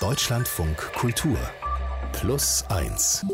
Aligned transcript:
Deutschlandfunk 0.00 0.76
Kultur 0.92 1.38
Plus 2.12 2.64
1 2.68 3.24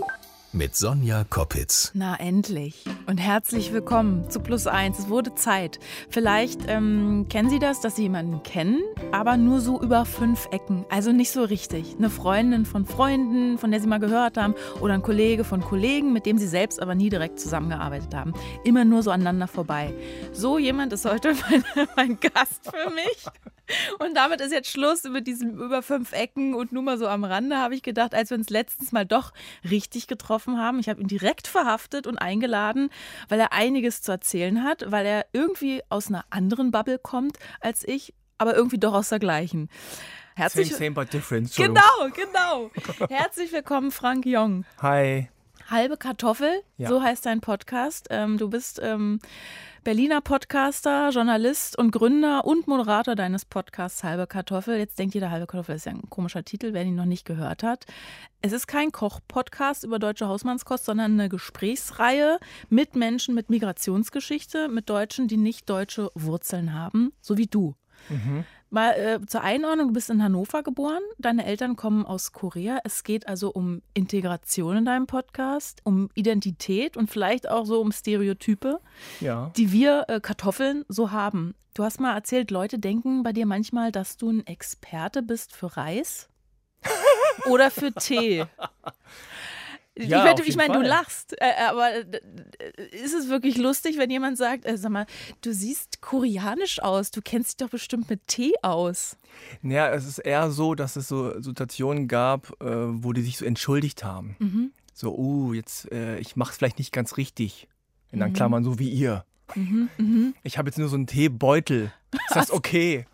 mit 0.52 0.76
Sonja 0.76 1.24
Koppitz. 1.24 1.90
Na 1.94 2.14
endlich. 2.20 2.84
Und 3.06 3.16
herzlich 3.16 3.72
willkommen 3.72 4.30
zu 4.30 4.38
Plus 4.38 4.68
1. 4.68 4.98
Es 4.98 5.08
wurde 5.08 5.34
Zeit. 5.34 5.80
Vielleicht 6.08 6.60
ähm, 6.68 7.26
kennen 7.28 7.50
Sie 7.50 7.58
das, 7.58 7.80
dass 7.80 7.96
Sie 7.96 8.02
jemanden 8.02 8.44
kennen, 8.44 8.80
aber 9.10 9.36
nur 9.36 9.60
so 9.60 9.80
über 9.80 10.04
fünf 10.04 10.48
Ecken. 10.52 10.84
Also 10.88 11.10
nicht 11.10 11.32
so 11.32 11.42
richtig. 11.42 11.96
Eine 11.98 12.10
Freundin 12.10 12.64
von 12.64 12.86
Freunden, 12.86 13.58
von 13.58 13.72
der 13.72 13.80
Sie 13.80 13.88
mal 13.88 13.98
gehört 13.98 14.36
haben, 14.36 14.54
oder 14.80 14.94
ein 14.94 15.02
Kollege 15.02 15.42
von 15.42 15.62
Kollegen, 15.62 16.12
mit 16.12 16.26
dem 16.26 16.38
Sie 16.38 16.46
selbst 16.46 16.80
aber 16.80 16.94
nie 16.94 17.08
direkt 17.08 17.40
zusammengearbeitet 17.40 18.14
haben. 18.14 18.34
Immer 18.62 18.84
nur 18.84 19.02
so 19.02 19.10
aneinander 19.10 19.48
vorbei. 19.48 19.92
So 20.32 20.58
jemand 20.58 20.92
ist 20.92 21.06
heute 21.06 21.34
mein, 21.50 21.64
mein 21.96 22.20
Gast 22.20 22.70
für 22.70 22.90
mich. 22.90 23.26
Und 23.98 24.14
damit 24.14 24.40
ist 24.40 24.52
jetzt 24.52 24.70
Schluss 24.70 25.04
mit 25.04 25.26
diesem 25.26 25.58
über 25.58 25.82
fünf 25.82 26.12
Ecken 26.12 26.54
und 26.54 26.72
nur 26.72 26.82
mal 26.82 26.98
so 26.98 27.06
am 27.06 27.24
Rande, 27.24 27.58
habe 27.58 27.74
ich 27.74 27.82
gedacht, 27.82 28.14
als 28.14 28.30
wir 28.30 28.36
uns 28.36 28.50
letztens 28.50 28.92
mal 28.92 29.06
doch 29.06 29.32
richtig 29.68 30.06
getroffen 30.06 30.58
haben. 30.58 30.78
Ich 30.78 30.88
habe 30.88 31.00
ihn 31.00 31.08
direkt 31.08 31.46
verhaftet 31.46 32.06
und 32.06 32.18
eingeladen, 32.18 32.90
weil 33.28 33.40
er 33.40 33.52
einiges 33.52 34.02
zu 34.02 34.12
erzählen 34.12 34.62
hat, 34.64 34.90
weil 34.90 35.06
er 35.06 35.26
irgendwie 35.32 35.82
aus 35.88 36.08
einer 36.08 36.24
anderen 36.30 36.70
Bubble 36.70 36.98
kommt 36.98 37.38
als 37.60 37.86
ich, 37.86 38.14
aber 38.38 38.54
irgendwie 38.54 38.78
doch 38.78 38.94
aus 38.94 39.08
der 39.08 39.18
gleichen. 39.18 39.68
Herzlich 40.34 40.68
same, 40.68 40.78
same, 40.78 40.90
but 40.92 41.12
different. 41.12 41.54
Genau, 41.54 41.80
genau. 42.14 42.70
Herzlich 43.08 43.52
willkommen, 43.52 43.90
Frank 43.90 44.24
Jong. 44.24 44.64
Hi. 44.80 45.28
Halbe 45.68 45.96
Kartoffel, 45.96 46.62
ja. 46.76 46.88
so 46.88 47.02
heißt 47.02 47.24
dein 47.26 47.40
Podcast. 47.40 48.08
Ähm, 48.10 48.38
du 48.38 48.48
bist 48.48 48.80
ähm, 48.82 49.20
Berliner 49.84 50.20
Podcaster, 50.20 51.10
Journalist 51.10 51.76
und 51.76 51.90
Gründer 51.90 52.44
und 52.44 52.68
Moderator 52.68 53.16
deines 53.16 53.44
Podcasts 53.44 54.04
Halbe 54.04 54.28
Kartoffel. 54.28 54.78
Jetzt 54.78 54.96
denkt 54.96 55.12
jeder, 55.12 55.32
Halbe 55.32 55.48
Kartoffel 55.48 55.74
ist 55.74 55.86
ja 55.86 55.90
ein 55.90 56.08
komischer 56.08 56.44
Titel, 56.44 56.72
wer 56.72 56.84
ihn 56.84 56.94
noch 56.94 57.04
nicht 57.04 57.24
gehört 57.24 57.64
hat. 57.64 57.86
Es 58.42 58.52
ist 58.52 58.68
kein 58.68 58.92
Koch-Podcast 58.92 59.82
über 59.82 59.98
deutsche 59.98 60.28
Hausmannskost, 60.28 60.84
sondern 60.84 61.18
eine 61.18 61.28
Gesprächsreihe 61.28 62.38
mit 62.68 62.94
Menschen 62.94 63.34
mit 63.34 63.50
Migrationsgeschichte, 63.50 64.68
mit 64.68 64.88
Deutschen, 64.88 65.26
die 65.26 65.36
nicht 65.36 65.68
deutsche 65.68 66.10
Wurzeln 66.14 66.74
haben, 66.74 67.12
so 67.20 67.36
wie 67.36 67.48
du. 67.48 67.74
Mhm. 68.08 68.44
Mal 68.72 68.92
äh, 68.92 69.26
zur 69.26 69.42
Einordnung, 69.42 69.88
du 69.88 69.92
bist 69.92 70.08
in 70.08 70.22
Hannover 70.22 70.62
geboren, 70.62 71.02
deine 71.18 71.44
Eltern 71.44 71.76
kommen 71.76 72.06
aus 72.06 72.32
Korea. 72.32 72.78
Es 72.84 73.04
geht 73.04 73.28
also 73.28 73.50
um 73.50 73.82
Integration 73.92 74.78
in 74.78 74.84
deinem 74.86 75.06
Podcast, 75.06 75.82
um 75.84 76.08
Identität 76.14 76.96
und 76.96 77.10
vielleicht 77.10 77.50
auch 77.50 77.66
so 77.66 77.82
um 77.82 77.92
Stereotype, 77.92 78.80
ja. 79.20 79.52
die 79.58 79.72
wir 79.72 80.06
äh, 80.08 80.20
Kartoffeln 80.20 80.86
so 80.88 81.10
haben. 81.10 81.54
Du 81.74 81.84
hast 81.84 82.00
mal 82.00 82.14
erzählt, 82.14 82.50
Leute 82.50 82.78
denken 82.78 83.22
bei 83.22 83.34
dir 83.34 83.44
manchmal, 83.44 83.92
dass 83.92 84.16
du 84.16 84.30
ein 84.30 84.46
Experte 84.46 85.22
bist 85.22 85.54
für 85.54 85.76
Reis 85.76 86.30
oder 87.50 87.70
für 87.70 87.92
Tee. 87.92 88.46
Ja, 89.98 90.34
ich, 90.38 90.48
ich 90.48 90.56
meine, 90.56 90.74
du 90.74 90.80
lachst, 90.80 91.38
äh, 91.40 91.44
äh 91.44 91.64
aber 91.68 91.92
äh, 91.92 92.02
ist 92.92 93.12
es 93.12 93.28
wirklich 93.28 93.58
lustig, 93.58 93.98
wenn 93.98 94.10
jemand 94.10 94.38
sagt, 94.38 94.64
äh, 94.64 94.78
sag 94.78 94.90
mal, 94.90 95.06
du 95.42 95.52
siehst 95.52 96.00
koreanisch 96.00 96.82
aus, 96.82 97.10
du 97.10 97.20
kennst 97.20 97.50
dich 97.50 97.56
doch 97.58 97.70
bestimmt 97.70 98.08
mit 98.08 98.26
Tee 98.26 98.54
aus. 98.62 99.16
Naja, 99.60 99.90
es 99.90 100.06
ist 100.06 100.18
eher 100.18 100.50
so, 100.50 100.74
dass 100.74 100.96
es 100.96 101.08
so 101.08 101.40
Situationen 101.42 102.08
gab, 102.08 102.52
äh, 102.62 102.66
wo 102.66 103.12
die 103.12 103.22
sich 103.22 103.36
so 103.36 103.44
entschuldigt 103.44 104.02
haben. 104.02 104.36
Mhm. 104.38 104.72
So, 104.94 105.16
uh, 105.16 105.54
jetzt, 105.54 105.90
ich 105.90 106.36
mache 106.36 106.50
es 106.50 106.58
vielleicht 106.58 106.78
nicht 106.78 106.92
ganz 106.92 107.16
richtig. 107.16 107.66
In 108.12 108.20
mhm. 108.20 108.34
Klammern, 108.34 108.62
so 108.62 108.78
wie 108.78 108.90
ihr. 108.90 109.24
Mhm, 109.54 109.88
mh. 109.96 110.32
Ich 110.42 110.58
habe 110.58 110.68
jetzt 110.68 110.78
nur 110.78 110.88
so 110.88 110.96
einen 110.96 111.06
Teebeutel. 111.06 111.92
Ist 112.12 112.36
das 112.36 112.50
okay? 112.50 113.06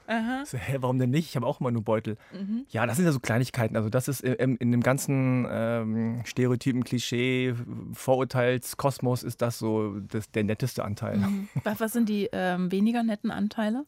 So, 0.45 0.59
hä, 0.59 0.79
warum 0.81 0.99
denn 0.99 1.11
nicht? 1.11 1.29
Ich 1.29 1.37
habe 1.37 1.47
auch 1.47 1.61
immer 1.61 1.71
nur 1.71 1.83
Beutel. 1.83 2.17
Mhm. 2.33 2.67
Ja, 2.71 2.87
das 2.87 2.97
sind 2.97 3.05
ja 3.05 3.13
so 3.13 3.21
Kleinigkeiten. 3.21 3.77
Also 3.77 3.89
das 3.89 4.09
ist 4.09 4.23
in, 4.23 4.57
in 4.57 4.73
dem 4.73 4.83
ganzen 4.83 5.47
ähm, 5.51 6.23
Stereotypen, 6.25 6.83
Klischee, 6.85 7.55
Vorurteilskosmos 7.93 9.23
ist 9.23 9.43
das 9.43 9.59
so 9.59 10.01
das, 10.01 10.31
der 10.31 10.45
netteste 10.45 10.85
Anteil. 10.85 11.19
Mhm. 11.19 11.49
Was 11.65 11.93
sind 11.93 12.09
die 12.09 12.29
ähm, 12.33 12.73
weniger 12.73 13.03
netten 13.03 13.31
Anteile? 13.31 13.85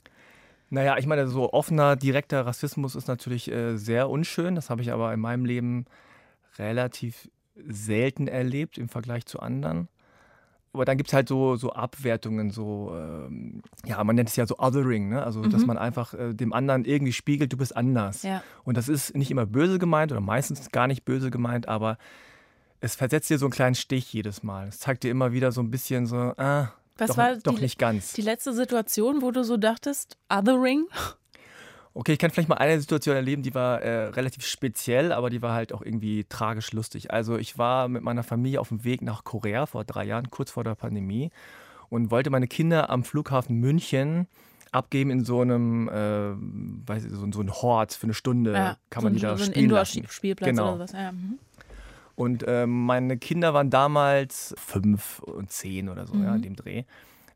Naja, 0.69 0.97
ich 0.99 1.07
meine, 1.07 1.27
so 1.27 1.53
offener, 1.53 1.97
direkter 1.97 2.47
Rassismus 2.47 2.95
ist 2.95 3.09
natürlich 3.09 3.51
äh, 3.51 3.77
sehr 3.77 4.09
unschön. 4.09 4.55
Das 4.55 4.71
habe 4.71 4.83
ich 4.83 4.93
aber 4.93 5.13
in 5.13 5.19
meinem 5.19 5.45
Leben 5.45 5.87
relativ 6.59 7.29
selten 7.57 8.29
erlebt 8.29 8.79
im 8.79 8.89
Vergleich 8.89 9.27
zu 9.27 9.41
anderen. 9.41 9.89
Aber 10.73 10.85
dann 10.85 10.97
gibt 10.97 11.09
es 11.09 11.15
halt 11.15 11.29
so, 11.29 11.57
so 11.57 11.73
Abwertungen, 11.73 12.51
so, 12.51 12.93
ähm, 12.95 13.63
ja, 13.85 14.03
man 14.05 14.15
nennt 14.15 14.29
es 14.29 14.37
ja 14.37 14.47
so 14.47 14.57
Othering, 14.59 15.09
ne? 15.09 15.23
also 15.23 15.41
mhm. 15.41 15.51
dass 15.51 15.67
man 15.67 15.77
einfach 15.77 16.15
äh, 16.15 16.33
dem 16.33 16.53
anderen 16.53 16.85
irgendwie 16.85 17.13
spiegelt, 17.13 17.53
du 17.53 17.57
bist 17.57 17.77
anders. 17.77 18.23
Ja. 18.23 18.45
Und 18.63 18.77
das 18.77 18.89
ist 18.89 19.17
nicht 19.17 19.33
immer 19.33 19.47
böse 19.47 19.81
gemeint 19.81 20.13
oder 20.13 20.21
meistens 20.21 20.71
gar 20.71 20.87
nicht 20.87 21.05
böse 21.05 21.31
gemeint, 21.31 21.67
aber 21.67 21.99
es 22.81 22.95
versetzt 22.95 23.29
dir 23.31 23.39
so 23.39 23.47
einen 23.47 23.53
kleinen 23.53 23.75
Stich 23.75 24.13
jedes 24.13 24.43
Mal. 24.45 24.69
Es 24.69 24.79
zeigt 24.79 25.03
dir 25.03 25.11
immer 25.11 25.33
wieder 25.33 25.51
so 25.51 25.61
ein 25.61 25.71
bisschen 25.71 26.07
so, 26.07 26.17
ah, 26.17 26.73
Was 26.99 27.11
doch, 27.11 27.17
war 27.17 27.37
doch 27.37 27.57
die, 27.57 27.63
nicht 27.63 27.79
ganz. 27.79 28.13
Die 28.13 28.23
letzte 28.23 28.53
Situation, 28.53 29.23
wo 29.23 29.33
du 29.33 29.43
so 29.43 29.57
dachtest, 29.57 30.19
Othering? 30.33 30.87
Okay, 32.01 32.15
ich 32.15 32.19
kann 32.19 32.31
vielleicht 32.31 32.49
mal 32.49 32.57
eine 32.57 32.81
Situation 32.81 33.15
erleben, 33.15 33.43
die 33.43 33.55
war 33.55 33.83
äh, 33.83 34.07
relativ 34.07 34.47
speziell, 34.47 35.13
aber 35.13 35.29
die 35.29 35.43
war 35.43 35.53
halt 35.53 35.75
auch 35.75 35.83
irgendwie 35.83 36.25
tragisch 36.25 36.73
lustig. 36.73 37.11
Also 37.11 37.37
ich 37.37 37.59
war 37.59 37.89
mit 37.89 38.03
meiner 38.03 38.23
Familie 38.23 38.59
auf 38.59 38.69
dem 38.69 38.85
Weg 38.85 39.03
nach 39.03 39.23
Korea 39.23 39.67
vor 39.67 39.85
drei 39.85 40.07
Jahren, 40.07 40.31
kurz 40.31 40.51
vor 40.51 40.65
der 40.65 40.77
Pandemie, 40.77 41.31
und 41.91 42.11
wollte 42.11 42.31
meine 42.31 42.49
Kinder 42.49 42.89
am 42.89 43.05
Flughafen 43.05 43.57
München 43.57 44.29
abgeben 44.73 45.11
in 45.11 45.27
so 45.27 45.43
einem, 45.43 45.91
äh, 45.91 46.33
weiß 46.89 47.05
ich, 47.05 47.13
so, 47.13 47.31
so 47.31 47.43
ein 47.43 47.53
Hort 47.53 47.93
für 47.93 48.05
eine 48.05 48.15
Stunde. 48.15 48.55
Ja, 48.55 48.77
kann 48.89 49.05
man 49.05 49.13
so, 49.13 49.19
die 49.19 49.23
da 49.23 49.37
so 49.37 49.45
spielen 49.45 49.59
ein 49.59 49.65
Indoor-Spielplatz 49.65 50.49
genau. 50.49 50.77
oder 50.77 50.85
was. 50.85 50.93
Ja. 50.93 51.13
Mhm. 51.13 51.39
Und 52.15 52.45
äh, 52.49 52.67
meine 52.67 53.19
Kinder 53.19 53.53
waren 53.53 53.69
damals 53.69 54.55
fünf 54.57 55.19
und 55.19 55.53
zehn 55.53 55.91
oder 55.91 56.07
so, 56.07 56.15
mhm. 56.15 56.25
ja, 56.25 56.35
in 56.35 56.41
dem 56.41 56.57
Dreh. 56.57 56.85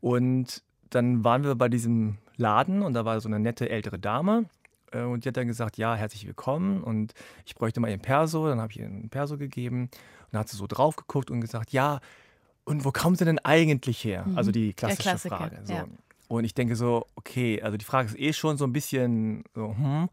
Und 0.01 0.63
dann 0.89 1.23
waren 1.23 1.43
wir 1.43 1.53
bei 1.53 1.69
diesem 1.69 2.17
Laden 2.37 2.81
und 2.81 2.93
da 2.93 3.05
war 3.05 3.19
so 3.21 3.29
eine 3.29 3.39
nette 3.39 3.69
ältere 3.69 3.99
Dame. 3.99 4.45
Äh, 4.91 5.01
und 5.01 5.25
die 5.25 5.29
hat 5.29 5.37
dann 5.37 5.47
gesagt, 5.47 5.77
ja, 5.77 5.95
herzlich 5.95 6.25
willkommen 6.25 6.83
und 6.83 7.13
ich 7.45 7.55
bräuchte 7.55 7.79
mal 7.79 7.89
ihren 7.89 8.01
Perso. 8.01 8.47
Dann 8.47 8.59
habe 8.59 8.71
ich 8.71 8.79
ihr 8.79 8.85
einen 8.85 9.09
Perso 9.09 9.37
gegeben 9.37 9.83
und 9.83 9.89
dann 10.31 10.41
hat 10.41 10.49
sie 10.49 10.57
so 10.57 10.67
drauf 10.67 10.95
geguckt 10.95 11.31
und 11.31 11.41
gesagt, 11.41 11.71
ja, 11.71 11.99
und 12.65 12.83
wo 12.83 12.91
kommen 12.91 13.15
Sie 13.15 13.25
denn 13.25 13.39
eigentlich 13.39 14.03
her? 14.03 14.25
Mhm. 14.25 14.37
Also 14.37 14.51
die 14.51 14.73
klassische 14.73 15.17
Frage. 15.29 15.59
So. 15.63 15.73
Ja. 15.73 15.85
Und 16.27 16.43
ich 16.43 16.55
denke 16.55 16.75
so, 16.75 17.05
okay, 17.15 17.61
also 17.61 17.77
die 17.77 17.85
Frage 17.85 18.09
ist 18.09 18.19
eh 18.19 18.33
schon 18.33 18.57
so 18.57 18.65
ein 18.65 18.73
bisschen 18.73 19.43
so, 19.53 19.75
hm, 19.77 20.09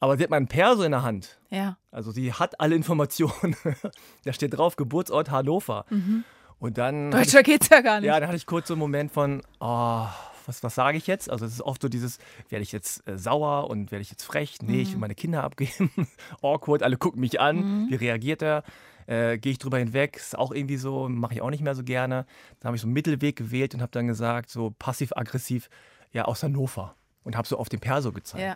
aber 0.00 0.16
sie 0.16 0.24
hat 0.24 0.30
meinen 0.30 0.48
Perso 0.48 0.82
in 0.82 0.90
der 0.90 1.02
Hand. 1.02 1.38
Ja. 1.50 1.78
Also 1.90 2.10
sie 2.10 2.32
hat 2.32 2.60
alle 2.60 2.74
Informationen. 2.74 3.56
da 4.24 4.32
steht 4.32 4.56
drauf, 4.56 4.76
Geburtsort 4.76 5.30
Hannover. 5.30 5.86
Mhm. 5.90 6.24
Und 6.58 6.78
dann. 6.78 7.10
Deutscher 7.10 7.40
ich, 7.40 7.46
geht's 7.46 7.68
ja 7.68 7.80
gar 7.80 8.00
nicht. 8.00 8.08
Ja, 8.08 8.18
dann 8.18 8.28
hatte 8.28 8.36
ich 8.36 8.46
kurz 8.46 8.68
so 8.68 8.74
einen 8.74 8.80
Moment 8.80 9.12
von, 9.12 9.42
oh, 9.60 10.06
was, 10.46 10.62
was 10.62 10.74
sage 10.74 10.98
ich 10.98 11.06
jetzt? 11.06 11.30
Also 11.30 11.44
es 11.44 11.52
ist 11.52 11.62
oft 11.62 11.82
so 11.82 11.88
dieses, 11.88 12.18
werde 12.48 12.62
ich 12.62 12.72
jetzt 12.72 13.06
äh, 13.08 13.18
sauer 13.18 13.68
und 13.70 13.90
werde 13.90 14.02
ich 14.02 14.10
jetzt 14.10 14.24
frech? 14.24 14.56
Nee, 14.62 14.74
mhm. 14.74 14.80
ich 14.80 14.88
will 14.88 14.94
mhm. 14.94 15.00
meine 15.00 15.14
Kinder 15.14 15.44
abgeben. 15.44 15.90
Awkward, 16.42 16.82
alle 16.82 16.96
gucken 16.96 17.20
mich 17.20 17.40
an. 17.40 17.84
Mhm. 17.84 17.90
Wie 17.90 17.94
reagiert 17.96 18.42
er? 18.42 18.62
Äh, 19.06 19.38
Gehe 19.38 19.52
ich 19.52 19.58
drüber 19.58 19.78
hinweg? 19.78 20.16
Ist 20.16 20.36
auch 20.36 20.52
irgendwie 20.52 20.76
so, 20.76 21.08
mache 21.08 21.34
ich 21.34 21.42
auch 21.42 21.50
nicht 21.50 21.62
mehr 21.62 21.74
so 21.74 21.84
gerne. 21.84 22.26
Dann 22.60 22.68
habe 22.68 22.76
ich 22.76 22.82
so 22.82 22.86
einen 22.86 22.94
Mittelweg 22.94 23.36
gewählt 23.36 23.74
und 23.74 23.82
habe 23.82 23.92
dann 23.92 24.06
gesagt, 24.06 24.50
so 24.50 24.74
passiv-aggressiv, 24.78 25.68
ja, 26.12 26.24
aus 26.24 26.42
Hannover. 26.42 26.94
Und 27.24 27.36
habe 27.36 27.46
so 27.48 27.58
auf 27.58 27.68
den 27.68 27.80
Perso 27.80 28.12
gezeigt. 28.12 28.42
Ja. 28.42 28.54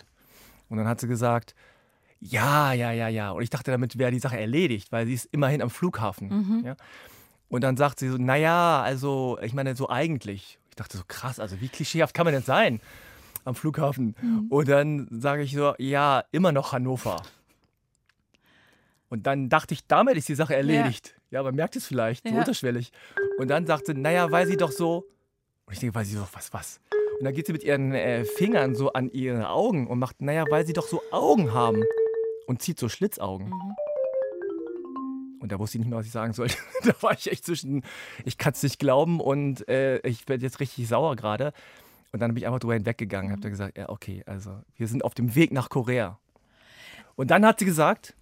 Und 0.68 0.76
dann 0.78 0.86
hat 0.86 1.00
sie 1.00 1.08
gesagt, 1.08 1.54
ja, 2.20 2.72
ja, 2.72 2.92
ja, 2.92 3.08
ja. 3.08 3.30
Und 3.32 3.42
ich 3.42 3.50
dachte, 3.50 3.70
damit 3.70 3.98
wäre 3.98 4.10
die 4.12 4.20
Sache 4.20 4.38
erledigt, 4.38 4.92
weil 4.92 5.06
sie 5.06 5.14
ist 5.14 5.28
immerhin 5.32 5.62
am 5.62 5.70
Flughafen. 5.70 6.28
Mhm. 6.28 6.64
Ja? 6.64 6.76
Und 7.48 7.64
dann 7.64 7.76
sagt 7.76 7.98
sie 7.98 8.08
so, 8.08 8.16
naja, 8.16 8.80
also, 8.80 9.38
ich 9.42 9.54
meine, 9.54 9.74
so 9.74 9.88
eigentlich. 9.88 10.59
Ich 10.80 10.86
dachte 10.86 10.96
so, 10.96 11.04
krass, 11.06 11.38
also 11.38 11.60
wie 11.60 11.68
klischeehaft 11.68 12.14
kann 12.14 12.24
man 12.24 12.32
denn 12.32 12.42
sein 12.42 12.80
am 13.44 13.54
Flughafen? 13.54 14.16
Mhm. 14.18 14.46
Und 14.48 14.66
dann 14.66 15.08
sage 15.10 15.42
ich 15.42 15.52
so, 15.52 15.74
ja, 15.76 16.24
immer 16.32 16.52
noch 16.52 16.72
Hannover. 16.72 17.22
Und 19.10 19.26
dann 19.26 19.50
dachte 19.50 19.74
ich, 19.74 19.86
damit 19.86 20.16
ist 20.16 20.30
die 20.30 20.34
Sache 20.34 20.56
erledigt. 20.56 21.16
Ja, 21.30 21.40
ja 21.40 21.42
man 21.42 21.54
merkt 21.54 21.76
es 21.76 21.86
vielleicht, 21.86 22.26
so 22.26 22.32
ja. 22.32 22.38
unterschwellig. 22.40 22.92
Und 23.36 23.48
dann 23.48 23.66
sagte, 23.66 23.92
naja, 23.92 24.30
weil 24.30 24.46
sie 24.46 24.56
doch 24.56 24.72
so. 24.72 25.04
Und 25.66 25.74
ich 25.74 25.80
denke, 25.80 25.94
weil 25.94 26.06
sie 26.06 26.16
so, 26.16 26.26
was, 26.32 26.50
was? 26.54 26.80
Und 27.18 27.26
dann 27.26 27.34
geht 27.34 27.44
sie 27.44 27.52
mit 27.52 27.62
ihren 27.62 27.92
äh, 27.92 28.24
Fingern 28.24 28.74
so 28.74 28.94
an 28.94 29.10
ihre 29.10 29.50
Augen 29.50 29.86
und 29.86 29.98
macht, 29.98 30.22
naja, 30.22 30.46
weil 30.48 30.66
sie 30.66 30.72
doch 30.72 30.88
so 30.88 31.02
Augen 31.10 31.52
haben. 31.52 31.84
Und 32.46 32.62
zieht 32.62 32.78
so 32.78 32.88
Schlitzaugen. 32.88 33.48
Mhm. 33.48 33.76
Und 35.40 35.50
da 35.52 35.58
wusste 35.58 35.78
ich 35.78 35.80
nicht 35.80 35.90
mehr, 35.90 35.98
was 35.98 36.06
ich 36.06 36.12
sagen 36.12 36.32
sollte. 36.34 36.56
da 36.84 36.92
war 37.00 37.12
ich 37.12 37.30
echt 37.30 37.44
zwischen, 37.44 37.82
ich 38.24 38.38
kann 38.38 38.52
es 38.52 38.62
nicht 38.62 38.78
glauben 38.78 39.20
und 39.20 39.66
äh, 39.68 39.98
ich 40.06 40.28
werde 40.28 40.44
jetzt 40.44 40.60
richtig 40.60 40.86
sauer 40.86 41.16
gerade. 41.16 41.52
Und 42.12 42.20
dann 42.20 42.34
bin 42.34 42.42
ich 42.42 42.46
einfach 42.46 42.60
drüber 42.60 42.74
hinweggegangen 42.74 43.28
und 43.28 43.32
habe 43.32 43.42
dann 43.42 43.50
gesagt, 43.50 43.78
ja, 43.78 43.88
okay, 43.88 44.22
also 44.26 44.60
wir 44.76 44.86
sind 44.86 45.04
auf 45.04 45.14
dem 45.14 45.34
Weg 45.34 45.52
nach 45.52 45.70
Korea. 45.70 46.18
Und 47.16 47.30
dann 47.30 47.46
hat 47.46 47.58
sie 47.58 47.64
gesagt, 47.64 48.14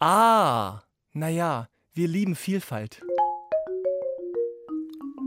ah, 0.00 0.80
naja, 1.12 1.68
wir 1.94 2.08
lieben 2.08 2.34
Vielfalt. 2.34 3.02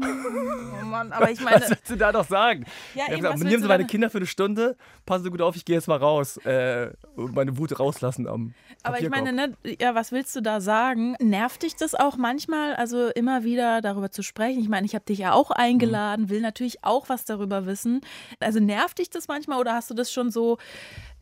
Oh 0.01 0.85
Mann, 0.85 1.11
aber 1.11 1.31
ich 1.31 1.41
meine. 1.41 1.61
Was 1.61 1.69
willst 1.69 1.89
du 1.89 1.95
da 1.95 2.11
noch 2.11 2.27
sagen? 2.27 2.65
Ja, 2.95 3.05
eben, 3.07 3.17
gesagt, 3.17 3.39
nehmen 3.39 3.61
Sie 3.61 3.67
meine 3.67 3.85
Kinder 3.85 4.09
für 4.09 4.17
eine 4.17 4.25
Stunde, 4.25 4.75
passen 5.05 5.23
Sie 5.23 5.29
gut 5.29 5.41
auf, 5.41 5.55
ich 5.55 5.65
gehe 5.65 5.75
jetzt 5.75 5.87
mal 5.87 5.97
raus 5.97 6.37
äh, 6.45 6.91
und 7.15 7.35
meine 7.35 7.57
Wut 7.57 7.79
rauslassen 7.79 8.27
am 8.27 8.53
Aber 8.83 8.99
ich 8.99 9.09
meine, 9.09 9.33
ne, 9.33 9.53
ja, 9.79 9.95
was 9.95 10.11
willst 10.11 10.35
du 10.35 10.41
da 10.41 10.61
sagen? 10.61 11.15
Nervt 11.19 11.63
dich 11.63 11.75
das 11.75 11.95
auch 11.95 12.17
manchmal, 12.17 12.75
also 12.75 13.09
immer 13.09 13.43
wieder 13.43 13.81
darüber 13.81 14.11
zu 14.11 14.23
sprechen? 14.23 14.61
Ich 14.61 14.69
meine, 14.69 14.85
ich 14.85 14.95
habe 14.95 15.05
dich 15.05 15.19
ja 15.19 15.33
auch 15.33 15.51
eingeladen, 15.51 16.25
mhm. 16.25 16.29
will 16.29 16.41
natürlich 16.41 16.83
auch 16.83 17.09
was 17.09 17.25
darüber 17.25 17.65
wissen. 17.65 18.01
Also 18.39 18.59
nervt 18.59 18.99
dich 18.99 19.09
das 19.09 19.27
manchmal 19.27 19.59
oder 19.59 19.73
hast 19.73 19.89
du 19.89 19.93
das 19.93 20.11
schon 20.11 20.31
so 20.31 20.57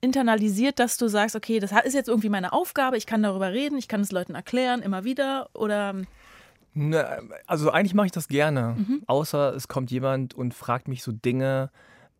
internalisiert, 0.02 0.80
dass 0.80 0.98
du 0.98 1.08
sagst, 1.08 1.36
okay, 1.36 1.60
das 1.60 1.72
ist 1.84 1.94
jetzt 1.94 2.10
irgendwie 2.10 2.30
meine 2.30 2.54
Aufgabe, 2.54 2.98
ich 2.98 3.06
kann 3.06 3.22
darüber 3.22 3.52
reden, 3.52 3.78
ich 3.78 3.88
kann 3.88 4.02
es 4.02 4.12
Leuten 4.12 4.34
erklären, 4.34 4.82
immer 4.82 5.04
wieder 5.04 5.50
oder 5.54 5.94
also 7.48 7.72
eigentlich 7.72 7.94
mache 7.94 8.08
ich 8.08 8.12
das 8.12 8.28
gerne. 8.28 8.76
Mhm. 8.78 9.04
Außer 9.08 9.56
es 9.56 9.68
kommt 9.68 9.92
jemand 9.92 10.34
und 10.34 10.54
fragt 10.54 10.88
mich 10.88 11.04
so 11.04 11.12
Dinge, 11.12 11.70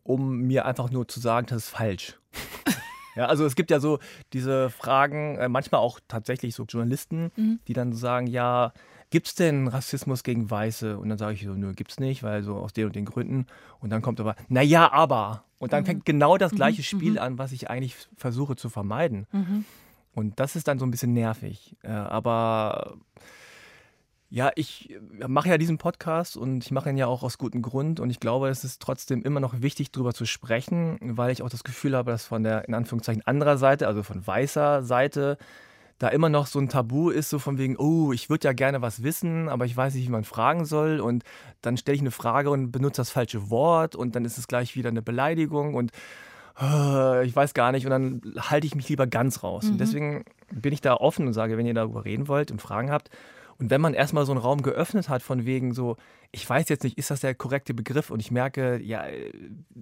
um 0.02 0.38
mir 0.40 0.66
einfach 0.66 0.90
nur 0.90 1.08
zu 1.08 1.20
sagen, 1.20 1.46
das 1.46 1.64
ist 1.64 1.68
falsch. 1.70 2.18
ja, 3.16 3.26
also 3.26 3.44
es 3.46 3.54
gibt 3.54 3.70
ja 3.70 3.80
so 3.80 3.98
diese 4.32 4.70
Fragen, 4.70 5.36
äh, 5.36 5.48
manchmal 5.48 5.80
auch 5.80 6.00
tatsächlich 6.08 6.54
so 6.54 6.64
Journalisten, 6.64 7.30
mhm. 7.36 7.60
die 7.66 7.72
dann 7.72 7.92
sagen, 7.92 8.26
ja, 8.26 8.72
gibt 9.10 9.26
es 9.28 9.34
denn 9.34 9.68
Rassismus 9.68 10.22
gegen 10.22 10.50
Weiße? 10.50 10.98
Und 10.98 11.08
dann 11.08 11.18
sage 11.18 11.34
ich 11.34 11.44
so, 11.44 11.52
nö, 11.54 11.72
gibt 11.74 11.92
es 11.92 12.00
nicht, 12.00 12.22
weil 12.22 12.42
so 12.42 12.56
aus 12.56 12.72
den 12.72 12.86
und 12.86 12.96
den 12.96 13.04
Gründen. 13.04 13.46
Und 13.80 13.90
dann 13.90 14.02
kommt 14.02 14.20
aber, 14.20 14.34
naja, 14.48 14.90
aber. 14.90 15.44
Und 15.58 15.72
dann 15.72 15.82
mhm. 15.82 15.86
fängt 15.86 16.04
genau 16.04 16.38
das 16.38 16.52
gleiche 16.52 16.80
mhm. 16.80 16.84
Spiel 16.84 17.12
mhm. 17.12 17.18
an, 17.18 17.38
was 17.38 17.52
ich 17.52 17.70
eigentlich 17.70 17.96
versuche 18.16 18.56
zu 18.56 18.68
vermeiden. 18.68 19.26
Mhm. 19.32 19.64
Und 20.14 20.40
das 20.40 20.56
ist 20.56 20.66
dann 20.66 20.78
so 20.78 20.84
ein 20.86 20.90
bisschen 20.90 21.12
nervig. 21.12 21.76
Äh, 21.82 21.90
aber 21.90 22.96
ja, 24.32 24.50
ich 24.54 24.88
äh, 24.90 25.28
mache 25.28 25.50
ja 25.50 25.58
diesen 25.58 25.76
Podcast 25.76 26.38
und 26.38 26.64
ich 26.64 26.70
mache 26.70 26.88
ihn 26.88 26.96
ja 26.96 27.06
auch 27.06 27.22
aus 27.22 27.36
gutem 27.36 27.60
Grund 27.60 28.00
und 28.00 28.08
ich 28.08 28.18
glaube, 28.18 28.48
es 28.48 28.64
ist 28.64 28.80
trotzdem 28.80 29.22
immer 29.22 29.40
noch 29.40 29.60
wichtig, 29.60 29.92
darüber 29.92 30.14
zu 30.14 30.24
sprechen, 30.24 30.98
weil 31.02 31.30
ich 31.32 31.42
auch 31.42 31.50
das 31.50 31.64
Gefühl 31.64 31.94
habe, 31.94 32.10
dass 32.10 32.24
von 32.24 32.42
der 32.42 32.66
in 32.66 32.72
Anführungszeichen 32.72 33.22
anderer 33.26 33.58
Seite, 33.58 33.86
also 33.86 34.02
von 34.02 34.26
weißer 34.26 34.84
Seite, 34.84 35.36
da 35.98 36.08
immer 36.08 36.30
noch 36.30 36.46
so 36.46 36.58
ein 36.58 36.70
Tabu 36.70 37.10
ist, 37.10 37.28
so 37.28 37.38
von 37.38 37.58
wegen, 37.58 37.76
oh, 37.76 38.12
ich 38.12 38.30
würde 38.30 38.48
ja 38.48 38.54
gerne 38.54 38.80
was 38.80 39.02
wissen, 39.02 39.50
aber 39.50 39.66
ich 39.66 39.76
weiß 39.76 39.94
nicht, 39.94 40.06
wie 40.06 40.10
man 40.10 40.24
fragen 40.24 40.64
soll 40.64 41.00
und 41.00 41.24
dann 41.60 41.76
stelle 41.76 41.96
ich 41.96 42.00
eine 42.00 42.10
Frage 42.10 42.48
und 42.48 42.72
benutze 42.72 43.02
das 43.02 43.10
falsche 43.10 43.50
Wort 43.50 43.94
und 43.94 44.16
dann 44.16 44.24
ist 44.24 44.38
es 44.38 44.48
gleich 44.48 44.74
wieder 44.76 44.88
eine 44.88 45.02
Beleidigung 45.02 45.74
und 45.74 45.92
äh, 46.58 47.26
ich 47.26 47.36
weiß 47.36 47.52
gar 47.52 47.70
nicht 47.70 47.84
und 47.84 47.90
dann 47.90 48.22
halte 48.38 48.66
ich 48.66 48.74
mich 48.74 48.88
lieber 48.88 49.06
ganz 49.06 49.42
raus. 49.42 49.64
Mhm. 49.64 49.72
Und 49.72 49.78
deswegen 49.78 50.24
bin 50.50 50.72
ich 50.72 50.80
da 50.80 50.94
offen 50.94 51.26
und 51.26 51.34
sage, 51.34 51.58
wenn 51.58 51.66
ihr 51.66 51.74
darüber 51.74 52.06
reden 52.06 52.28
wollt 52.28 52.50
und 52.50 52.62
Fragen 52.62 52.90
habt, 52.90 53.10
und 53.62 53.70
wenn 53.70 53.80
man 53.80 53.94
erstmal 53.94 54.26
so 54.26 54.32
einen 54.32 54.40
Raum 54.40 54.62
geöffnet 54.62 55.08
hat, 55.08 55.22
von 55.22 55.46
wegen 55.46 55.72
so, 55.72 55.96
ich 56.32 56.50
weiß 56.50 56.68
jetzt 56.68 56.82
nicht, 56.82 56.98
ist 56.98 57.12
das 57.12 57.20
der 57.20 57.32
korrekte 57.32 57.74
Begriff? 57.74 58.10
Und 58.10 58.18
ich 58.18 58.32
merke, 58.32 58.80
ja, 58.82 59.04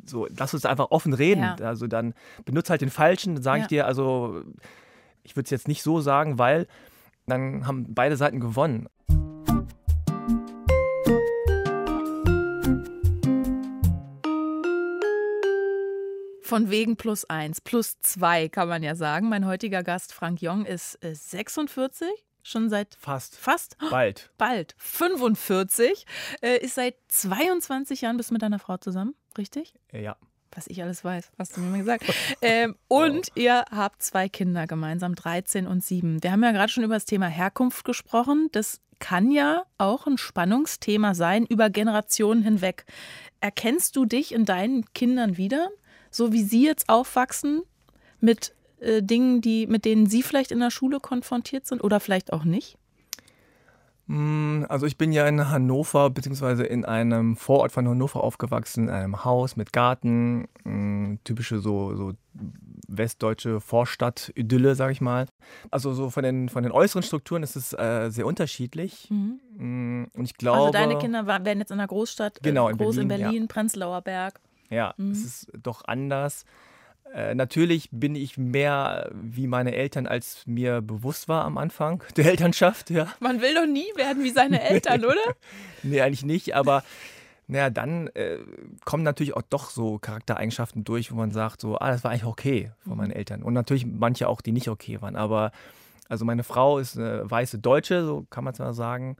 so, 0.05 0.27
lass 0.37 0.53
uns 0.53 0.67
einfach 0.67 0.91
offen 0.91 1.15
reden. 1.15 1.41
Ja. 1.41 1.56
Also 1.62 1.87
dann 1.87 2.12
benutze 2.44 2.73
halt 2.73 2.82
den 2.82 2.91
falschen, 2.91 3.37
dann 3.37 3.43
sage 3.43 3.61
ja. 3.61 3.65
ich 3.65 3.69
dir, 3.69 3.87
also, 3.87 4.43
ich 5.23 5.35
würde 5.35 5.44
es 5.47 5.50
jetzt 5.50 5.67
nicht 5.67 5.82
so 5.82 6.03
sagen, 6.03 6.38
weil 6.38 6.67
dann 7.27 7.67
haben 7.67 7.87
beide 7.94 8.19
Seiten 8.19 8.38
gewonnen. 8.38 8.87
Von 16.43 16.69
wegen 16.69 16.97
plus 16.97 17.25
eins, 17.31 17.62
plus 17.62 17.99
zwei 18.00 18.50
kann 18.50 18.69
man 18.69 18.82
ja 18.82 18.94
sagen. 18.94 19.31
Mein 19.31 19.47
heutiger 19.47 19.82
Gast 19.82 20.12
Frank 20.12 20.43
Jong 20.43 20.67
ist 20.67 20.99
46 21.00 22.06
äh, 22.06 22.12
Schon 22.42 22.70
seit 22.70 22.94
fast. 22.94 23.37
Fast? 23.37 23.76
Bald. 23.90 24.31
Bald. 24.38 24.75
45. 24.78 26.06
Äh, 26.42 26.58
ist 26.58 26.75
seit 26.75 26.96
22 27.08 28.02
Jahren 28.02 28.16
bist 28.16 28.31
du 28.31 28.34
mit 28.34 28.42
deiner 28.42 28.58
Frau 28.58 28.76
zusammen, 28.76 29.14
richtig? 29.37 29.75
Ja. 29.92 30.16
Was 30.52 30.66
ich 30.66 30.82
alles 30.82 31.04
weiß, 31.04 31.31
hast 31.38 31.56
du 31.56 31.60
mir 31.60 31.78
gesagt. 31.78 32.04
ähm, 32.42 32.76
und 32.88 33.28
oh. 33.31 33.38
ihr 33.40 33.64
habt 33.70 34.02
zwei 34.02 34.28
Kinder 34.28 34.66
gemeinsam, 34.66 35.14
13 35.14 35.66
und 35.66 35.84
7. 35.84 36.22
Wir 36.22 36.32
haben 36.32 36.42
ja 36.42 36.52
gerade 36.52 36.72
schon 36.72 36.84
über 36.84 36.94
das 36.94 37.04
Thema 37.04 37.26
Herkunft 37.26 37.84
gesprochen. 37.84 38.48
Das 38.52 38.81
kann 38.98 39.31
ja 39.31 39.64
auch 39.78 40.06
ein 40.06 40.19
Spannungsthema 40.19 41.14
sein 41.14 41.46
über 41.46 41.70
Generationen 41.70 42.43
hinweg. 42.43 42.84
Erkennst 43.40 43.96
du 43.96 44.04
dich 44.04 44.32
in 44.32 44.44
deinen 44.44 44.84
Kindern 44.93 45.36
wieder, 45.36 45.70
so 46.10 46.32
wie 46.32 46.43
sie 46.43 46.64
jetzt 46.64 46.88
aufwachsen 46.88 47.62
mit 48.20 48.54
äh, 48.81 49.03
Dingen, 49.03 49.41
die, 49.41 49.67
mit 49.67 49.85
denen 49.85 50.06
Sie 50.06 50.23
vielleicht 50.23 50.50
in 50.50 50.61
der 50.61 50.71
Schule 50.71 51.00
konfrontiert 51.00 51.67
sind 51.67 51.82
oder 51.82 52.00
vielleicht 52.00 52.32
auch 52.32 52.44
nicht? 52.44 52.77
Mm, 54.11 54.65
also 54.69 54.87
ich 54.87 54.99
bin 54.99 55.12
ja 55.12 55.25
in 55.29 55.50
Hannover, 55.50 56.11
beziehungsweise 56.11 56.65
in 56.65 56.85
einem 56.85 57.37
Vorort 57.37 57.71
von 57.71 57.87
Hannover 57.87 58.25
aufgewachsen, 58.25 58.88
in 58.88 58.91
einem 58.91 59.25
Haus 59.25 59.55
mit 59.55 59.73
Garten, 59.73 60.49
mm, 60.65 61.19
typische 61.23 61.61
so, 61.61 61.94
so 61.94 62.12
westdeutsche 62.88 63.61
Vorstadt-Idylle, 63.61 64.75
sag 64.75 64.91
ich 64.91 65.00
mal. 65.00 65.27
Also 65.71 65.93
so 65.93 66.11
von 66.11 66.25
den, 66.25 66.49
von 66.49 66.65
den 66.65 66.73
äußeren 66.73 67.05
Strukturen 67.05 67.44
ist 67.44 67.55
es 67.55 67.73
äh, 67.73 68.11
sehr 68.11 68.27
unterschiedlich. 68.27 69.09
Mhm. 69.11 69.41
Mm, 69.59 70.06
und 70.17 70.25
ich 70.25 70.35
glaube... 70.35 70.59
Also 70.59 70.73
deine 70.73 70.99
Kinder 70.99 71.27
werden 71.29 71.61
jetzt 71.61 71.71
in 71.71 71.79
einer 71.79 71.87
Großstadt, 71.87 72.38
äh, 72.38 72.41
genau, 72.43 72.69
in 72.69 72.79
groß 72.79 72.97
Berlin, 72.97 73.11
in 73.11 73.21
Berlin, 73.21 73.43
ja. 73.43 73.47
Prenzlauer 73.47 74.03
Berg. 74.03 74.41
Ja, 74.71 74.93
mhm. 74.97 75.12
es 75.12 75.25
ist 75.25 75.53
doch 75.62 75.85
anders. 75.85 76.44
Äh, 77.12 77.34
natürlich 77.34 77.88
bin 77.90 78.14
ich 78.14 78.38
mehr 78.38 79.10
wie 79.12 79.46
meine 79.46 79.74
Eltern, 79.74 80.06
als 80.06 80.42
mir 80.46 80.80
bewusst 80.80 81.28
war 81.28 81.44
am 81.44 81.58
Anfang 81.58 82.04
der 82.16 82.26
Elternschaft. 82.26 82.90
Ja. 82.90 83.08
Man 83.20 83.40
will 83.40 83.54
doch 83.54 83.66
nie 83.66 83.86
werden 83.96 84.22
wie 84.22 84.30
seine 84.30 84.62
Eltern, 84.62 85.04
oder? 85.04 85.16
nee, 85.82 86.00
eigentlich 86.00 86.24
nicht, 86.24 86.54
aber 86.54 86.84
naja, 87.48 87.68
dann 87.68 88.06
äh, 88.08 88.38
kommen 88.84 89.02
natürlich 89.02 89.34
auch 89.34 89.42
doch 89.42 89.70
so 89.70 89.98
Charaktereigenschaften 89.98 90.84
durch, 90.84 91.10
wo 91.10 91.16
man 91.16 91.32
sagt, 91.32 91.60
so, 91.60 91.76
ah, 91.78 91.90
das 91.90 92.04
war 92.04 92.12
eigentlich 92.12 92.24
okay 92.24 92.70
von 92.78 92.96
meinen 92.96 93.10
mhm. 93.10 93.16
Eltern. 93.16 93.42
Und 93.42 93.54
natürlich 93.54 93.86
manche 93.86 94.28
auch, 94.28 94.40
die 94.40 94.52
nicht 94.52 94.68
okay 94.68 95.02
waren. 95.02 95.16
Aber 95.16 95.50
also 96.08 96.24
meine 96.24 96.44
Frau 96.44 96.78
ist 96.78 96.96
eine 96.96 97.28
weiße 97.28 97.58
Deutsche, 97.58 98.04
so 98.04 98.24
kann 98.30 98.44
man 98.44 98.52
es 98.52 98.60
mal 98.60 98.72
sagen. 98.72 99.16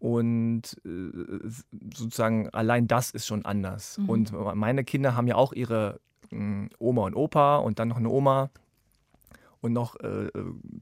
Und 0.00 0.80
äh, 0.84 1.48
sozusagen 1.94 2.48
allein 2.50 2.88
das 2.88 3.12
ist 3.12 3.28
schon 3.28 3.44
anders. 3.44 3.98
Mhm. 3.98 4.08
Und 4.08 4.32
meine 4.56 4.82
Kinder 4.82 5.14
haben 5.14 5.28
ja 5.28 5.36
auch 5.36 5.52
ihre 5.52 6.00
Oma 6.78 7.02
und 7.02 7.14
Opa 7.14 7.56
und 7.56 7.78
dann 7.78 7.88
noch 7.88 7.96
eine 7.96 8.08
Oma 8.08 8.50
und 9.60 9.72
noch 9.72 9.96
äh, 10.00 10.26
äh, 10.26 10.30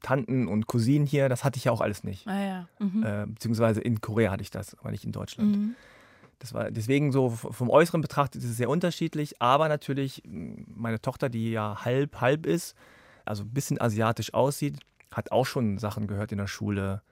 Tanten 0.03 0.47
und 0.47 0.67
Cousinen 0.67 1.07
hier. 1.07 1.29
Das 1.29 1.45
hatte 1.45 1.59
ich 1.59 1.65
ja 1.65 1.73
auch 1.73 1.81
alles 1.81 2.05
nicht. 2.05 2.27
Ah, 2.27 2.45
ja. 2.45 2.69
mhm. 2.79 3.03
äh, 3.05 3.27
beziehungsweise 3.27 3.81
in 3.81 4.01
Korea 4.01 4.31
hatte 4.31 4.43
ich 4.43 4.51
das, 4.51 4.79
aber 4.79 4.91
nicht 4.91 5.05
in 5.05 5.13
Deutschland. 5.13 5.57
Mhm. 5.57 5.75
Das 6.39 6.55
war 6.55 6.71
deswegen 6.71 7.11
so 7.11 7.31
vom 7.31 7.69
Äußeren 7.69 8.01
betrachtet 8.01 8.43
ist 8.43 8.51
es 8.51 8.57
sehr 8.57 8.71
unterschiedlich, 8.71 9.43
aber 9.43 9.69
natürlich 9.69 10.23
meine 10.25 11.01
Tochter, 11.01 11.29
die 11.29 11.51
ja 11.51 11.85
halb 11.85 12.21
halb 12.21 12.47
ist, 12.47 12.77
also 13.25 13.43
ein 13.43 13.51
bisschen 13.51 13.81
asiatisch 13.81 14.35
aussieht, 14.35 14.79
hat 15.11 15.33
auch 15.33 15.47
schon 15.47 15.79
Sachen 15.79 16.07
gehört 16.07 16.31
in 16.31 16.39
der 16.39 16.47
Schule, 16.47 17.03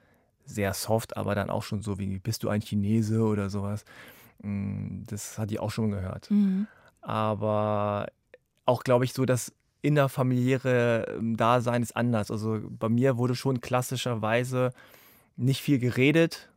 sehr 0.45 0.73
soft, 0.75 1.17
aber 1.17 1.35
dann 1.35 1.51
auch 1.51 1.65
schon 1.65 1.83
so 1.83 1.99
wie 1.99 2.21
bist 2.21 2.45
du 2.45 2.49
ein 2.49 2.61
Chinese 2.61 3.21
oder 3.23 3.51
sowas. 3.51 3.85
Das 4.39 5.39
hat 5.39 5.51
die 5.51 5.59
auch 5.59 5.73
schon 5.73 5.91
gehört. 5.91 6.31
Mhm. 6.31 6.69
Aber 7.01 8.07
auch, 8.67 8.85
glaube 8.85 9.05
ich, 9.05 9.13
so 9.13 9.25
das 9.25 9.53
innerfamiliäre 9.83 11.17
ähm, 11.19 11.37
Dasein 11.37 11.83
ist 11.83 11.97
anders. 11.97 12.31
Also 12.31 12.61
bei 12.69 12.89
mir 12.89 13.17
wurde 13.17 13.35
schon 13.35 13.61
klassischerweise 13.61 14.73
nicht 15.37 15.63
viel 15.63 15.79
geredet, 15.79 16.51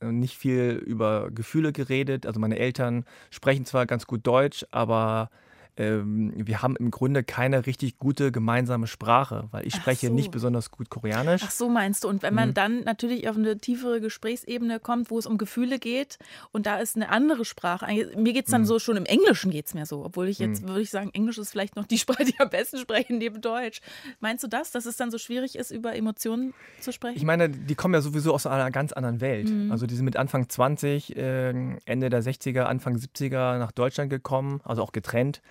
äh, 0.00 0.10
nicht 0.12 0.36
viel 0.36 0.82
über 0.84 1.30
Gefühle 1.30 1.72
geredet. 1.72 2.26
Also 2.26 2.40
meine 2.40 2.58
Eltern 2.58 3.04
sprechen 3.30 3.64
zwar 3.64 3.86
ganz 3.86 4.06
gut 4.06 4.26
Deutsch, 4.26 4.66
aber 4.70 5.30
ähm, 5.76 6.32
wir 6.34 6.62
haben 6.62 6.76
im 6.76 6.90
Grunde 6.90 7.22
keine 7.22 7.66
richtig 7.66 7.98
gute 7.98 8.32
gemeinsame 8.32 8.86
Sprache, 8.86 9.48
weil 9.50 9.66
ich 9.66 9.74
Ach 9.74 9.80
spreche 9.80 10.08
so. 10.08 10.12
nicht 10.12 10.30
besonders 10.30 10.70
gut 10.70 10.88
Koreanisch. 10.88 11.42
Ach 11.44 11.50
so 11.50 11.68
meinst 11.68 12.04
du. 12.04 12.08
Und 12.08 12.22
wenn 12.22 12.34
man 12.34 12.50
mhm. 12.50 12.54
dann 12.54 12.84
natürlich 12.84 13.28
auf 13.28 13.36
eine 13.36 13.58
tiefere 13.58 14.00
Gesprächsebene 14.00 14.80
kommt, 14.80 15.10
wo 15.10 15.18
es 15.18 15.26
um 15.26 15.36
Gefühle 15.36 15.78
geht 15.78 16.18
und 16.52 16.66
da 16.66 16.78
ist 16.78 16.96
eine 16.96 17.10
andere 17.10 17.44
Sprache. 17.44 17.86
Mir 18.16 18.32
geht 18.32 18.46
es 18.46 18.50
dann 18.50 18.62
mhm. 18.62 18.66
so, 18.66 18.78
schon 18.78 18.96
im 18.96 19.04
Englischen 19.04 19.50
geht 19.50 19.66
es 19.66 19.74
mir 19.74 19.84
so, 19.84 20.04
obwohl 20.04 20.28
ich 20.28 20.38
jetzt 20.38 20.62
mhm. 20.62 20.68
würde 20.68 20.80
ich 20.80 20.90
sagen, 20.90 21.10
Englisch 21.12 21.36
ist 21.36 21.50
vielleicht 21.50 21.76
noch 21.76 21.86
die 21.86 21.98
Sprache, 21.98 22.24
die 22.24 22.38
am 22.38 22.48
besten 22.48 22.78
sprechen 22.78 23.18
neben 23.18 23.40
Deutsch. 23.40 23.80
Meinst 24.20 24.44
du 24.44 24.48
das, 24.48 24.70
dass 24.70 24.86
es 24.86 24.96
dann 24.96 25.10
so 25.10 25.18
schwierig 25.18 25.56
ist, 25.56 25.70
über 25.70 25.94
Emotionen 25.94 26.54
zu 26.80 26.92
sprechen? 26.92 27.16
Ich 27.16 27.24
meine, 27.24 27.50
die 27.50 27.74
kommen 27.74 27.92
ja 27.92 28.00
sowieso 28.00 28.32
aus 28.32 28.46
einer 28.46 28.70
ganz 28.70 28.92
anderen 28.92 29.20
Welt. 29.20 29.50
Mhm. 29.50 29.70
Also 29.70 29.86
die 29.86 29.94
sind 29.94 30.06
mit 30.06 30.16
Anfang 30.16 30.48
20, 30.48 31.16
äh, 31.16 31.50
Ende 31.84 32.08
der 32.08 32.22
60er, 32.22 32.62
Anfang 32.62 32.96
70er 32.96 33.58
nach 33.58 33.72
Deutschland 33.72 34.08
gekommen, 34.08 34.60
also 34.64 34.82
auch 34.82 34.92
getrennt. 34.92 35.42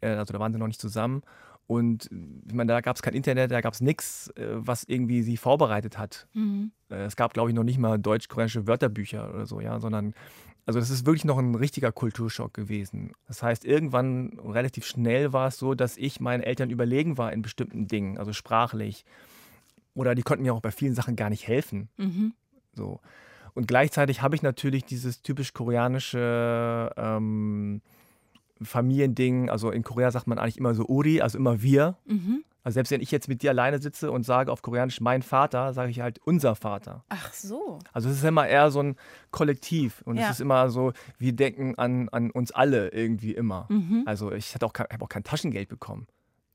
Äh, 0.00 0.10
also 0.10 0.32
da 0.32 0.40
waren 0.40 0.52
sie 0.52 0.58
noch 0.58 0.66
nicht 0.66 0.80
zusammen. 0.80 1.22
Und 1.66 2.10
ich 2.46 2.52
meine, 2.52 2.72
da 2.72 2.80
gab 2.80 2.96
es 2.96 3.02
kein 3.02 3.14
Internet, 3.14 3.52
da 3.52 3.60
gab 3.60 3.74
es 3.74 3.80
nichts, 3.80 4.28
äh, 4.36 4.48
was 4.50 4.82
irgendwie 4.84 5.22
sie 5.22 5.36
vorbereitet 5.36 5.98
hat. 5.98 6.26
Mhm. 6.32 6.72
Äh, 6.90 7.04
es 7.04 7.14
gab, 7.14 7.32
glaube 7.32 7.50
ich, 7.50 7.54
noch 7.54 7.62
nicht 7.62 7.78
mal 7.78 7.96
deutsch-koreanische 7.96 8.66
Wörterbücher 8.66 9.32
oder 9.32 9.46
so, 9.46 9.60
ja, 9.60 9.78
sondern 9.78 10.14
also 10.66 10.78
das 10.78 10.90
ist 10.90 11.06
wirklich 11.06 11.24
noch 11.24 11.38
ein 11.38 11.54
richtiger 11.54 11.92
Kulturschock 11.92 12.54
gewesen. 12.54 13.12
Das 13.26 13.42
heißt, 13.42 13.64
irgendwann 13.64 14.38
relativ 14.44 14.84
schnell 14.84 15.32
war 15.32 15.48
es 15.48 15.58
so, 15.58 15.74
dass 15.74 15.96
ich 15.96 16.20
meinen 16.20 16.42
Eltern 16.42 16.70
überlegen 16.70 17.18
war 17.18 17.32
in 17.32 17.42
bestimmten 17.42 17.88
Dingen, 17.88 18.18
also 18.18 18.32
sprachlich. 18.32 19.04
Oder 19.94 20.14
die 20.14 20.22
konnten 20.22 20.42
mir 20.42 20.54
auch 20.54 20.60
bei 20.60 20.70
vielen 20.70 20.94
Sachen 20.94 21.16
gar 21.16 21.30
nicht 21.30 21.46
helfen. 21.46 21.88
Mhm. 21.96 22.34
So. 22.74 23.00
Und 23.54 23.66
gleichzeitig 23.66 24.22
habe 24.22 24.36
ich 24.36 24.42
natürlich 24.42 24.84
dieses 24.84 25.22
typisch 25.22 25.52
koreanische 25.52 26.92
ähm, 26.96 27.80
Familiending. 28.62 29.50
Also 29.50 29.70
in 29.70 29.82
Korea 29.82 30.10
sagt 30.10 30.26
man 30.26 30.38
eigentlich 30.38 30.58
immer 30.58 30.74
so 30.74 30.86
Uri, 30.86 31.20
also 31.20 31.38
immer 31.38 31.62
wir. 31.62 31.96
Mhm. 32.06 32.44
Also 32.62 32.74
selbst 32.74 32.90
wenn 32.90 33.00
ich 33.00 33.10
jetzt 33.10 33.28
mit 33.28 33.42
dir 33.42 33.50
alleine 33.50 33.80
sitze 33.80 34.10
und 34.10 34.24
sage 34.24 34.52
auf 34.52 34.60
Koreanisch 34.60 35.00
mein 35.00 35.22
Vater, 35.22 35.72
sage 35.72 35.90
ich 35.90 36.00
halt 36.00 36.18
unser 36.24 36.54
Vater. 36.54 37.04
Ach 37.08 37.32
so. 37.32 37.78
Also 37.92 38.10
es 38.10 38.16
ist 38.16 38.24
immer 38.24 38.46
eher 38.46 38.70
so 38.70 38.82
ein 38.82 38.96
Kollektiv 39.30 40.02
und 40.04 40.18
ja. 40.18 40.24
es 40.24 40.32
ist 40.32 40.40
immer 40.40 40.68
so, 40.68 40.92
wir 41.18 41.32
denken 41.32 41.76
an, 41.76 42.08
an 42.10 42.30
uns 42.30 42.52
alle 42.52 42.88
irgendwie 42.88 43.32
immer. 43.32 43.66
Mhm. 43.70 44.02
Also 44.04 44.32
ich 44.32 44.54
habe 44.54 44.66
auch, 44.66 44.74
hab 44.74 45.02
auch 45.02 45.08
kein 45.08 45.24
Taschengeld 45.24 45.68
bekommen. 45.68 46.06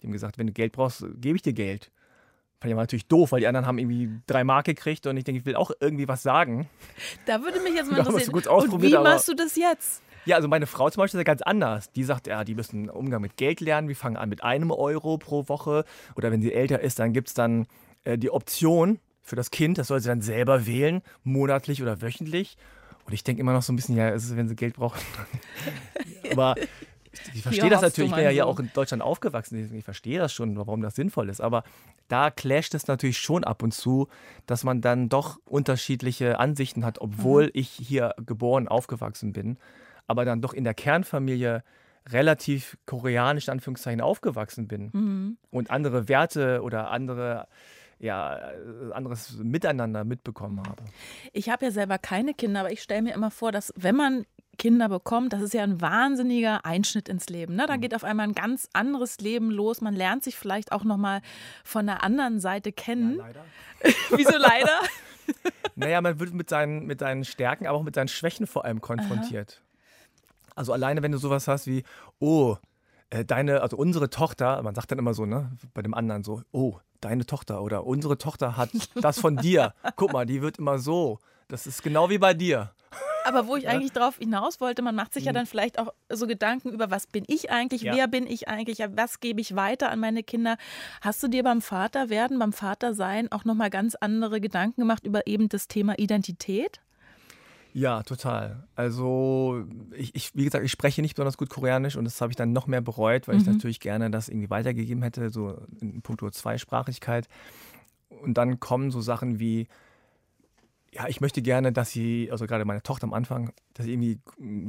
Die 0.01 0.07
haben 0.07 0.13
gesagt, 0.13 0.38
wenn 0.38 0.45
du 0.45 0.53
Geld 0.53 0.74
brauchst, 0.74 1.03
gebe 1.19 1.38
ich 1.38 1.41
dir 1.41 1.53
Geld. 1.53 1.91
Fand 2.59 2.69
ich 2.69 2.74
aber 2.74 2.83
natürlich 2.83 3.07
doof, 3.07 3.31
weil 3.31 3.39
die 3.39 3.47
anderen 3.47 3.65
haben 3.65 3.79
irgendwie 3.79 4.09
drei 4.27 4.43
Mark 4.43 4.65
gekriegt 4.65 5.07
und 5.07 5.17
ich 5.17 5.24
denke, 5.24 5.39
ich 5.39 5.45
will 5.45 5.55
auch 5.55 5.71
irgendwie 5.79 6.07
was 6.07 6.21
sagen. 6.21 6.69
Da 7.25 7.41
würde 7.41 7.59
mich 7.59 7.74
jetzt 7.74 7.91
mal 7.91 7.97
interessieren. 8.05 8.35
und 8.71 8.81
wie 8.81 8.93
machst 8.93 9.27
du 9.27 9.33
das 9.33 9.55
jetzt? 9.55 10.01
Ja, 10.25 10.36
also 10.36 10.48
meine 10.48 10.67
Frau 10.67 10.89
zum 10.89 11.01
Beispiel 11.01 11.20
ist 11.20 11.27
ja 11.27 11.32
ganz 11.32 11.41
anders. 11.41 11.91
Die 11.91 12.03
sagt, 12.03 12.27
ja, 12.27 12.44
die 12.44 12.55
müssen 12.55 12.89
Umgang 12.89 13.22
mit 13.22 13.38
Geld 13.38 13.62
lernen. 13.62 13.88
Wir 13.88 13.96
fangen 13.96 14.17
an 14.17 14.29
mit 14.29 14.44
einem 14.44 14.72
Euro 14.72 15.17
pro 15.17 15.48
Woche. 15.48 15.86
Oder 16.15 16.32
wenn 16.32 16.41
sie 16.41 16.53
älter 16.53 16.79
ist, 16.79 17.00
dann 17.00 17.13
gibt 17.13 17.29
es 17.29 17.34
dann 17.34 17.67
äh, 18.03 18.17
die 18.17 18.32
Option 18.32 19.00
für 19.22 19.36
das 19.36 19.50
Kind, 19.50 19.79
das 19.79 19.88
soll 19.88 20.00
sie 20.00 20.08
dann 20.08 20.22
selber 20.22 20.67
wählen, 20.67 21.01
monatlich 21.24 21.82
oder 21.82 22.01
wöchentlich. 22.01 22.58
Und 23.05 23.13
ich 23.13 23.24
denke 23.24 23.41
immer 23.41 23.53
noch 23.53 23.63
so 23.63 23.74
ein 23.74 23.75
bisschen, 23.75 23.98
ja, 23.98 24.10
ist, 24.10 24.36
wenn 24.36 24.48
sie 24.48 24.55
Geld 24.55 24.75
brauchen. 24.75 25.00
Aber 26.32 26.55
ich 27.34 27.41
verstehe 27.41 27.70
das 27.70 27.82
natürlich, 27.82 28.12
ich 28.12 28.15
bin 28.15 28.24
ja 28.24 28.29
hier 28.29 28.46
auch 28.46 28.60
in 28.60 28.70
Deutschland 28.74 29.01
aufgewachsen, 29.01 29.74
ich 29.74 29.84
verstehe 29.84 30.20
das 30.20 30.32
schon, 30.34 30.58
warum 30.58 30.82
das 30.82 30.96
sinnvoll 30.96 31.29
ist, 31.29 31.39
aber 31.39 31.63
da 32.10 32.29
clasht 32.29 32.75
es 32.75 32.88
natürlich 32.88 33.17
schon 33.17 33.46
ab 33.46 33.63
und 33.63 33.74
zu, 33.74 34.10
dass 34.48 34.65
man 34.65 34.82
dann 34.82 35.08
doch 35.08 35.39
unterschiedliche 35.46 36.39
Ansichten 36.39 36.84
hat, 36.84 37.00
obwohl 37.00 37.46
mhm. 37.46 37.51
ich 37.53 37.70
hier 37.70 38.13
geboren, 38.25 38.67
aufgewachsen 38.67 39.32
bin 39.32 39.58
aber 40.07 40.25
dann 40.25 40.41
doch 40.41 40.53
in 40.53 40.63
der 40.63 40.74
Kernfamilie 40.74 41.63
relativ 42.07 42.77
koreanisch 42.85 43.47
in 43.47 43.53
Anführungszeichen 43.53 44.01
aufgewachsen 44.01 44.67
bin 44.67 44.89
mhm. 44.93 45.38
und 45.50 45.71
andere 45.71 46.07
Werte 46.07 46.62
oder 46.62 46.91
andere 46.91 47.47
ja, 47.97 48.51
anderes 48.91 49.38
Miteinander 49.38 50.03
mitbekommen 50.03 50.59
habe. 50.59 50.83
Ich 51.31 51.50
habe 51.50 51.65
ja 51.65 51.71
selber 51.71 51.97
keine 51.97 52.33
Kinder, 52.33 52.59
aber 52.59 52.71
ich 52.71 52.81
stelle 52.81 53.01
mir 53.01 53.13
immer 53.13 53.31
vor, 53.31 53.53
dass 53.53 53.74
wenn 53.77 53.95
man 53.95 54.25
Kinder 54.57 54.89
bekommt, 54.89 55.33
das 55.33 55.41
ist 55.41 55.53
ja 55.53 55.63
ein 55.63 55.81
wahnsinniger 55.81 56.65
Einschnitt 56.65 57.09
ins 57.09 57.29
Leben. 57.29 57.55
Ne? 57.55 57.65
Da 57.67 57.77
mhm. 57.77 57.81
geht 57.81 57.95
auf 57.95 58.03
einmal 58.03 58.27
ein 58.27 58.33
ganz 58.33 58.69
anderes 58.74 59.19
Leben 59.19 59.51
los. 59.51 59.81
Man 59.81 59.93
lernt 59.93 60.24
sich 60.24 60.35
vielleicht 60.35 60.71
auch 60.71 60.83
noch 60.83 60.97
mal 60.97 61.21
von 61.63 61.85
der 61.85 62.03
anderen 62.03 62.39
Seite 62.39 62.71
kennen. 62.71 63.17
Ja, 63.17 63.25
leider. 63.25 63.45
Wieso 64.15 64.38
leider? 64.38 64.79
naja, 65.75 66.01
man 66.01 66.19
wird 66.19 66.33
mit 66.33 66.50
seinen, 66.50 66.85
mit 66.85 67.00
seinen 67.00 67.25
Stärken, 67.25 67.67
aber 67.67 67.77
auch 67.77 67.83
mit 67.83 67.95
seinen 67.95 68.07
Schwächen 68.07 68.47
vor 68.47 68.65
allem 68.65 68.81
konfrontiert. 68.81 69.62
Aha. 69.62 69.64
Also 70.55 70.74
alleine, 70.74 71.03
wenn 71.03 71.12
du 71.12 71.17
sowas 71.17 71.47
hast 71.47 71.67
wie, 71.67 71.83
oh, 72.19 72.57
äh, 73.09 73.25
deine, 73.25 73.62
also 73.62 73.77
unsere 73.77 74.09
Tochter, 74.09 74.62
man 74.63 74.75
sagt 74.75 74.91
dann 74.91 75.00
immer 75.00 75.13
so, 75.13 75.25
ne, 75.25 75.51
bei 75.74 75.81
dem 75.81 75.93
anderen 75.93 76.24
so, 76.24 76.41
oh, 76.51 76.79
deine 77.01 77.25
Tochter 77.25 77.62
oder 77.62 77.85
unsere 77.85 78.17
Tochter 78.17 78.57
hat 78.57 78.69
das 78.95 79.19
von 79.19 79.38
dir. 79.38 79.74
Guck 79.95 80.13
mal, 80.13 80.25
die 80.25 80.41
wird 80.41 80.57
immer 80.57 80.79
so. 80.79 81.19
Das 81.47 81.67
ist 81.67 81.83
genau 81.83 82.09
wie 82.09 82.17
bei 82.17 82.33
dir. 82.33 82.71
Aber 83.25 83.47
wo 83.47 83.55
ich 83.55 83.67
eigentlich 83.67 83.91
drauf 83.91 84.17
hinaus 84.17 84.62
wollte, 84.62 84.83
man 84.83 84.93
macht 84.93 85.13
sich 85.13 85.25
ja 85.25 85.31
mhm. 85.31 85.35
dann 85.35 85.45
vielleicht 85.47 85.79
auch 85.79 85.93
so 86.09 86.27
Gedanken 86.27 86.69
über, 86.69 86.91
was 86.91 87.07
bin 87.07 87.24
ich 87.27 87.50
eigentlich, 87.50 87.81
ja. 87.81 87.95
wer 87.95 88.07
bin 88.07 88.27
ich 88.27 88.47
eigentlich, 88.47 88.79
was 88.79 89.19
gebe 89.19 89.41
ich 89.41 89.55
weiter 89.55 89.89
an 89.89 90.00
meine 90.00 90.21
Kinder. 90.21 90.57
Hast 91.01 91.24
du 91.24 91.27
dir 91.27 91.43
beim 91.43 91.62
Vaterwerden, 91.62 92.38
beim 92.38 92.53
Vatersein 92.53 93.31
auch 93.31 93.43
nochmal 93.43 93.71
ganz 93.71 93.95
andere 93.95 94.39
Gedanken 94.41 94.81
gemacht 94.81 95.05
über 95.05 95.25
eben 95.25 95.50
das 95.50 95.67
Thema 95.67 95.97
Identität? 95.97 96.81
Ja, 97.75 98.03
total. 98.03 98.63
Also 98.74 99.65
ich, 99.91 100.15
ich, 100.15 100.34
wie 100.34 100.46
gesagt, 100.46 100.63
ich 100.63 100.72
spreche 100.72 101.01
nicht 101.01 101.15
besonders 101.15 101.36
gut 101.36 101.50
Koreanisch 101.50 101.98
und 101.98 102.05
das 102.05 102.22
habe 102.22 102.32
ich 102.32 102.38
dann 102.38 102.53
noch 102.53 102.67
mehr 102.67 102.79
bereut, 102.79 103.27
weil 103.27 103.36
mhm. 103.36 103.41
ich 103.41 103.48
natürlich 103.48 103.79
gerne 103.82 104.10
das 104.10 104.29
irgendwie 104.29 104.50
weitergegeben 104.50 105.03
hätte, 105.03 105.29
so 105.29 105.58
in 105.82 106.01
puncto 106.01 106.29
Zweisprachigkeit. 106.29 107.27
Und 108.08 108.38
dann 108.38 108.62
kommen 108.62 108.91
so 108.91 109.01
Sachen 109.01 109.39
wie, 109.39 109.67
ja, 110.94 111.10
ich 111.10 111.20
möchte 111.20 111.41
gerne, 111.41 111.74
dass 111.74 111.91
sie, 111.91 112.29
also 112.32 112.48
gerade 112.48 112.63
meine 112.63 112.82
Tochter 112.82 113.08
am 113.08 113.13
Anfang, 113.13 113.51
dass 113.74 113.86
sie 113.86 113.91
irgendwie 113.91 114.22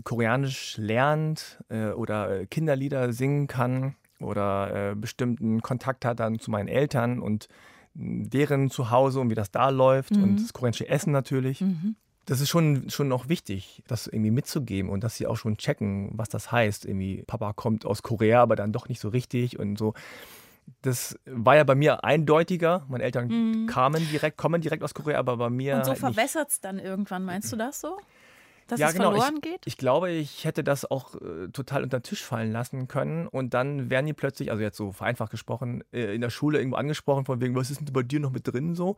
Koreanisch 0.02 0.76
lernt 0.76 1.62
äh, 1.68 1.90
oder 1.90 2.40
äh, 2.40 2.46
Kinderlieder 2.46 3.12
singen 3.12 3.46
kann 3.46 3.94
oder 4.18 4.90
äh, 4.90 4.94
bestimmten 4.96 5.62
Kontakt 5.62 6.04
hat 6.04 6.18
dann 6.18 6.40
zu 6.40 6.50
meinen 6.50 6.66
Eltern 6.66 7.20
und 7.20 7.46
deren 7.94 8.68
Zuhause 8.68 9.20
und 9.20 9.30
wie 9.30 9.36
das 9.36 9.52
da 9.52 9.68
läuft 9.68 10.16
mhm. 10.16 10.24
und 10.24 10.42
das 10.42 10.52
koreanische 10.52 10.88
Essen 10.88 11.12
natürlich. 11.12 11.60
Mhm 11.60 11.94
das 12.26 12.40
ist 12.40 12.48
schon, 12.48 12.90
schon 12.90 13.08
noch 13.08 13.28
wichtig, 13.28 13.82
das 13.86 14.08
irgendwie 14.08 14.32
mitzugeben 14.32 14.90
und 14.90 15.04
dass 15.04 15.16
sie 15.16 15.26
auch 15.26 15.36
schon 15.36 15.56
checken, 15.56 16.10
was 16.12 16.28
das 16.28 16.50
heißt. 16.50 16.84
Irgendwie, 16.84 17.22
Papa 17.22 17.52
kommt 17.52 17.86
aus 17.86 18.02
Korea, 18.02 18.42
aber 18.42 18.56
dann 18.56 18.72
doch 18.72 18.88
nicht 18.88 19.00
so 19.00 19.08
richtig 19.08 19.58
und 19.58 19.78
so. 19.78 19.94
Das 20.82 21.16
war 21.24 21.54
ja 21.54 21.62
bei 21.62 21.76
mir 21.76 22.02
eindeutiger. 22.02 22.84
Meine 22.88 23.04
Eltern 23.04 23.28
mhm. 23.28 23.66
kamen 23.68 24.06
direkt, 24.10 24.36
kommen 24.36 24.60
direkt 24.60 24.82
aus 24.82 24.92
Korea, 24.92 25.20
aber 25.20 25.36
bei 25.36 25.50
mir. 25.50 25.76
Und 25.76 25.84
so 25.84 25.90
halt 25.90 26.00
verwässert 26.00 26.50
es 26.50 26.60
dann 26.60 26.80
irgendwann, 26.80 27.24
meinst 27.24 27.52
du 27.52 27.56
das 27.56 27.80
so? 27.80 27.96
Dass 28.66 28.80
ja, 28.80 28.88
es 28.88 28.94
genau. 28.94 29.12
verloren 29.12 29.40
geht? 29.40 29.60
Ich, 29.60 29.74
ich, 29.74 29.76
glaube, 29.76 30.10
ich 30.10 30.44
hätte 30.44 30.64
das 30.64 30.90
auch 30.90 31.14
äh, 31.14 31.46
total 31.52 31.84
unter 31.84 32.00
den 32.00 32.02
Tisch 32.02 32.24
fallen 32.24 32.50
lassen 32.50 32.88
können. 32.88 33.28
Und 33.28 33.54
dann 33.54 33.88
werden 33.88 34.06
die 34.06 34.12
plötzlich, 34.12 34.50
also 34.50 34.60
jetzt 34.60 34.76
so 34.76 34.90
vereinfacht 34.90 35.30
gesprochen, 35.30 35.84
äh, 35.92 36.12
in 36.12 36.20
der 36.20 36.30
Schule 36.30 36.58
irgendwo 36.58 36.76
angesprochen, 36.76 37.24
von 37.24 37.40
wegen, 37.40 37.54
was 37.54 37.70
ist 37.70 37.78
denn 37.78 37.92
bei 37.92 38.02
dir 38.02 38.18
noch 38.18 38.32
mit 38.32 38.48
drin 38.48 38.74
so? 38.74 38.96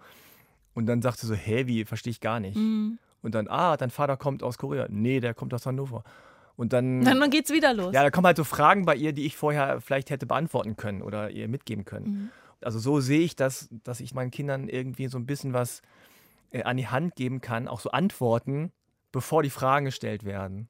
Und 0.73 0.87
dann 0.87 1.03
sagte 1.03 1.23
sie 1.23 1.27
so, 1.27 1.35
hä, 1.35 1.67
wie, 1.67 1.85
verstehe 1.85 2.13
ich 2.13 2.21
gar 2.21 2.41
nicht. 2.41 2.57
Mhm. 2.57 2.99
Und 3.23 3.35
dann, 3.35 3.49
ah, 3.49 3.77
dein 3.77 3.91
Vater 3.91 4.17
kommt 4.17 4.43
aus 4.43 4.59
Korea. 4.59 4.87
Nee, 4.89 5.21
der 5.21 5.35
kommt 5.35 5.53
aus 5.55 5.67
Hannover. 5.67 6.05
Und 6.57 6.73
dann. 6.73 7.05
Dann 7.05 7.31
geht's 7.31 7.53
wieder 7.53 7.73
los. 7.73 7.95
Ja, 7.95 8.03
da 8.03 8.11
kommen 8.11 8.27
halt 8.27 8.37
so 8.37 8.45
Fragen 8.45 8.85
bei 8.85 8.97
ihr, 8.97 9.13
die 9.13 9.27
ich 9.27 9.37
vorher 9.37 9.81
vielleicht 9.81 10.11
hätte 10.11 10.27
beantworten 10.27 10.77
können 10.77 11.03
oder 11.03 11.31
ihr 11.31 11.49
mitgeben 11.49 11.85
können. 11.85 12.07
Mhm. 12.07 12.31
Also 12.61 12.81
so 12.81 13.01
sehe 13.01 13.21
ich 13.21 13.37
das, 13.37 13.69
dass 13.85 14.01
ich 14.01 14.15
meinen 14.15 14.33
Kindern 14.33 14.69
irgendwie 14.69 15.07
so 15.07 15.19
ein 15.19 15.27
bisschen 15.27 15.53
was 15.53 15.83
äh, 16.51 16.65
an 16.65 16.77
die 16.77 16.89
Hand 16.89 17.15
geben 17.15 17.41
kann, 17.41 17.69
auch 17.69 17.79
so 17.79 17.91
Antworten, 17.93 18.73
bevor 19.13 19.45
die 19.45 19.51
Fragen 19.51 19.85
gestellt 19.85 20.25
werden. 20.25 20.69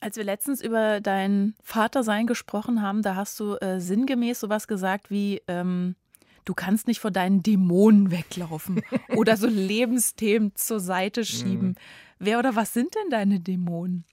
Als 0.00 0.16
wir 0.16 0.24
letztens 0.24 0.60
über 0.60 1.00
dein 1.00 1.54
Vatersein 1.62 2.26
gesprochen 2.26 2.82
haben, 2.82 3.02
da 3.02 3.14
hast 3.14 3.38
du 3.38 3.54
äh, 3.56 3.80
sinngemäß 3.80 4.40
sowas 4.40 4.66
gesagt 4.66 5.10
wie, 5.10 5.42
ähm, 5.46 5.94
du 6.44 6.54
kannst 6.54 6.86
nicht 6.86 7.00
vor 7.00 7.10
deinen 7.10 7.42
Dämonen 7.42 8.10
weglaufen 8.10 8.82
oder 9.16 9.36
so 9.36 9.46
Lebensthemen 9.46 10.52
zur 10.54 10.80
Seite 10.80 11.24
schieben. 11.24 11.68
Mhm. 11.68 11.74
Wer 12.18 12.38
oder 12.38 12.56
was 12.56 12.72
sind 12.72 12.94
denn 12.94 13.10
deine 13.10 13.40
Dämonen? 13.40 14.04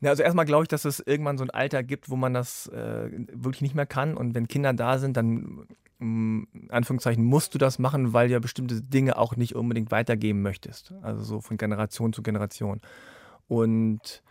Ja, 0.00 0.10
also 0.10 0.24
erstmal 0.24 0.46
glaube 0.46 0.64
ich, 0.64 0.68
dass 0.68 0.84
es 0.84 0.98
irgendwann 0.98 1.38
so 1.38 1.44
ein 1.44 1.50
Alter 1.50 1.84
gibt, 1.84 2.10
wo 2.10 2.16
man 2.16 2.34
das 2.34 2.66
äh, 2.68 3.08
wirklich 3.32 3.62
nicht 3.62 3.76
mehr 3.76 3.86
kann. 3.86 4.16
Und 4.16 4.34
wenn 4.34 4.48
Kinder 4.48 4.72
da 4.72 4.98
sind, 4.98 5.16
dann 5.16 5.66
in 6.00 6.68
Anführungszeichen 6.70 7.24
musst 7.24 7.54
du 7.54 7.58
das 7.58 7.78
machen, 7.78 8.12
weil 8.12 8.26
du 8.26 8.32
ja 8.32 8.40
bestimmte 8.40 8.82
Dinge 8.82 9.16
auch 9.16 9.36
nicht 9.36 9.54
unbedingt 9.54 9.92
weitergeben 9.92 10.42
möchtest. 10.42 10.92
Also 11.02 11.22
so 11.22 11.40
von 11.40 11.56
Generation 11.56 12.12
zu 12.12 12.24
Generation. 12.24 12.80
Und 13.46 14.22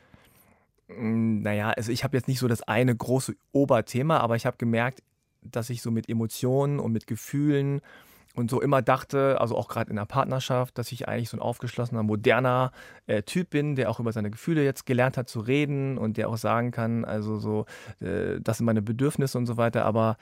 naja, 0.98 1.70
also 1.70 1.92
ich 1.92 2.04
habe 2.04 2.18
jetzt 2.18 2.28
nicht 2.28 2.40
so 2.40 2.50
das 2.50 2.64
eine 2.64 2.94
große 2.94 3.36
Oberthema, 3.54 4.18
aber 4.18 4.36
ich 4.36 4.46
habe 4.46 4.58
gemerkt, 4.58 5.02
dass 5.42 5.70
ich 5.70 5.82
so 5.82 5.92
mit 5.92 6.10
Emotionen 6.10 6.80
und 6.80 6.92
mit 6.92 7.08
Gefühlen 7.08 7.82
und 8.34 8.50
so 8.50 8.62
immer 8.62 8.82
dachte, 8.82 9.40
also 9.42 9.58
auch 9.58 9.68
gerade 9.68 9.90
in 9.90 9.98
der 9.98 10.06
Partnerschaft, 10.06 10.78
dass 10.78 10.92
ich 10.92 11.08
eigentlich 11.08 11.30
so 11.30 11.38
ein 11.38 11.42
aufgeschlossener, 11.42 12.04
moderner 12.04 12.72
äh, 13.08 13.24
Typ 13.24 13.50
bin, 13.50 13.76
der 13.76 13.90
auch 13.90 14.00
über 14.00 14.14
seine 14.14 14.32
Gefühle 14.32 14.64
jetzt 14.64 14.86
gelernt 14.86 15.18
hat 15.18 15.28
zu 15.28 15.42
reden 15.42 15.98
und 15.98 16.18
der 16.18 16.30
auch 16.30 16.38
sagen 16.38 16.72
kann, 16.72 17.04
also 17.04 17.40
so, 17.40 17.66
äh, 18.00 18.40
das 18.42 18.58
sind 18.58 18.66
meine 18.66 18.82
Bedürfnisse 18.82 19.38
und 19.38 19.48
so 19.48 19.58
weiter. 19.58 19.86
Aber 19.86 20.18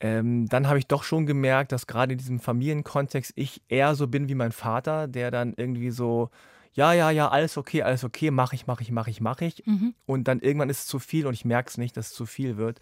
ähm, 0.00 0.48
dann 0.48 0.66
habe 0.66 0.78
ich 0.78 0.86
doch 0.86 1.04
schon 1.04 1.26
gemerkt, 1.26 1.72
dass 1.72 1.86
gerade 1.86 2.12
in 2.12 2.18
diesem 2.18 2.40
Familienkontext 2.40 3.32
ich 3.36 3.60
eher 3.68 3.94
so 3.94 4.06
bin 4.06 4.28
wie 4.28 4.34
mein 4.34 4.52
Vater, 4.52 5.06
der 5.06 5.30
dann 5.30 5.52
irgendwie 5.54 5.90
so, 5.90 6.30
ja, 6.72 6.94
ja, 6.94 7.10
ja, 7.10 7.28
alles 7.28 7.58
okay, 7.58 7.82
alles 7.82 8.02
okay, 8.02 8.30
mache 8.30 8.54
ich, 8.54 8.66
mache 8.66 8.82
ich, 8.82 8.92
mache 8.92 9.10
ich, 9.10 9.20
mache 9.20 9.44
ich. 9.44 9.62
Mhm. 9.66 9.94
Und 10.06 10.26
dann 10.26 10.40
irgendwann 10.40 10.70
ist 10.70 10.80
es 10.80 10.86
zu 10.86 10.98
viel 10.98 11.26
und 11.26 11.34
ich 11.34 11.44
merke 11.44 11.68
es 11.68 11.76
nicht, 11.76 11.98
dass 11.98 12.08
es 12.08 12.14
zu 12.14 12.24
viel 12.24 12.56
wird 12.56 12.80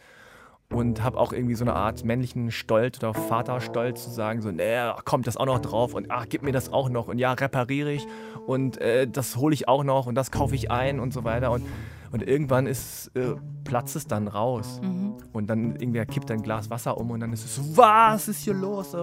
und 0.73 1.03
habe 1.03 1.19
auch 1.19 1.33
irgendwie 1.33 1.55
so 1.55 1.65
eine 1.65 1.75
Art 1.75 2.05
männlichen 2.05 2.51
Stolz 2.51 2.99
oder 2.99 3.15
Vaterstolz 3.15 4.05
zu 4.05 4.11
sagen, 4.11 4.43
so, 4.43 4.51
nee, 4.51 4.79
kommt 5.05 5.27
das 5.27 5.37
auch 5.37 5.47
noch 5.47 5.61
drauf 5.61 5.95
und 5.95 6.11
ach, 6.11 6.27
gib 6.29 6.43
mir 6.43 6.53
das 6.53 6.73
auch 6.73 6.91
noch 6.91 7.09
und 7.09 7.19
ja, 7.19 7.33
repariere 7.33 7.93
ich 7.93 8.07
und 8.47 8.79
äh, 8.79 9.09
das 9.09 9.37
hole 9.37 9.55
ich 9.55 9.67
auch 9.67 9.83
noch 9.83 10.07
und 10.07 10.15
das 10.15 10.31
kaufe 10.31 10.55
ich 10.55 10.71
ein 10.71 11.01
und 11.01 11.15
so 11.15 11.25
weiter. 11.25 11.53
Und, 11.53 11.65
und 12.13 12.23
irgendwann 12.23 12.67
ist, 12.67 13.11
äh, 13.17 13.35
platzt 13.65 13.97
es 13.97 14.07
dann 14.07 14.29
raus. 14.29 14.81
Mhm. 14.83 15.15
und 15.33 15.49
dann 15.49 15.77
irgendwer 15.77 16.05
kippt 16.05 16.31
ein 16.31 16.43
Glas 16.43 16.69
Wasser 16.69 16.99
um 16.99 17.11
und 17.11 17.21
dann 17.21 17.33
ist 17.33 17.45
es 17.45 17.57
so, 17.57 17.63
was 17.77 18.29
ist 18.29 18.43
hier 18.43 18.55
los, 18.55 18.95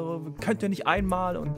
könnt 0.41 0.61
ihr 0.61 0.69
nicht 0.69 0.85
einmal? 0.85 1.35
Und 1.35 1.51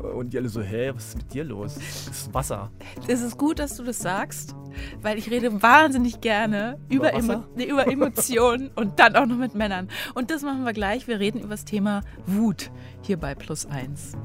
und 0.00 0.32
die 0.32 0.38
alle 0.38 0.48
so, 0.48 0.62
hä, 0.62 0.92
was 0.94 1.08
ist 1.08 1.16
mit 1.16 1.34
dir 1.34 1.44
los? 1.44 1.74
Das 1.74 2.08
ist 2.08 2.34
Wasser. 2.34 2.70
Es 3.06 3.20
ist 3.20 3.38
gut, 3.38 3.58
dass 3.58 3.76
du 3.76 3.84
das 3.84 3.98
sagst, 3.98 4.54
weil 5.00 5.18
ich 5.18 5.30
rede 5.30 5.62
wahnsinnig 5.62 6.20
gerne 6.20 6.78
über, 6.88 7.10
über, 7.10 7.18
Emo 7.18 7.44
nee, 7.54 7.64
über 7.64 7.86
Emotionen 7.86 8.70
und 8.76 8.98
dann 8.98 9.16
auch 9.16 9.26
noch 9.26 9.36
mit 9.36 9.54
Männern. 9.54 9.88
Und 10.14 10.30
das 10.30 10.42
machen 10.42 10.64
wir 10.64 10.72
gleich. 10.72 11.06
Wir 11.06 11.20
reden 11.20 11.38
über 11.40 11.50
das 11.50 11.64
Thema 11.64 12.02
Wut 12.26 12.70
hier 13.02 13.16
bei 13.16 13.34
Plus 13.34 13.66
1. 13.66 14.16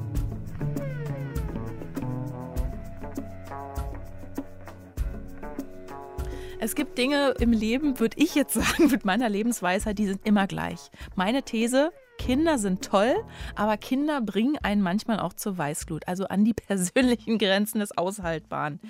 Es 6.60 6.74
gibt 6.74 6.98
Dinge 6.98 7.34
im 7.38 7.52
Leben, 7.52 8.00
würde 8.00 8.16
ich 8.18 8.34
jetzt 8.34 8.54
sagen, 8.54 8.90
mit 8.90 9.04
meiner 9.04 9.28
Lebensweisheit, 9.28 9.98
die 9.98 10.06
sind 10.06 10.26
immer 10.26 10.46
gleich. 10.46 10.90
Meine 11.14 11.42
These, 11.42 11.92
Kinder 12.18 12.58
sind 12.58 12.84
toll, 12.84 13.14
aber 13.54 13.76
Kinder 13.78 14.20
bringen 14.20 14.58
einen 14.62 14.82
manchmal 14.82 15.18
auch 15.20 15.32
zur 15.32 15.56
Weißglut, 15.56 16.06
also 16.06 16.26
an 16.26 16.44
die 16.44 16.52
persönlichen 16.68 17.38
Grenzen 17.38 17.78
des 17.78 17.96
Aushaltbaren. 17.96 18.80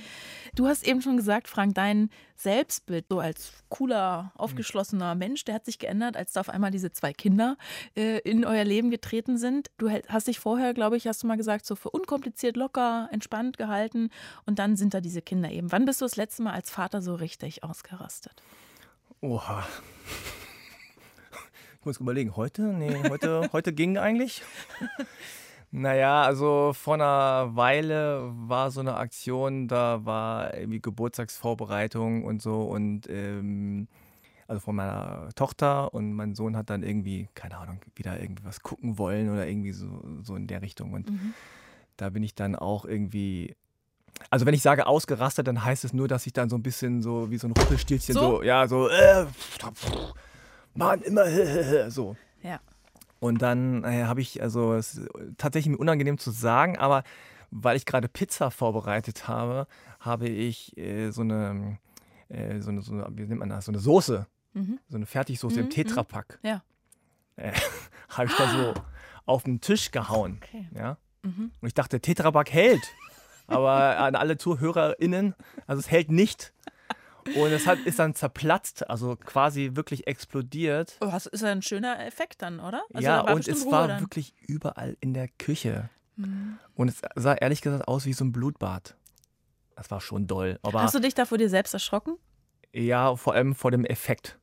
Du 0.56 0.66
hast 0.66 0.86
eben 0.86 1.02
schon 1.02 1.16
gesagt, 1.16 1.46
Frank, 1.46 1.74
dein 1.76 2.10
Selbstbild 2.34 3.06
so 3.08 3.20
als 3.20 3.52
cooler, 3.68 4.32
aufgeschlossener 4.36 5.14
Mensch, 5.14 5.44
der 5.44 5.56
hat 5.56 5.66
sich 5.66 5.78
geändert, 5.78 6.16
als 6.16 6.32
da 6.32 6.40
auf 6.40 6.48
einmal 6.48 6.70
diese 6.70 6.90
zwei 6.90 7.12
Kinder 7.12 7.56
äh, 7.96 8.18
in 8.20 8.44
euer 8.44 8.64
Leben 8.64 8.90
getreten 8.90 9.38
sind. 9.38 9.70
Du 9.78 9.90
hast 9.90 10.26
dich 10.26 10.40
vorher, 10.40 10.74
glaube 10.74 10.96
ich, 10.96 11.06
hast 11.06 11.22
du 11.22 11.26
mal 11.26 11.36
gesagt, 11.36 11.66
so 11.66 11.76
für 11.76 11.90
unkompliziert, 11.90 12.56
locker, 12.56 13.08
entspannt 13.12 13.58
gehalten 13.58 14.10
und 14.46 14.58
dann 14.58 14.76
sind 14.76 14.94
da 14.94 15.00
diese 15.00 15.22
Kinder 15.22 15.50
eben. 15.50 15.70
Wann 15.70 15.84
bist 15.84 16.00
du 16.00 16.04
das 16.04 16.16
letzte 16.16 16.42
Mal 16.42 16.54
als 16.54 16.70
Vater 16.70 17.02
so 17.02 17.14
richtig 17.14 17.62
ausgerastet? 17.62 18.42
Oha. 19.20 19.66
Muss 21.88 22.00
überlegen, 22.00 22.36
heute? 22.36 22.64
Nee, 22.64 23.08
heute, 23.08 23.48
heute 23.54 23.72
ging 23.72 23.96
eigentlich. 23.96 24.42
Naja, 25.70 26.22
also 26.22 26.74
vor 26.74 26.94
einer 26.94 27.56
Weile 27.56 28.30
war 28.34 28.70
so 28.70 28.80
eine 28.80 28.96
Aktion, 28.96 29.68
da 29.68 30.04
war 30.04 30.54
irgendwie 30.54 30.82
Geburtstagsvorbereitung 30.82 32.24
und 32.26 32.42
so 32.42 32.60
und 32.64 33.08
ähm, 33.08 33.88
also 34.46 34.60
von 34.60 34.76
meiner 34.76 35.30
Tochter 35.34 35.94
und 35.94 36.12
mein 36.12 36.34
Sohn 36.34 36.58
hat 36.58 36.68
dann 36.68 36.82
irgendwie, 36.82 37.30
keine 37.34 37.56
Ahnung, 37.56 37.80
wieder 37.94 38.20
irgendwie 38.20 38.44
was 38.44 38.62
gucken 38.62 38.98
wollen 38.98 39.30
oder 39.30 39.48
irgendwie 39.48 39.72
so, 39.72 40.04
so 40.22 40.36
in 40.36 40.46
der 40.46 40.60
Richtung. 40.60 40.92
Und 40.92 41.10
mhm. 41.10 41.32
da 41.96 42.10
bin 42.10 42.22
ich 42.22 42.34
dann 42.34 42.54
auch 42.54 42.84
irgendwie 42.84 43.56
also 44.28 44.44
wenn 44.44 44.52
ich 44.52 44.62
sage 44.62 44.86
ausgerastet, 44.86 45.46
dann 45.46 45.64
heißt 45.64 45.84
es 45.84 45.94
nur, 45.94 46.06
dass 46.06 46.26
ich 46.26 46.34
dann 46.34 46.50
so 46.50 46.56
ein 46.56 46.62
bisschen 46.62 47.00
so 47.00 47.30
wie 47.30 47.38
so 47.38 47.48
ein 47.48 47.52
Ruppelstilzchen 47.52 48.14
so, 48.14 48.20
so 48.20 48.42
ja, 48.42 48.68
so, 48.68 48.90
äh, 48.90 49.24
Mann, 50.74 51.02
immer 51.02 51.26
so. 51.90 52.16
Ja. 52.42 52.60
Und 53.20 53.42
dann 53.42 53.84
äh, 53.84 54.04
habe 54.04 54.20
ich, 54.20 54.42
also 54.42 54.74
es 54.74 54.94
ist 54.94 55.08
tatsächlich 55.38 55.72
mir 55.72 55.78
unangenehm 55.78 56.18
zu 56.18 56.30
sagen, 56.30 56.78
aber 56.78 57.02
weil 57.50 57.76
ich 57.76 57.86
gerade 57.86 58.08
Pizza 58.08 58.50
vorbereitet 58.50 59.26
habe, 59.26 59.66
habe 60.00 60.28
ich 60.28 60.76
äh, 60.76 61.10
so, 61.10 61.22
eine, 61.22 61.78
äh, 62.28 62.60
so 62.60 62.70
eine, 62.70 62.82
so 62.82 62.92
eine, 62.92 63.06
wie 63.12 63.26
nennt 63.26 63.40
man 63.40 63.48
das, 63.48 63.64
so 63.64 63.72
eine 63.72 63.80
Soße, 63.80 64.26
mhm. 64.52 64.78
so 64.88 64.96
eine 64.96 65.06
Fertigsoße 65.06 65.56
mhm. 65.56 65.64
im 65.64 65.70
Tetrapack. 65.70 66.38
Ja. 66.42 66.62
Äh, 67.36 67.52
habe 68.10 68.26
ich 68.26 68.36
da 68.36 68.48
so 68.48 68.74
auf 69.26 69.44
den 69.44 69.60
Tisch 69.60 69.90
gehauen. 69.90 70.40
Okay. 70.42 70.68
Ja. 70.74 70.96
Mhm. 71.22 71.50
Und 71.60 71.66
ich 71.66 71.74
dachte, 71.74 72.00
Tetrapack 72.00 72.52
hält. 72.52 72.82
Aber 73.46 73.98
an 73.98 74.14
alle 74.14 74.36
ZuhörerInnen, 74.36 75.34
also 75.66 75.80
es 75.80 75.90
hält 75.90 76.10
nicht. 76.10 76.52
Und 77.34 77.52
es 77.52 77.66
hat, 77.66 77.78
ist 77.80 77.98
dann 77.98 78.14
zerplatzt, 78.14 78.88
also 78.88 79.16
quasi 79.16 79.70
wirklich 79.74 80.06
explodiert. 80.06 80.96
Oh, 81.00 81.06
das 81.06 81.26
ist 81.26 81.44
ein 81.44 81.62
schöner 81.62 82.04
Effekt 82.06 82.42
dann, 82.42 82.60
oder? 82.60 82.82
Also 82.92 83.04
ja, 83.06 83.20
und 83.20 83.46
es 83.46 83.64
Ruhe 83.64 83.72
war 83.72 83.88
dann. 83.88 84.00
wirklich 84.00 84.34
überall 84.46 84.96
in 85.00 85.14
der 85.14 85.28
Küche. 85.28 85.90
Mhm. 86.16 86.58
Und 86.74 86.88
es 86.88 87.00
sah 87.14 87.34
ehrlich 87.34 87.60
gesagt 87.60 87.88
aus 87.88 88.06
wie 88.06 88.12
so 88.12 88.24
ein 88.24 88.32
Blutbad. 88.32 88.96
Das 89.76 89.90
war 89.90 90.00
schon 90.00 90.26
doll. 90.26 90.58
Aber 90.62 90.82
Hast 90.82 90.94
du 90.94 90.98
dich 90.98 91.14
da 91.14 91.24
vor 91.24 91.38
dir 91.38 91.48
selbst 91.48 91.72
erschrocken? 91.72 92.16
Ja, 92.72 93.14
vor 93.16 93.34
allem 93.34 93.54
vor 93.54 93.70
dem 93.70 93.84
Effekt. 93.84 94.38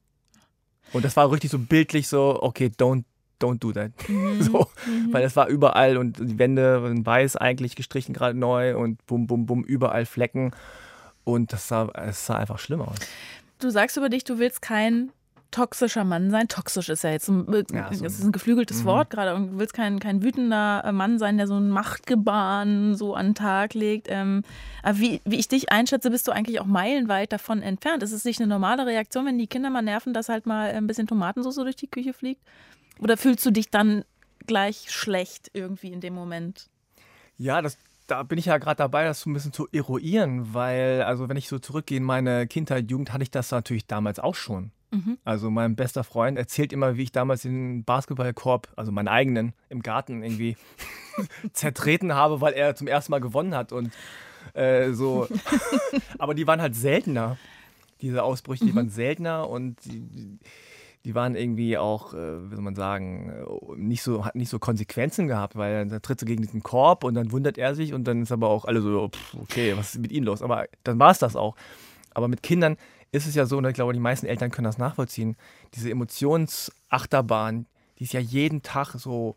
Und 0.94 1.04
das 1.04 1.15
war 1.18 1.32
richtig 1.32 1.51
so 1.51 1.60
bildlich 1.60 2.08
so, 2.08 2.42
okay, 2.42 2.68
don't, 2.68 3.04
don't 3.42 3.60
do 3.60 3.72
that. 3.74 3.92
Mhm. 4.08 4.42
so, 4.42 4.68
mhm. 4.86 5.12
Weil 5.12 5.24
es 5.24 5.36
war 5.36 5.48
überall 5.48 5.98
und 5.98 6.20
die 6.20 6.39
Wände 6.39 6.82
waren 6.82 7.06
weiß 7.06 7.36
eigentlich 7.36 7.75
gestrichen 7.75 8.13
gerade 8.13 8.38
neu 8.38 8.77
und 8.77 9.06
bum, 9.06 9.27
bum, 9.27 9.46
bum, 9.46 9.63
überall 9.63 10.06
Flecken. 10.06 10.51
Und 11.25 11.51
das 11.51 11.67
sah, 11.67 11.89
es 11.96 12.25
sah 12.25 12.38
einfach 12.38 12.60
schlimm 12.60 12.82
aus. 12.82 12.96
Du 13.60 13.70
sagst 13.70 13.98
über 13.98 14.10
dich, 14.10 14.24
du 14.24 14.39
willst 14.39 14.62
kein 14.62 15.12
toxischer 15.51 16.03
Mann 16.03 16.32
sein. 16.32 16.48
Toxisch 16.48 16.89
ist 16.89 17.03
ja 17.03 17.12
jetzt 17.12 17.29
ein, 17.29 17.48
äh, 17.53 17.63
ja, 17.72 17.94
so 17.94 18.05
ist 18.05 18.24
ein 18.24 18.32
geflügeltes 18.32 18.82
mhm. 18.82 18.86
Wort 18.86 19.10
gerade. 19.10 19.36
Und 19.36 19.53
du 19.53 19.60
willst 19.60 19.74
kein, 19.74 20.00
kein 20.00 20.22
wütender 20.22 20.84
äh, 20.86 20.91
Mann 20.91 21.17
sein, 21.17 21.38
der 21.38 21.48
so 21.48 21.55
ein 21.55 21.70
Machtgebaren 21.70 22.96
so 22.96 23.16
an 23.16 23.27
den 23.27 23.35
Tag 23.35 23.74
legt. 23.74 24.07
Ähm, 24.09 24.44
aber 24.83 25.00
wie, 25.00 25.22
wie 25.24 25.38
ich 25.38 25.48
dich 25.48 25.72
einschätze, 25.72 26.11
bist 26.11 26.27
du 26.27 26.31
eigentlich 26.31 26.59
auch 26.59 26.66
meilenweit 26.66 27.31
davon 27.31 27.61
entfernt. 27.61 28.03
Ist 28.03 28.11
es 28.11 28.25
nicht 28.25 28.40
eine 28.40 28.48
normale 28.48 28.85
Reaktion, 28.85 29.25
wenn 29.25 29.38
die 29.38 29.48
Kinder 29.48 29.70
mal 29.70 29.81
nerven, 29.81 30.14
dass 30.14 30.29
halt 30.29 30.46
mal 30.46 30.72
ein 30.72 30.88
bisschen 30.88 31.07
Tomatensauce 31.07 31.55
durch 31.55 31.77
die 31.77 31.88
Küche 31.88 32.14
fliegt? 32.14 32.42
Oder 33.00 33.16
fühlst 33.16 33.46
du 33.46 33.51
dich 33.51 33.70
dann 33.70 34.03
gleich 34.46 34.92
schlecht 34.92 35.50
irgendwie 35.53 35.92
in 35.92 36.01
dem 36.01 36.14
Moment? 36.14 36.68
Ja, 37.38 37.61
das, 37.61 37.77
da 38.07 38.24
bin 38.24 38.37
ich 38.37 38.46
ja 38.46 38.57
gerade 38.57 38.77
dabei, 38.77 39.05
das 39.05 39.22
so 39.22 39.29
ein 39.29 39.33
bisschen 39.33 39.53
zu 39.53 39.68
eruieren, 39.72 40.53
weil, 40.53 41.01
also 41.03 41.29
wenn 41.29 41.37
ich 41.37 41.48
so 41.48 41.59
zurückgehe 41.59 41.98
in 41.98 42.03
meine 42.03 42.48
Kindheit, 42.48 42.89
Jugend, 42.89 43.13
hatte 43.13 43.24
ich 43.24 43.31
das 43.31 43.51
natürlich 43.51 43.87
damals 43.87 44.20
auch 44.20 44.35
schon. 44.35 44.72
Mhm. 44.91 45.18
Also 45.24 45.50
mein 45.50 45.75
bester 45.75 46.03
Freund 46.03 46.37
erzählt 46.37 46.72
immer, 46.72 46.98
wie 46.98 47.03
ich 47.03 47.11
damals 47.11 47.41
den 47.41 47.83
Basketballkorb, 47.83 48.70
also 48.75 48.91
meinen 48.91 49.07
eigenen, 49.07 49.53
im 49.70 49.81
Garten 49.81 50.24
irgendwie 50.24 50.55
zertreten 51.53 52.13
habe, 52.13 52.41
weil 52.41 52.53
er 52.53 52.75
zum 52.75 52.87
ersten 52.87 53.11
Mal 53.11 53.22
gewonnen 53.22 53.55
hat 53.55 53.72
und 53.72 53.91
äh, 54.53 54.91
so. 54.94 55.27
Aber 56.20 56.33
die 56.33 56.48
waren 56.48 56.61
halt 56.61 56.75
seltener. 56.75 57.37
Diese 58.01 58.24
Ausbrüche, 58.24 58.65
die 58.65 58.72
mhm. 58.72 58.75
waren 58.75 58.89
seltener 58.89 59.50
und 59.50 59.83
die, 59.85 60.01
die 60.01 60.39
die 61.05 61.13
waren 61.13 61.35
irgendwie 61.35 61.77
auch, 61.77 62.15
äh, 62.15 62.50
wie 62.50 62.55
soll 62.55 62.63
man 62.63 62.75
sagen, 62.75 63.29
äh, 63.29 63.75
nicht 63.77 64.01
so, 64.01 64.25
hat 64.25 64.35
nicht 64.35 64.50
so 64.50 64.57
Konsequenzen 64.57 65.27
gehabt, 65.27 65.55
weil 65.55 65.87
dann 65.87 66.01
tritt 66.01 66.20
sie 66.20 66.25
gegen 66.25 66.41
diesen 66.41 66.63
Korb 66.63 67.03
und 67.03 67.13
dann 67.13 67.31
wundert 67.31 67.59
er 67.59 67.75
sich 67.75 67.94
und 67.94 68.05
dann 68.05 68.24
ist 68.24 68.31
aber 68.31 68.50
auch 68.50 68.65
alle 68.65 68.81
so, 68.81 69.07
pff, 69.07 69.35
okay, 69.35 69.77
was 69.77 69.94
ist 69.94 70.01
mit 70.01 70.11
ihnen 70.11 70.25
los? 70.25 70.41
Aber 70.41 70.65
dann 70.83 70.98
war 70.98 71.11
es 71.11 71.20
das 71.20 71.35
auch. 71.35 71.55
Aber 72.15 72.27
mit 72.27 72.41
Kindern 72.41 72.75
ist 73.11 73.27
es 73.27 73.35
ja 73.35 73.46
so, 73.46 73.57
und 73.59 73.65
ich 73.65 73.75
glaube, 73.75 73.94
die 73.94 74.00
meisten 74.00 74.25
Eltern 74.25 74.50
können 74.50 74.65
das 74.65 74.79
nachvollziehen, 74.79 75.37
diese 75.75 75.91
Emotionsachterbahn, 75.91 77.68
die 78.00 78.03
ist 78.03 78.13
ja 78.13 78.20
jeden 78.20 78.63
Tag 78.63 78.96
so 78.96 79.35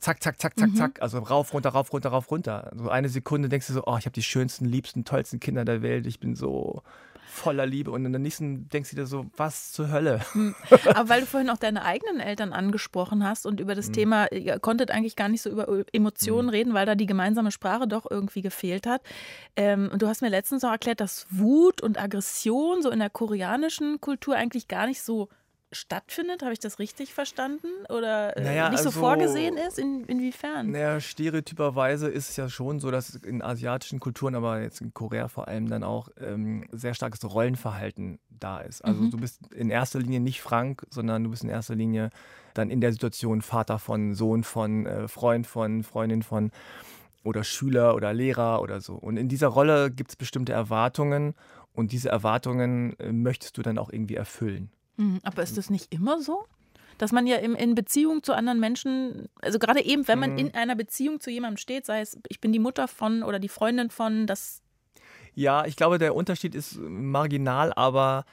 zack, 0.00 0.20
zack, 0.22 0.40
zack, 0.40 0.58
zack, 0.58 0.70
mhm. 0.70 0.74
zack, 0.74 1.02
also 1.02 1.20
rauf, 1.20 1.54
runter, 1.54 1.70
rauf, 1.70 1.92
runter, 1.92 2.10
rauf, 2.10 2.30
runter. 2.30 2.72
So 2.74 2.88
eine 2.88 3.08
Sekunde 3.08 3.48
denkst 3.48 3.68
du 3.68 3.74
so, 3.74 3.84
oh, 3.86 3.96
ich 3.96 4.06
habe 4.06 4.14
die 4.14 4.24
schönsten, 4.24 4.64
liebsten, 4.64 5.04
tollsten 5.04 5.38
Kinder 5.38 5.64
der 5.64 5.82
Welt, 5.82 6.04
ich 6.06 6.18
bin 6.18 6.34
so 6.34 6.82
voller 7.26 7.66
Liebe 7.66 7.90
und 7.90 8.04
in 8.04 8.12
der 8.12 8.20
nächsten 8.20 8.68
denkst 8.68 8.90
du 8.90 8.96
dir 8.96 9.06
so, 9.06 9.26
was 9.36 9.72
zur 9.72 9.90
Hölle. 9.90 10.20
Hm. 10.32 10.54
Aber 10.94 11.08
weil 11.08 11.20
du 11.20 11.26
vorhin 11.26 11.50
auch 11.50 11.58
deine 11.58 11.84
eigenen 11.84 12.20
Eltern 12.20 12.52
angesprochen 12.52 13.24
hast 13.24 13.46
und 13.46 13.60
über 13.60 13.74
das 13.74 13.88
mhm. 13.88 13.92
Thema, 13.92 14.32
ihr 14.32 14.58
konntet 14.58 14.90
eigentlich 14.90 15.16
gar 15.16 15.28
nicht 15.28 15.42
so 15.42 15.50
über 15.50 15.66
Emotionen 15.92 16.46
mhm. 16.46 16.54
reden, 16.54 16.74
weil 16.74 16.86
da 16.86 16.94
die 16.94 17.06
gemeinsame 17.06 17.50
Sprache 17.50 17.88
doch 17.88 18.06
irgendwie 18.10 18.42
gefehlt 18.42 18.86
hat. 18.86 19.02
Ähm, 19.56 19.90
und 19.92 20.02
du 20.02 20.08
hast 20.08 20.22
mir 20.22 20.28
letztens 20.28 20.64
auch 20.64 20.70
erklärt, 20.70 21.00
dass 21.00 21.26
Wut 21.30 21.82
und 21.82 22.00
Aggression 22.00 22.82
so 22.82 22.90
in 22.90 22.98
der 22.98 23.10
koreanischen 23.10 24.00
Kultur 24.00 24.36
eigentlich 24.36 24.68
gar 24.68 24.86
nicht 24.86 25.02
so 25.02 25.28
stattfindet. 25.76 26.42
Habe 26.42 26.52
ich 26.52 26.58
das 26.58 26.78
richtig 26.78 27.14
verstanden? 27.14 27.68
Oder 27.88 28.36
äh, 28.36 28.42
naja, 28.42 28.70
nicht 28.70 28.82
so 28.82 28.88
also, 28.88 29.00
vorgesehen 29.00 29.56
ist? 29.56 29.78
In, 29.78 30.04
inwiefern? 30.04 30.70
Naja, 30.70 31.00
stereotyperweise 31.00 32.08
ist 32.08 32.30
es 32.30 32.36
ja 32.36 32.48
schon 32.48 32.80
so, 32.80 32.90
dass 32.90 33.14
in 33.14 33.42
asiatischen 33.42 34.00
Kulturen, 34.00 34.34
aber 34.34 34.60
jetzt 34.60 34.80
in 34.80 34.92
Korea 34.94 35.28
vor 35.28 35.48
allem 35.48 35.68
dann 35.68 35.84
auch 35.84 36.08
ähm, 36.20 36.64
sehr 36.72 36.94
starkes 36.94 37.24
Rollenverhalten 37.24 38.18
da 38.28 38.60
ist. 38.60 38.84
Also 38.84 39.02
mhm. 39.02 39.10
du 39.10 39.18
bist 39.18 39.40
in 39.54 39.70
erster 39.70 39.98
Linie 39.98 40.20
nicht 40.20 40.40
Frank, 40.40 40.86
sondern 40.90 41.24
du 41.24 41.30
bist 41.30 41.44
in 41.44 41.48
erster 41.48 41.74
Linie 41.74 42.10
dann 42.54 42.70
in 42.70 42.80
der 42.80 42.92
Situation 42.92 43.42
Vater 43.42 43.78
von, 43.78 44.14
Sohn 44.14 44.42
von, 44.42 44.86
äh, 44.86 45.08
Freund 45.08 45.46
von, 45.46 45.82
Freundin 45.82 46.22
von 46.22 46.50
oder 47.22 47.44
Schüler 47.44 47.94
oder 47.94 48.12
Lehrer 48.14 48.62
oder 48.62 48.80
so. 48.80 48.94
Und 48.94 49.16
in 49.16 49.28
dieser 49.28 49.48
Rolle 49.48 49.90
gibt 49.90 50.10
es 50.10 50.16
bestimmte 50.16 50.52
Erwartungen 50.52 51.34
und 51.72 51.92
diese 51.92 52.08
Erwartungen 52.08 52.98
äh, 52.98 53.12
möchtest 53.12 53.58
du 53.58 53.62
dann 53.62 53.78
auch 53.78 53.90
irgendwie 53.90 54.14
erfüllen. 54.14 54.70
Mhm, 54.96 55.20
aber 55.22 55.42
ist 55.42 55.56
das 55.56 55.70
nicht 55.70 55.92
immer 55.92 56.20
so? 56.20 56.46
Dass 56.98 57.12
man 57.12 57.26
ja 57.26 57.36
in 57.36 57.74
Beziehung 57.74 58.22
zu 58.22 58.32
anderen 58.32 58.58
Menschen, 58.58 59.28
also 59.42 59.58
gerade 59.58 59.84
eben, 59.84 60.08
wenn 60.08 60.18
man 60.18 60.32
mhm. 60.32 60.38
in 60.38 60.54
einer 60.54 60.74
Beziehung 60.74 61.20
zu 61.20 61.30
jemandem 61.30 61.58
steht, 61.58 61.84
sei 61.84 62.00
es, 62.00 62.18
ich 62.28 62.40
bin 62.40 62.52
die 62.52 62.58
Mutter 62.58 62.88
von 62.88 63.22
oder 63.22 63.38
die 63.38 63.50
Freundin 63.50 63.90
von, 63.90 64.26
das. 64.26 64.62
Ja, 65.34 65.66
ich 65.66 65.76
glaube, 65.76 65.98
der 65.98 66.14
Unterschied 66.14 66.54
ist 66.54 66.78
marginal, 66.78 67.74
aber 67.74 68.24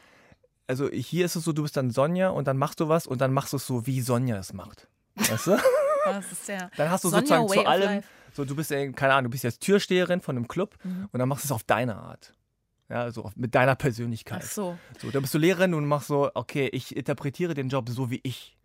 also 0.68 0.90
hier 0.90 1.26
ist 1.26 1.36
es 1.36 1.44
so, 1.44 1.52
du 1.52 1.64
bist 1.64 1.76
dann 1.76 1.92
Sonja 1.92 2.30
und 2.30 2.48
dann 2.48 2.58
machst 2.58 2.80
du 2.80 2.88
was 2.88 3.06
und 3.06 3.20
dann 3.20 3.34
machst 3.34 3.52
du 3.52 3.58
es 3.58 3.68
so, 3.68 3.86
wie 3.86 4.00
Sonja 4.00 4.38
es 4.38 4.54
macht. 4.54 4.88
Weißt 5.16 5.48
du? 5.48 5.58
Das 6.06 6.30
ist 6.34 6.50
ja 6.50 6.70
dann 6.76 6.92
hast 6.92 7.06
du 7.06 7.10
Sonja 7.10 7.40
sozusagen 7.40 7.64
zu 7.64 7.66
allem, 7.66 8.04
so 8.34 8.44
du 8.44 8.58
bist, 8.58 8.72
keine 8.72 9.14
Ahnung, 9.14 9.24
du 9.24 9.30
bist 9.30 9.46
jetzt 9.46 9.62
Türsteherin 9.62 10.20
von 10.20 10.36
einem 10.36 10.50
Club 10.50 10.76
mhm. 10.84 11.08
und 11.10 11.18
dann 11.18 11.30
machst 11.30 11.46
du 11.46 11.48
es 11.48 11.52
auf 11.54 11.64
deine 11.64 11.96
Art. 11.96 12.34
Ja, 12.90 13.12
so 13.12 13.32
mit 13.36 13.56
deiner 13.56 13.76
Persönlichkeit. 13.76 14.42
Ach 14.44 14.50
so. 14.50 14.78
so. 15.00 15.10
Da 15.12 15.20
bist 15.20 15.34
du 15.34 15.38
Lehrerin 15.38 15.74
und 15.74 15.86
machst 15.88 16.08
so, 16.08 16.30
okay, 16.34 16.70
ich 16.72 16.96
interpretiere 16.96 17.54
den 17.54 17.70
Job 17.70 17.90
so 17.90 18.12
wie 18.12 18.20
ich. 18.24 18.58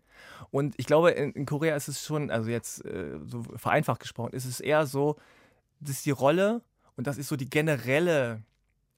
Und 0.51 0.75
ich 0.77 0.87
glaube, 0.87 1.11
in, 1.11 1.33
in 1.33 1.47
Korea 1.47 1.77
ist 1.77 1.89
es 1.89 2.05
schon, 2.05 2.31
also 2.31 2.51
jetzt 2.51 2.85
äh, 2.85 3.19
so 3.25 3.43
vereinfacht 3.57 4.01
gesprochen, 4.01 4.33
ist 4.33 4.45
es 4.45 4.61
eher 4.61 4.87
so, 4.87 5.17
das 5.81 5.97
ist 5.97 6.07
die 6.07 6.11
Rolle 6.11 6.63
und 6.97 7.07
das 7.07 7.19
ist 7.19 7.29
so 7.29 7.37
die 7.37 7.49
generelle 7.49 8.43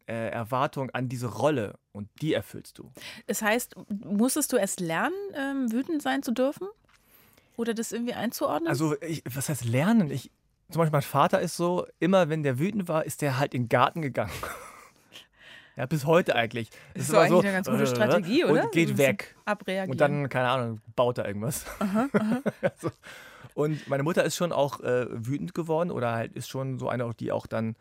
äh, 0.07 0.31
Erwartung 0.31 0.91
an 0.91 1.09
diese 1.09 1.27
Rolle 1.27 1.79
und 1.93 2.09
die 2.21 2.35
erfüllst 2.35 2.79
du. 2.79 2.91
Das 3.27 3.43
heißt, 3.43 3.77
musstest 4.05 4.53
du 4.53 4.57
erst 4.57 4.81
lernen, 4.81 5.15
ähm, 5.35 5.71
wütend 5.71 6.03
sein 6.03 6.23
zu 6.23 6.33
dürfen? 6.33 6.67
Oder 7.57 7.75
das 7.75 7.93
irgendwie 7.93 8.15
einzuordnen? 8.15 8.69
Also, 8.69 9.01
ich, 9.03 9.23
was 9.31 9.51
heißt 9.51 9.65
lernen? 9.65 10.11
Ich, 10.11 10.31
zum 10.71 10.81
Beispiel 10.81 10.93
mein 10.93 11.03
Vater 11.03 11.41
ist 11.41 11.57
so, 11.57 11.87
immer 11.99 12.29
wenn 12.29 12.43
der 12.43 12.59
wütend 12.59 12.89
war, 12.89 13.05
ist 13.05 13.21
der 13.21 13.39
halt 13.39 13.55
in 13.55 13.65
den 13.65 13.69
Garten 13.69 14.03
gegangen. 14.03 14.33
Ja, 15.81 15.87
bis 15.87 16.05
heute 16.05 16.37
eigentlich. 16.37 16.69
Das, 16.93 17.05
ist, 17.05 17.09
ist 17.09 17.15
eigentlich 17.15 17.31
so, 17.31 17.39
eine 17.41 17.53
ganz 17.53 17.67
gute 17.67 17.83
äh, 17.85 17.87
Strategie, 17.87 18.45
oder? 18.45 18.65
Und 18.65 18.73
geht 18.73 18.99
weg. 18.99 19.35
Abreagieren. 19.47 19.91
Und 19.91 19.99
dann, 19.99 20.29
keine 20.29 20.51
Ahnung, 20.51 20.81
baut 20.95 21.17
er 21.17 21.27
irgendwas. 21.27 21.65
Aha, 21.79 22.07
aha. 22.13 22.43
so. 22.77 22.91
Und 23.55 23.89
meine 23.89 24.03
Mutter 24.03 24.23
ist 24.23 24.37
schon 24.37 24.53
auch 24.53 24.81
äh, 24.81 25.07
wütend 25.11 25.55
geworden 25.55 25.91
oder 25.91 26.13
halt 26.13 26.35
ist 26.35 26.51
schon 26.51 26.79
so 26.79 26.91
eine, 26.91 27.11
die 27.19 27.33
auch 27.33 27.47
dann, 27.47 27.77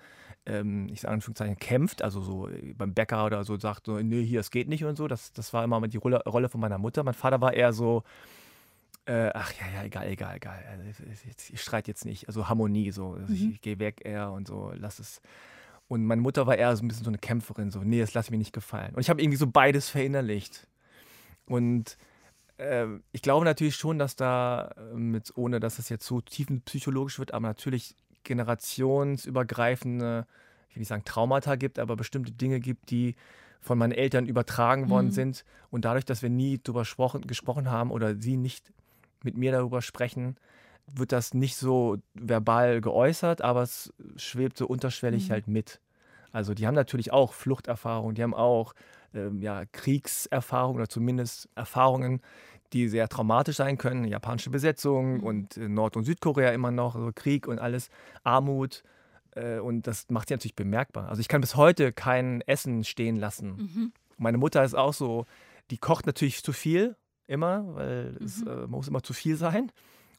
ähm, 0.45 0.87
ich 0.93 1.01
sage 1.01 1.11
in 1.11 1.15
Anführungszeichen, 1.15 1.57
kämpft, 1.57 2.01
also 2.01 2.21
so 2.21 2.47
äh, 2.47 2.73
beim 2.73 2.93
Bäcker 2.93 3.25
oder 3.25 3.43
so 3.43 3.59
sagt 3.59 3.87
so, 3.87 3.99
nee, 3.99 4.23
hier, 4.23 4.39
es 4.39 4.49
geht 4.49 4.69
nicht 4.69 4.85
und 4.85 4.95
so. 4.95 5.09
Das, 5.09 5.33
das 5.33 5.51
war 5.51 5.65
immer 5.65 5.85
die 5.85 5.97
Rolle, 5.97 6.23
Rolle 6.25 6.47
von 6.47 6.61
meiner 6.61 6.77
Mutter. 6.77 7.03
Mein 7.03 7.13
Vater 7.13 7.41
war 7.41 7.53
eher 7.53 7.73
so, 7.73 8.03
äh, 9.07 9.29
ach 9.33 9.51
ja, 9.59 9.67
ja, 9.73 9.83
egal, 9.83 10.07
egal, 10.07 10.37
egal. 10.37 10.63
Also, 10.71 11.03
ich 11.51 11.61
streite 11.61 11.91
jetzt 11.91 12.05
nicht. 12.05 12.29
Also 12.29 12.47
Harmonie, 12.47 12.91
so. 12.91 13.17
Also 13.19 13.33
mhm. 13.33 13.51
Ich 13.55 13.59
gehe 13.59 13.77
weg 13.77 14.03
eher 14.05 14.31
und 14.31 14.47
so, 14.47 14.71
lass 14.73 14.99
es. 14.99 15.21
Und 15.89 16.05
meine 16.05 16.21
Mutter 16.21 16.47
war 16.47 16.55
eher 16.55 16.73
so 16.77 16.85
ein 16.85 16.87
bisschen 16.87 17.03
so 17.03 17.09
eine 17.09 17.17
Kämpferin, 17.17 17.71
so, 17.71 17.79
nee, 17.79 17.99
das 17.99 18.13
lass 18.13 18.29
mir 18.29 18.37
nicht 18.37 18.53
gefallen. 18.53 18.93
Und 18.93 19.01
ich 19.01 19.09
habe 19.09 19.19
irgendwie 19.21 19.37
so 19.37 19.47
beides 19.47 19.89
verinnerlicht. 19.89 20.67
Und 21.47 21.97
äh, 22.57 22.85
ich 23.11 23.23
glaube 23.23 23.43
natürlich 23.43 23.75
schon, 23.75 23.97
dass 23.97 24.15
da, 24.15 24.69
mit, 24.93 25.35
ohne 25.35 25.59
dass 25.59 25.79
es 25.79 25.89
jetzt 25.89 26.05
so 26.05 26.21
tiefenpsychologisch 26.21 27.17
wird, 27.17 27.33
aber 27.33 27.47
natürlich 27.47 27.95
generationsübergreifende, 28.23 30.27
ich 30.69 30.75
will 30.75 30.81
nicht 30.81 30.89
sagen 30.89 31.05
Traumata 31.05 31.55
gibt, 31.55 31.79
aber 31.79 31.95
bestimmte 31.95 32.33
Dinge 32.33 32.59
gibt, 32.59 32.91
die 32.91 33.15
von 33.59 33.79
meinen 33.79 33.91
Eltern 33.91 34.27
übertragen 34.27 34.91
worden 34.91 35.07
mhm. 35.07 35.11
sind. 35.11 35.43
Und 35.71 35.85
dadurch, 35.85 36.05
dass 36.05 36.21
wir 36.21 36.29
nie 36.29 36.59
darüber 36.63 36.85
gesprochen 37.25 37.71
haben 37.71 37.89
oder 37.89 38.15
sie 38.15 38.37
nicht 38.37 38.71
mit 39.23 39.37
mir 39.37 39.51
darüber 39.51 39.81
sprechen, 39.81 40.37
wird 40.93 41.11
das 41.11 41.33
nicht 41.33 41.55
so 41.55 41.97
verbal 42.13 42.81
geäußert, 42.81 43.41
aber 43.41 43.63
es 43.63 43.93
schwebt 44.15 44.57
so 44.57 44.67
unterschwellig 44.67 45.27
mhm. 45.27 45.31
halt 45.31 45.47
mit. 45.47 45.81
Also 46.31 46.53
die 46.53 46.67
haben 46.67 46.75
natürlich 46.75 47.11
auch 47.11 47.33
Fluchterfahrungen, 47.33 48.15
die 48.15 48.23
haben 48.23 48.33
auch 48.33 48.73
ähm, 49.13 49.41
ja, 49.41 49.65
Kriegserfahrungen 49.71 50.77
oder 50.77 50.89
zumindest 50.89 51.49
Erfahrungen, 51.55 52.21
die 52.73 52.87
sehr 52.87 53.07
traumatisch 53.09 53.57
sein 53.57 53.77
können. 53.77 54.05
Japanische 54.05 54.49
Besetzung 54.49 55.17
mhm. 55.17 55.23
und 55.23 55.57
äh, 55.57 55.67
Nord- 55.67 55.97
und 55.97 56.03
Südkorea 56.03 56.51
immer 56.51 56.71
noch, 56.71 56.95
also 56.95 57.11
Krieg 57.13 57.47
und 57.47 57.59
alles, 57.59 57.89
Armut. 58.23 58.83
Äh, 59.35 59.59
und 59.59 59.87
das 59.87 60.09
macht 60.09 60.27
sie 60.27 60.35
natürlich 60.35 60.55
bemerkbar. 60.55 61.09
Also 61.09 61.21
ich 61.21 61.27
kann 61.27 61.41
bis 61.41 61.55
heute 61.55 61.91
kein 61.91 62.41
Essen 62.41 62.83
stehen 62.83 63.15
lassen. 63.15 63.55
Mhm. 63.55 63.93
Meine 64.17 64.37
Mutter 64.37 64.63
ist 64.63 64.75
auch 64.75 64.93
so, 64.93 65.25
die 65.71 65.77
kocht 65.77 66.05
natürlich 66.05 66.43
zu 66.43 66.53
viel, 66.53 66.95
immer, 67.27 67.75
weil 67.75 68.11
mhm. 68.11 68.25
es 68.25 68.43
äh, 68.43 68.67
muss 68.67 68.87
immer 68.87 69.01
zu 69.01 69.13
viel 69.13 69.35
sein. 69.35 69.71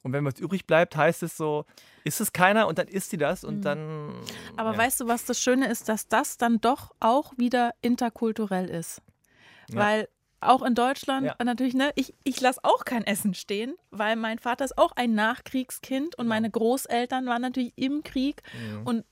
Und 0.02 0.12
wenn 0.12 0.24
was 0.24 0.38
übrig 0.40 0.66
bleibt, 0.66 0.96
heißt 0.96 1.22
es 1.22 1.36
so, 1.36 1.66
ist 2.04 2.20
es 2.20 2.32
keiner 2.32 2.68
und 2.68 2.78
dann 2.78 2.88
isst 2.88 3.10
sie 3.10 3.18
das 3.18 3.44
und 3.44 3.58
mhm. 3.58 3.62
dann. 3.62 4.14
Aber 4.56 4.72
ja. 4.72 4.78
weißt 4.78 5.00
du, 5.00 5.08
was 5.08 5.24
das 5.24 5.40
Schöne 5.40 5.68
ist, 5.68 5.88
dass 5.88 6.08
das 6.08 6.38
dann 6.38 6.60
doch 6.60 6.94
auch 7.00 7.36
wieder 7.36 7.72
interkulturell 7.82 8.68
ist. 8.68 9.02
Ja. 9.68 9.76
Weil 9.76 10.08
auch 10.40 10.62
in 10.62 10.74
Deutschland 10.74 11.26
ja. 11.26 11.34
natürlich, 11.44 11.74
ne, 11.74 11.92
ich, 11.96 12.14
ich 12.24 12.40
lasse 12.40 12.60
auch 12.62 12.84
kein 12.86 13.04
Essen 13.04 13.34
stehen, 13.34 13.74
weil 13.90 14.16
mein 14.16 14.38
Vater 14.38 14.64
ist 14.64 14.78
auch 14.78 14.92
ein 14.92 15.14
Nachkriegskind 15.14 16.16
und 16.16 16.26
meine 16.26 16.50
Großeltern 16.50 17.26
waren 17.26 17.42
natürlich 17.42 17.74
im 17.76 18.02
Krieg 18.02 18.42
mhm. 18.54 18.86
und 18.86 19.04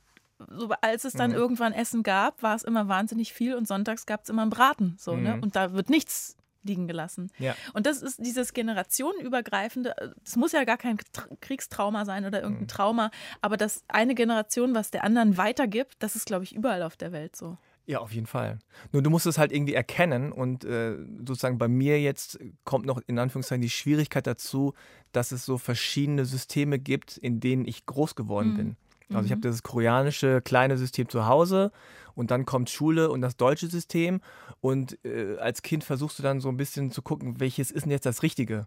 so, 0.50 0.70
als 0.80 1.04
es 1.04 1.14
dann 1.14 1.32
mhm. 1.32 1.36
irgendwann 1.36 1.72
Essen 1.72 2.02
gab, 2.02 2.42
war 2.42 2.54
es 2.54 2.62
immer 2.62 2.88
wahnsinnig 2.88 3.32
viel 3.32 3.54
und 3.56 3.66
sonntags 3.66 4.06
gab 4.06 4.22
es 4.22 4.30
immer 4.30 4.42
einen 4.42 4.50
Braten. 4.50 4.96
So, 4.98 5.12
ne? 5.12 5.16
mhm. 5.16 5.24
ne? 5.24 5.40
Und 5.42 5.56
da 5.56 5.72
wird 5.72 5.90
nichts 5.90 6.37
liegen 6.62 6.86
gelassen. 6.86 7.30
Ja. 7.38 7.54
Und 7.72 7.86
das 7.86 8.02
ist 8.02 8.18
dieses 8.24 8.52
generationenübergreifende, 8.52 9.94
es 10.24 10.36
muss 10.36 10.52
ja 10.52 10.64
gar 10.64 10.76
kein 10.76 10.98
Kriegstrauma 11.40 12.04
sein 12.04 12.24
oder 12.24 12.40
irgendein 12.40 12.64
mhm. 12.64 12.68
Trauma, 12.68 13.10
aber 13.40 13.56
das 13.56 13.84
eine 13.88 14.14
Generation, 14.14 14.74
was 14.74 14.90
der 14.90 15.04
anderen 15.04 15.36
weitergibt, 15.36 15.94
das 16.00 16.16
ist, 16.16 16.26
glaube 16.26 16.44
ich, 16.44 16.54
überall 16.54 16.82
auf 16.82 16.96
der 16.96 17.12
Welt 17.12 17.36
so. 17.36 17.56
Ja, 17.86 18.00
auf 18.00 18.12
jeden 18.12 18.26
Fall. 18.26 18.58
Nur 18.92 19.00
du 19.02 19.08
musst 19.08 19.24
es 19.24 19.38
halt 19.38 19.50
irgendwie 19.50 19.72
erkennen 19.72 20.30
und 20.30 20.62
äh, 20.64 20.94
sozusagen 21.26 21.56
bei 21.56 21.68
mir 21.68 21.98
jetzt 21.98 22.38
kommt 22.64 22.84
noch 22.84 23.00
in 23.06 23.18
Anführungszeichen 23.18 23.62
die 23.62 23.70
Schwierigkeit 23.70 24.26
dazu, 24.26 24.74
dass 25.12 25.32
es 25.32 25.46
so 25.46 25.56
verschiedene 25.56 26.26
Systeme 26.26 26.78
gibt, 26.78 27.16
in 27.16 27.40
denen 27.40 27.64
ich 27.64 27.86
groß 27.86 28.14
geworden 28.14 28.52
mhm. 28.52 28.56
bin. 28.56 28.76
Also 29.10 29.24
ich 29.24 29.30
habe 29.30 29.38
mhm. 29.38 29.52
das 29.52 29.62
koreanische 29.62 30.42
kleine 30.42 30.76
System 30.76 31.08
zu 31.08 31.26
Hause 31.26 31.72
und 32.18 32.32
dann 32.32 32.44
kommt 32.44 32.68
Schule 32.68 33.10
und 33.10 33.20
das 33.20 33.36
deutsche 33.36 33.68
System 33.68 34.20
und 34.60 34.98
äh, 35.04 35.36
als 35.38 35.62
Kind 35.62 35.84
versuchst 35.84 36.18
du 36.18 36.24
dann 36.24 36.40
so 36.40 36.48
ein 36.48 36.56
bisschen 36.56 36.90
zu 36.90 37.00
gucken, 37.00 37.38
welches 37.38 37.70
ist 37.70 37.84
denn 37.84 37.92
jetzt 37.92 38.06
das 38.06 38.24
Richtige? 38.24 38.66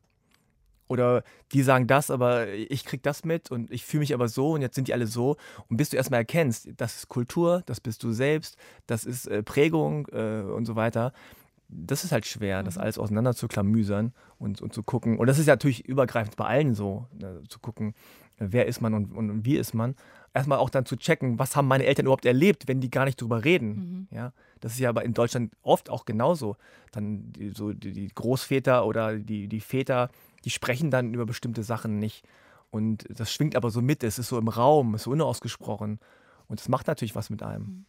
Oder 0.88 1.24
die 1.52 1.62
sagen 1.62 1.86
das, 1.86 2.12
aber 2.12 2.48
ich 2.48 2.86
krieg 2.86 3.04
das 3.04 3.26
mit 3.26 3.52
und 3.52 3.70
ich 3.70 3.86
fühle 3.86 4.02
mich 4.02 4.14
aber 4.14 4.30
so 4.30 4.54
und 4.54 4.62
jetzt 4.62 4.76
sind 4.76 4.88
die 4.88 4.94
alle 4.94 5.06
so. 5.06 5.36
Und 5.70 5.78
bis 5.78 5.90
du 5.90 5.98
erstmal 5.98 6.22
erkennst, 6.22 6.70
das 6.78 6.96
ist 6.96 7.10
Kultur, 7.10 7.62
das 7.66 7.82
bist 7.82 8.04
du 8.04 8.14
selbst, 8.14 8.56
das 8.88 9.04
ist 9.04 9.28
äh, 9.28 9.44
Prägung 9.44 10.08
äh, 10.14 10.42
und 10.42 10.66
so 10.66 10.78
weiter, 10.78 11.12
das 11.68 12.06
ist 12.06 12.12
halt 12.14 12.26
schwer, 12.26 12.64
das 12.64 12.76
mhm. 12.76 12.82
alles 12.82 12.98
auseinander 12.98 13.34
zu 13.34 13.50
klamüsern 13.50 14.14
und, 14.38 14.62
und 14.62 14.74
zu 14.74 14.82
gucken. 14.82 15.18
Und 15.20 15.28
das 15.28 15.40
ist 15.40 15.48
ja 15.48 15.54
natürlich 15.54 15.86
übergreifend 15.88 16.38
bei 16.38 16.46
allen 16.46 16.74
so, 16.74 17.08
ne, 17.20 17.42
zu 17.50 17.60
gucken, 17.60 17.96
wer 18.50 18.66
ist 18.66 18.82
man 18.82 18.94
und, 18.94 19.12
und 19.12 19.46
wie 19.46 19.58
ist 19.58 19.74
man 19.74 19.96
erstmal 20.34 20.58
auch 20.58 20.70
dann 20.70 20.86
zu 20.86 20.96
checken, 20.96 21.40
was 21.40 21.56
haben 21.56 21.68
meine 21.68 21.86
Eltern 21.86 22.06
überhaupt 22.06 22.26
erlebt, 22.26 22.68
wenn 22.68 22.80
die 22.80 22.90
gar 22.90 23.06
nicht 23.06 23.20
drüber 23.22 23.44
reden. 23.44 24.08
Mhm. 24.12 24.16
Ja, 24.16 24.34
das 24.60 24.74
ist 24.74 24.80
ja 24.80 24.90
aber 24.90 25.04
in 25.04 25.14
Deutschland 25.14 25.54
oft 25.62 25.90
auch 25.90 26.06
genauso. 26.06 26.58
Dann 26.92 27.32
die, 27.34 27.50
so 27.50 27.74
die, 27.74 27.92
die 27.92 28.08
Großväter 28.08 28.86
oder 28.86 29.18
die, 29.18 29.48
die 29.48 29.60
Väter, 29.60 30.10
die 30.46 30.50
sprechen 30.50 30.92
dann 30.92 31.14
über 31.14 31.26
bestimmte 31.26 31.64
Sachen 31.64 32.00
nicht. 32.00 32.26
Und 32.70 33.06
das 33.10 33.32
schwingt 33.32 33.56
aber 33.56 33.70
so 33.70 33.82
mit, 33.82 34.04
es 34.04 34.18
ist 34.18 34.30
so 34.30 34.38
im 34.38 34.48
Raum, 34.48 34.96
es 34.96 35.02
ist 35.02 35.06
so 35.06 35.12
unausgesprochen. 35.12 36.00
Und 36.48 36.60
das 36.60 36.70
macht 36.70 36.88
natürlich 36.88 37.16
was 37.16 37.30
mit 37.30 37.44
einem. 37.44 37.64
Mhm. 37.64 37.86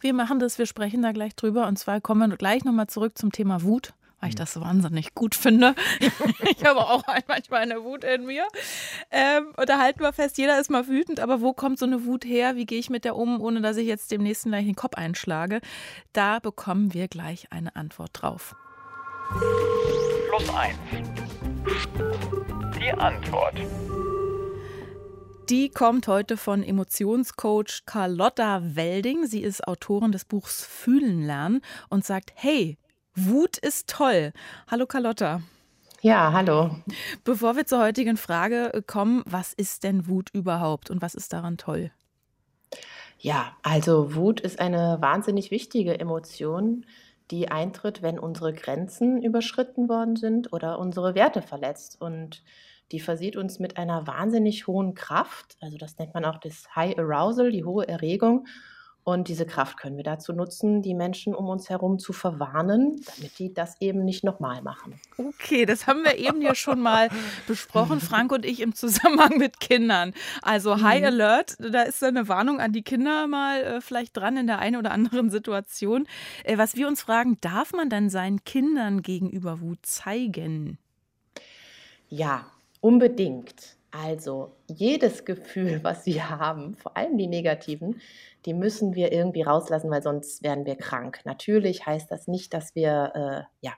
Wir 0.00 0.14
machen 0.14 0.38
das, 0.38 0.58
wir 0.58 0.64
sprechen 0.64 1.02
da 1.02 1.12
gleich 1.12 1.36
drüber. 1.36 1.68
Und 1.68 1.78
zwar 1.78 2.00
kommen 2.00 2.30
wir 2.30 2.36
gleich 2.36 2.64
nochmal 2.64 2.86
zurück 2.86 3.18
zum 3.18 3.32
Thema 3.32 3.62
Wut 3.62 3.92
weil 4.20 4.30
ich 4.30 4.34
das 4.34 4.52
so 4.52 4.60
wahnsinnig 4.60 5.14
gut 5.14 5.34
finde. 5.34 5.74
ich 6.56 6.64
habe 6.64 6.80
auch 6.80 7.02
manchmal 7.26 7.62
eine 7.62 7.82
Wut 7.82 8.04
in 8.04 8.26
mir. 8.26 8.46
Ähm, 9.10 9.52
und 9.56 9.68
da 9.68 9.78
halten 9.78 10.00
wir 10.00 10.12
fest, 10.12 10.38
jeder 10.38 10.60
ist 10.60 10.70
mal 10.70 10.88
wütend, 10.88 11.20
aber 11.20 11.40
wo 11.40 11.52
kommt 11.52 11.78
so 11.78 11.86
eine 11.86 12.04
Wut 12.04 12.24
her? 12.24 12.56
Wie 12.56 12.66
gehe 12.66 12.78
ich 12.78 12.90
mit 12.90 13.04
der 13.04 13.16
um, 13.16 13.40
ohne 13.40 13.60
dass 13.60 13.76
ich 13.76 13.86
jetzt 13.86 14.10
dem 14.10 14.22
nächsten 14.22 14.50
gleich 14.50 14.64
den 14.64 14.76
Kopf 14.76 14.94
einschlage? 14.94 15.60
Da 16.12 16.38
bekommen 16.38 16.94
wir 16.94 17.08
gleich 17.08 17.50
eine 17.50 17.74
Antwort 17.76 18.10
drauf. 18.12 18.54
Plus 20.28 20.54
eins. 20.54 20.76
Die 22.78 22.92
Antwort. 22.92 23.54
Die 25.48 25.68
kommt 25.68 26.06
heute 26.06 26.36
von 26.36 26.62
Emotionscoach 26.62 27.82
Carlotta 27.84 28.62
Welding. 28.76 29.26
Sie 29.26 29.42
ist 29.42 29.66
Autorin 29.66 30.12
des 30.12 30.24
Buchs 30.24 30.64
Fühlen 30.64 31.26
lernen 31.26 31.60
und 31.88 32.04
sagt, 32.04 32.32
hey, 32.36 32.78
Wut 33.16 33.58
ist 33.58 33.88
toll. 33.88 34.32
Hallo 34.70 34.86
Carlotta. 34.86 35.42
Ja, 36.00 36.32
hallo. 36.32 36.76
Bevor 37.24 37.56
wir 37.56 37.66
zur 37.66 37.80
heutigen 37.80 38.16
Frage 38.16 38.72
äh, 38.72 38.82
kommen, 38.82 39.22
was 39.26 39.52
ist 39.52 39.82
denn 39.84 40.08
Wut 40.08 40.30
überhaupt 40.32 40.90
und 40.90 41.02
was 41.02 41.14
ist 41.14 41.32
daran 41.32 41.58
toll? 41.58 41.90
Ja, 43.18 43.56
also 43.62 44.14
Wut 44.14 44.40
ist 44.40 44.60
eine 44.60 44.98
wahnsinnig 45.00 45.50
wichtige 45.50 45.98
Emotion, 45.98 46.86
die 47.30 47.50
eintritt, 47.50 48.00
wenn 48.00 48.18
unsere 48.18 48.54
Grenzen 48.54 49.22
überschritten 49.22 49.88
worden 49.88 50.16
sind 50.16 50.52
oder 50.52 50.78
unsere 50.78 51.14
Werte 51.14 51.42
verletzt. 51.42 52.00
Und 52.00 52.42
die 52.92 53.00
versieht 53.00 53.36
uns 53.36 53.58
mit 53.58 53.76
einer 53.76 54.06
wahnsinnig 54.06 54.66
hohen 54.66 54.94
Kraft. 54.94 55.56
Also 55.60 55.76
das 55.76 55.98
nennt 55.98 56.14
man 56.14 56.24
auch 56.24 56.38
das 56.38 56.74
High 56.74 56.96
Arousal, 56.96 57.50
die 57.50 57.64
hohe 57.64 57.86
Erregung. 57.86 58.46
Und 59.02 59.28
diese 59.28 59.46
Kraft 59.46 59.78
können 59.78 59.96
wir 59.96 60.04
dazu 60.04 60.32
nutzen, 60.34 60.82
die 60.82 60.94
Menschen 60.94 61.34
um 61.34 61.48
uns 61.48 61.70
herum 61.70 61.98
zu 61.98 62.12
verwarnen, 62.12 63.00
damit 63.16 63.38
die 63.38 63.52
das 63.52 63.80
eben 63.80 64.04
nicht 64.04 64.24
nochmal 64.24 64.60
machen. 64.60 65.00
Okay, 65.16 65.64
das 65.64 65.86
haben 65.86 66.04
wir 66.04 66.18
eben 66.18 66.42
ja 66.42 66.54
schon 66.54 66.80
mal 66.80 67.08
besprochen, 67.46 68.00
Frank 68.00 68.30
und 68.30 68.44
ich 68.44 68.60
im 68.60 68.74
Zusammenhang 68.74 69.38
mit 69.38 69.58
Kindern. 69.58 70.12
Also 70.42 70.82
High 70.82 71.00
mhm. 71.00 71.06
Alert, 71.06 71.56
da 71.58 71.82
ist 71.82 72.04
eine 72.04 72.28
Warnung 72.28 72.60
an 72.60 72.72
die 72.72 72.82
Kinder 72.82 73.26
mal 73.26 73.62
äh, 73.62 73.80
vielleicht 73.80 74.16
dran 74.16 74.36
in 74.36 74.46
der 74.46 74.58
einen 74.58 74.76
oder 74.76 74.92
anderen 74.92 75.30
Situation. 75.30 76.06
Äh, 76.44 76.58
was 76.58 76.76
wir 76.76 76.86
uns 76.86 77.00
fragen, 77.00 77.38
darf 77.40 77.72
man 77.72 77.88
dann 77.88 78.10
seinen 78.10 78.44
Kindern 78.44 79.00
gegenüber 79.00 79.60
Wut 79.60 79.78
zeigen? 79.82 80.78
Ja, 82.08 82.46
unbedingt. 82.80 83.79
Also 83.90 84.56
jedes 84.68 85.24
Gefühl, 85.24 85.80
was 85.84 86.06
wir 86.06 86.30
haben, 86.30 86.74
vor 86.74 86.96
allem 86.96 87.18
die 87.18 87.26
negativen, 87.26 88.00
die 88.46 88.54
müssen 88.54 88.94
wir 88.94 89.12
irgendwie 89.12 89.42
rauslassen, 89.42 89.90
weil 89.90 90.02
sonst 90.02 90.42
werden 90.42 90.64
wir 90.64 90.76
krank. 90.76 91.20
Natürlich 91.24 91.86
heißt 91.86 92.10
das 92.10 92.26
nicht, 92.28 92.54
dass 92.54 92.74
wir 92.74 93.12
äh, 93.14 93.66
ja, 93.66 93.72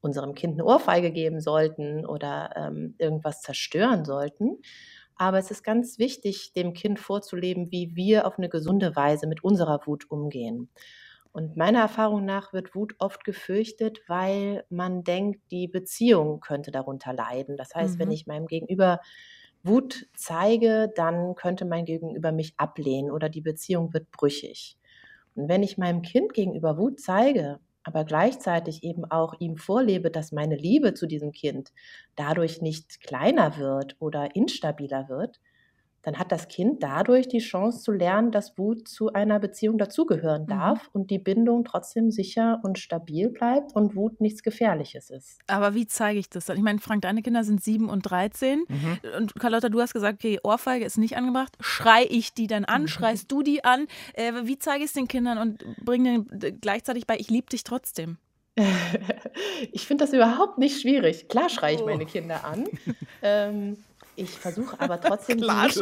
unserem 0.00 0.34
Kind 0.34 0.54
eine 0.54 0.64
Ohrfeige 0.64 1.12
geben 1.12 1.40
sollten 1.40 2.06
oder 2.06 2.50
ähm, 2.56 2.94
irgendwas 2.98 3.42
zerstören 3.42 4.04
sollten. 4.04 4.58
Aber 5.16 5.38
es 5.38 5.50
ist 5.50 5.62
ganz 5.62 5.98
wichtig, 5.98 6.54
dem 6.54 6.72
Kind 6.72 6.98
vorzuleben, 6.98 7.70
wie 7.70 7.94
wir 7.94 8.26
auf 8.26 8.38
eine 8.38 8.48
gesunde 8.48 8.96
Weise 8.96 9.26
mit 9.26 9.44
unserer 9.44 9.86
Wut 9.86 10.10
umgehen. 10.10 10.70
Und 11.32 11.56
meiner 11.56 11.80
Erfahrung 11.80 12.24
nach 12.24 12.52
wird 12.52 12.74
Wut 12.74 12.94
oft 12.98 13.24
gefürchtet, 13.24 14.00
weil 14.08 14.64
man 14.68 15.04
denkt, 15.04 15.42
die 15.50 15.68
Beziehung 15.68 16.40
könnte 16.40 16.72
darunter 16.72 17.12
leiden. 17.12 17.56
Das 17.56 17.74
heißt, 17.74 17.96
mhm. 17.96 17.98
wenn 18.00 18.10
ich 18.10 18.26
meinem 18.26 18.46
Gegenüber 18.46 19.00
Wut 19.62 20.06
zeige, 20.14 20.92
dann 20.94 21.34
könnte 21.34 21.64
mein 21.64 21.84
Gegenüber 21.84 22.32
mich 22.32 22.54
ablehnen 22.56 23.10
oder 23.10 23.28
die 23.28 23.40
Beziehung 23.42 23.92
wird 23.92 24.10
brüchig. 24.10 24.76
Und 25.34 25.48
wenn 25.48 25.62
ich 25.62 25.78
meinem 25.78 26.02
Kind 26.02 26.34
gegenüber 26.34 26.78
Wut 26.78 27.00
zeige, 27.00 27.60
aber 27.82 28.04
gleichzeitig 28.04 28.82
eben 28.84 29.04
auch 29.04 29.34
ihm 29.40 29.56
vorlebe, 29.56 30.10
dass 30.10 30.32
meine 30.32 30.56
Liebe 30.56 30.94
zu 30.94 31.06
diesem 31.06 31.32
Kind 31.32 31.72
dadurch 32.16 32.60
nicht 32.62 33.00
kleiner 33.00 33.56
wird 33.56 33.96
oder 34.00 34.34
instabiler 34.36 35.08
wird, 35.08 35.40
dann 36.02 36.18
hat 36.18 36.32
das 36.32 36.48
Kind 36.48 36.82
dadurch 36.82 37.28
die 37.28 37.38
Chance 37.38 37.82
zu 37.82 37.92
lernen, 37.92 38.30
dass 38.30 38.56
Wut 38.56 38.88
zu 38.88 39.12
einer 39.12 39.38
Beziehung 39.38 39.78
dazugehören 39.78 40.42
mhm. 40.42 40.48
darf 40.48 40.82
mhm. 40.84 41.00
und 41.00 41.10
die 41.10 41.18
Bindung 41.18 41.64
trotzdem 41.64 42.10
sicher 42.10 42.60
und 42.62 42.78
stabil 42.78 43.28
bleibt 43.28 43.74
und 43.74 43.96
Wut 43.96 44.20
nichts 44.20 44.42
Gefährliches 44.42 45.10
ist. 45.10 45.38
Aber 45.46 45.74
wie 45.74 45.86
zeige 45.86 46.18
ich 46.18 46.30
das 46.30 46.46
dann? 46.46 46.56
Ich 46.56 46.62
meine, 46.62 46.78
Frank, 46.78 47.02
deine 47.02 47.22
Kinder 47.22 47.44
sind 47.44 47.62
sieben 47.62 47.88
und 47.88 48.02
13 48.02 48.64
mhm. 48.68 48.98
und 49.18 49.34
Carlotta, 49.36 49.68
du 49.68 49.80
hast 49.80 49.92
gesagt, 49.92 50.14
okay, 50.14 50.38
Ohrfeige 50.42 50.84
ist 50.84 50.98
nicht 50.98 51.16
angebracht. 51.16 51.56
Schrei 51.60 52.06
ich 52.08 52.34
die 52.34 52.46
dann 52.46 52.64
an? 52.64 52.82
Mhm. 52.82 52.88
Schreist 52.88 53.30
du 53.30 53.42
die 53.42 53.64
an? 53.64 53.86
Äh, 54.14 54.32
wie 54.44 54.58
zeige 54.58 54.84
ich 54.84 54.90
es 54.90 54.92
den 54.94 55.08
Kindern 55.08 55.38
und 55.38 55.64
bringe 55.84 56.24
denen 56.24 56.60
gleichzeitig 56.60 57.06
bei, 57.06 57.16
ich 57.18 57.30
liebe 57.30 57.48
dich 57.48 57.64
trotzdem? 57.64 58.18
ich 59.72 59.86
finde 59.86 60.04
das 60.04 60.12
überhaupt 60.12 60.58
nicht 60.58 60.80
schwierig. 60.80 61.28
Klar 61.28 61.48
schreie 61.48 61.74
ich 61.74 61.82
oh. 61.82 61.86
meine 61.86 62.06
Kinder 62.06 62.44
an. 62.44 62.66
ähm, 63.22 63.76
ich 64.20 64.30
versuche 64.38 64.78
aber 64.78 65.00
trotzdem. 65.00 65.40
Klar, 65.40 65.68
ich, 65.68 65.74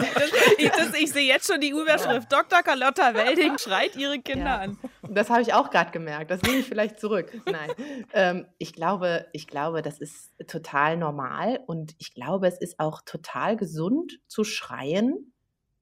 das, 0.70 0.94
ich 0.98 1.10
sehe 1.10 1.26
jetzt 1.26 1.50
schon 1.50 1.60
die 1.60 1.70
Überschrift. 1.70 2.32
Ja. 2.32 2.42
Dr. 2.42 2.62
Carlotta 2.62 3.14
Welding 3.14 3.58
schreit 3.58 3.96
ihre 3.96 4.18
Kinder 4.20 4.44
ja. 4.44 4.58
an. 4.58 4.78
Das 5.02 5.30
habe 5.30 5.42
ich 5.42 5.52
auch 5.52 5.70
gerade 5.70 5.90
gemerkt. 5.90 6.30
Das 6.30 6.42
nehme 6.42 6.58
ich 6.58 6.66
vielleicht 6.66 7.00
zurück. 7.00 7.32
Nein. 7.46 7.70
Ähm, 8.12 8.46
ich, 8.58 8.72
glaube, 8.72 9.26
ich 9.32 9.46
glaube, 9.46 9.82
das 9.82 9.98
ist 9.98 10.32
total 10.46 10.96
normal 10.96 11.60
und 11.66 11.94
ich 11.98 12.14
glaube, 12.14 12.46
es 12.46 12.58
ist 12.58 12.78
auch 12.78 13.02
total 13.04 13.56
gesund 13.56 14.20
zu 14.28 14.44
schreien, 14.44 15.32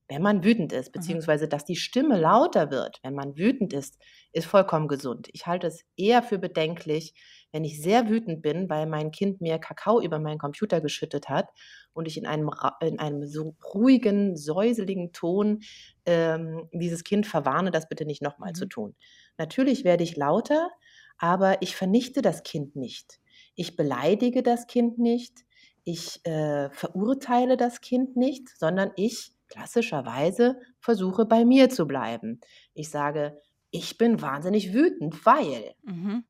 wenn 0.08 0.22
man 0.22 0.44
wütend 0.44 0.72
ist, 0.72 0.88
mhm. 0.88 1.00
beziehungsweise 1.00 1.48
dass 1.48 1.64
die 1.64 1.76
Stimme 1.76 2.18
lauter 2.18 2.70
wird, 2.70 3.00
wenn 3.02 3.14
man 3.14 3.36
wütend 3.36 3.72
ist, 3.72 3.98
ist 4.32 4.46
vollkommen 4.46 4.88
gesund. 4.88 5.28
Ich 5.32 5.46
halte 5.46 5.66
es 5.66 5.84
eher 5.96 6.22
für 6.22 6.38
bedenklich, 6.38 7.14
wenn 7.52 7.64
ich 7.64 7.80
sehr 7.80 8.08
wütend 8.08 8.42
bin, 8.42 8.68
weil 8.68 8.86
mein 8.86 9.10
Kind 9.10 9.40
mir 9.40 9.58
Kakao 9.58 10.00
über 10.00 10.18
meinen 10.18 10.38
Computer 10.38 10.80
geschüttet 10.80 11.28
hat 11.28 11.48
und 11.92 12.06
ich 12.06 12.18
in 12.18 12.26
einem, 12.26 12.50
in 12.80 12.98
einem 12.98 13.26
so 13.26 13.54
ruhigen, 13.74 14.36
säuseligen 14.36 15.12
Ton 15.12 15.60
ähm, 16.04 16.68
dieses 16.72 17.04
Kind 17.04 17.26
verwarne, 17.26 17.70
das 17.70 17.88
bitte 17.88 18.04
nicht 18.04 18.22
nochmal 18.22 18.50
mhm. 18.50 18.56
zu 18.56 18.66
tun. 18.66 18.94
Natürlich 19.38 19.84
werde 19.84 20.04
ich 20.04 20.16
lauter, 20.16 20.70
aber 21.18 21.62
ich 21.62 21.76
vernichte 21.76 22.22
das 22.22 22.42
Kind 22.42 22.76
nicht. 22.76 23.20
Ich 23.54 23.76
beleidige 23.76 24.42
das 24.42 24.66
Kind 24.66 24.98
nicht. 24.98 25.44
Ich 25.84 26.24
äh, 26.26 26.68
verurteile 26.70 27.56
das 27.56 27.80
Kind 27.80 28.16
nicht, 28.16 28.48
sondern 28.58 28.90
ich 28.96 29.32
klassischerweise 29.48 30.60
versuche 30.80 31.24
bei 31.24 31.44
mir 31.44 31.70
zu 31.70 31.86
bleiben. 31.86 32.40
Ich 32.74 32.90
sage, 32.90 33.40
ich 33.70 33.98
bin 33.98 34.20
wahnsinnig 34.20 34.72
wütend, 34.72 35.24
weil. 35.24 35.74
Mhm. 35.84 36.24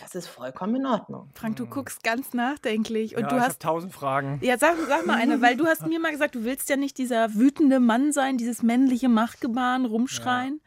Das 0.00 0.14
ist 0.14 0.26
vollkommen 0.26 0.76
in 0.76 0.86
Ordnung. 0.86 1.28
Frank, 1.34 1.56
du 1.56 1.64
hm. 1.64 1.70
guckst 1.70 2.02
ganz 2.02 2.32
nachdenklich. 2.32 3.16
Und 3.16 3.22
ja, 3.22 3.28
du 3.28 3.36
ich 3.36 3.42
hast 3.42 3.62
tausend 3.62 3.92
Fragen. 3.92 4.38
Ja, 4.42 4.58
sag, 4.58 4.76
sag 4.88 5.06
mal 5.06 5.16
eine, 5.16 5.40
weil 5.42 5.56
du 5.56 5.66
hast 5.66 5.86
mir 5.86 6.00
mal 6.00 6.10
gesagt, 6.10 6.34
du 6.34 6.44
willst 6.44 6.68
ja 6.68 6.76
nicht 6.76 6.98
dieser 6.98 7.34
wütende 7.34 7.80
Mann 7.80 8.12
sein, 8.12 8.38
dieses 8.38 8.62
männliche 8.62 9.08
Machtgebaren, 9.08 9.84
rumschreien. 9.84 10.60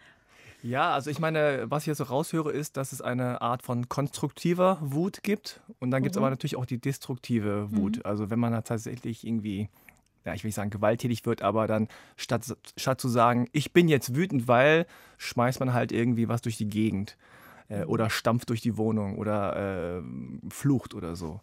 Ja. 0.62 0.70
ja. 0.70 0.94
also 0.94 1.10
ich 1.10 1.20
meine, 1.20 1.66
was 1.68 1.84
ich 1.84 1.88
jetzt 1.88 1.98
so 1.98 2.06
raushöre, 2.06 2.52
ist, 2.52 2.78
dass 2.78 2.92
es 2.92 3.02
eine 3.02 3.42
Art 3.42 3.64
von 3.64 3.90
konstruktiver 3.90 4.78
Wut 4.82 5.24
gibt. 5.24 5.62
Und 5.80 5.92
dann 5.92 6.04
gibt 6.04 6.16
es 6.16 6.20
mhm. 6.20 6.24
aber 6.24 6.30
natürlich 6.30 6.56
auch 6.56 6.66
die 6.66 6.80
destruktive 6.80 7.72
Wut. 7.72 7.98
Mhm. 7.98 8.02
Also 8.06 8.30
wenn 8.30 8.40
man 8.40 8.54
da 8.54 8.62
tatsächlich 8.62 9.26
irgendwie 9.26 9.70
ja, 10.26 10.34
ich 10.34 10.44
will 10.44 10.50
nicht 10.50 10.56
sagen 10.56 10.70
gewalttätig 10.70 11.26
wird, 11.26 11.42
aber 11.42 11.68
dann 11.68 11.88
statt, 12.18 12.58
statt 12.76 13.00
zu 13.00 13.08
sagen, 13.08 13.48
ich 13.54 13.72
bin 13.72 13.88
jetzt 13.88 14.14
wütend, 14.14 14.50
weil, 14.50 14.86
schmeißt 15.18 15.62
man 15.62 15.72
halt 15.72 15.94
irgendwie 15.94 16.28
was 16.28 16.42
durch 16.42 16.58
die 16.58 16.68
Gegend 16.68 17.18
äh, 17.70 17.84
oder 17.84 18.10
stampft 18.10 18.50
durch 18.50 18.62
die 18.62 18.78
Wohnung 18.78 19.18
oder 19.18 20.00
äh, 20.00 20.02
flucht 20.50 20.94
oder 20.94 21.16
so. 21.16 21.42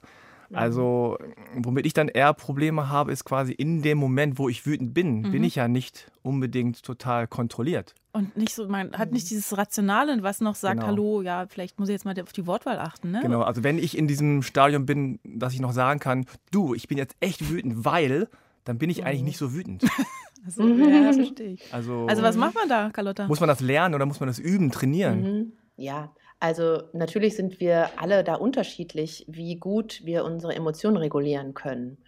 Mhm. 0.50 0.56
Also, 0.56 1.18
womit 1.56 1.86
ich 1.86 1.92
dann 1.92 2.08
eher 2.08 2.32
Probleme 2.34 2.88
habe, 2.88 3.12
ist 3.12 3.24
quasi 3.24 3.52
in 3.52 3.82
dem 3.82 3.98
Moment, 3.98 4.38
wo 4.38 4.48
ich 4.48 4.66
wütend 4.66 4.94
bin, 4.94 5.22
mhm. 5.22 5.32
bin 5.32 5.44
ich 5.44 5.56
ja 5.56 5.68
nicht 5.68 6.10
unbedingt 6.22 6.82
total 6.82 7.26
kontrolliert. 7.26 7.94
Und 8.12 8.36
nicht 8.36 8.54
so, 8.54 8.68
man 8.68 8.92
hat 8.92 9.10
nicht 9.10 9.28
dieses 9.30 9.56
Rationale, 9.56 10.22
was 10.22 10.40
noch 10.40 10.54
sagt, 10.54 10.76
genau. 10.76 10.86
hallo, 10.86 11.22
ja, 11.22 11.46
vielleicht 11.48 11.80
muss 11.80 11.88
ich 11.88 11.94
jetzt 11.94 12.04
mal 12.04 12.14
auf 12.20 12.32
die 12.32 12.46
Wortwahl 12.46 12.78
achten. 12.78 13.10
Ne? 13.10 13.20
Genau, 13.22 13.42
also 13.42 13.64
wenn 13.64 13.78
ich 13.78 13.98
in 13.98 14.06
diesem 14.06 14.42
Stadium 14.42 14.86
bin, 14.86 15.18
dass 15.24 15.52
ich 15.52 15.60
noch 15.60 15.72
sagen 15.72 15.98
kann, 15.98 16.26
du, 16.52 16.74
ich 16.74 16.86
bin 16.86 16.96
jetzt 16.96 17.16
echt 17.20 17.50
wütend, 17.50 17.84
weil, 17.84 18.28
dann 18.64 18.78
bin 18.78 18.90
ich 18.90 19.00
mhm. 19.00 19.06
eigentlich 19.06 19.22
nicht 19.22 19.38
so 19.38 19.52
wütend. 19.52 19.84
also, 20.44 20.66
ja, 20.68 21.12
verstehe 21.12 21.54
ich. 21.54 21.74
Also, 21.74 22.06
also 22.06 22.22
was 22.22 22.36
macht 22.36 22.54
man 22.54 22.68
da, 22.68 22.90
Carlotta? 22.90 23.26
Muss 23.26 23.40
man 23.40 23.48
das 23.48 23.60
lernen 23.60 23.96
oder 23.96 24.06
muss 24.06 24.20
man 24.20 24.28
das 24.28 24.38
üben, 24.38 24.70
trainieren? 24.70 25.22
Mhm. 25.22 25.52
Ja, 25.76 26.14
also 26.38 26.82
natürlich 26.92 27.36
sind 27.36 27.58
wir 27.58 28.00
alle 28.00 28.22
da 28.22 28.34
unterschiedlich, 28.34 29.24
wie 29.28 29.56
gut 29.56 30.02
wir 30.04 30.24
unsere 30.24 30.54
Emotionen 30.54 30.96
regulieren 30.96 31.54
können. 31.54 31.98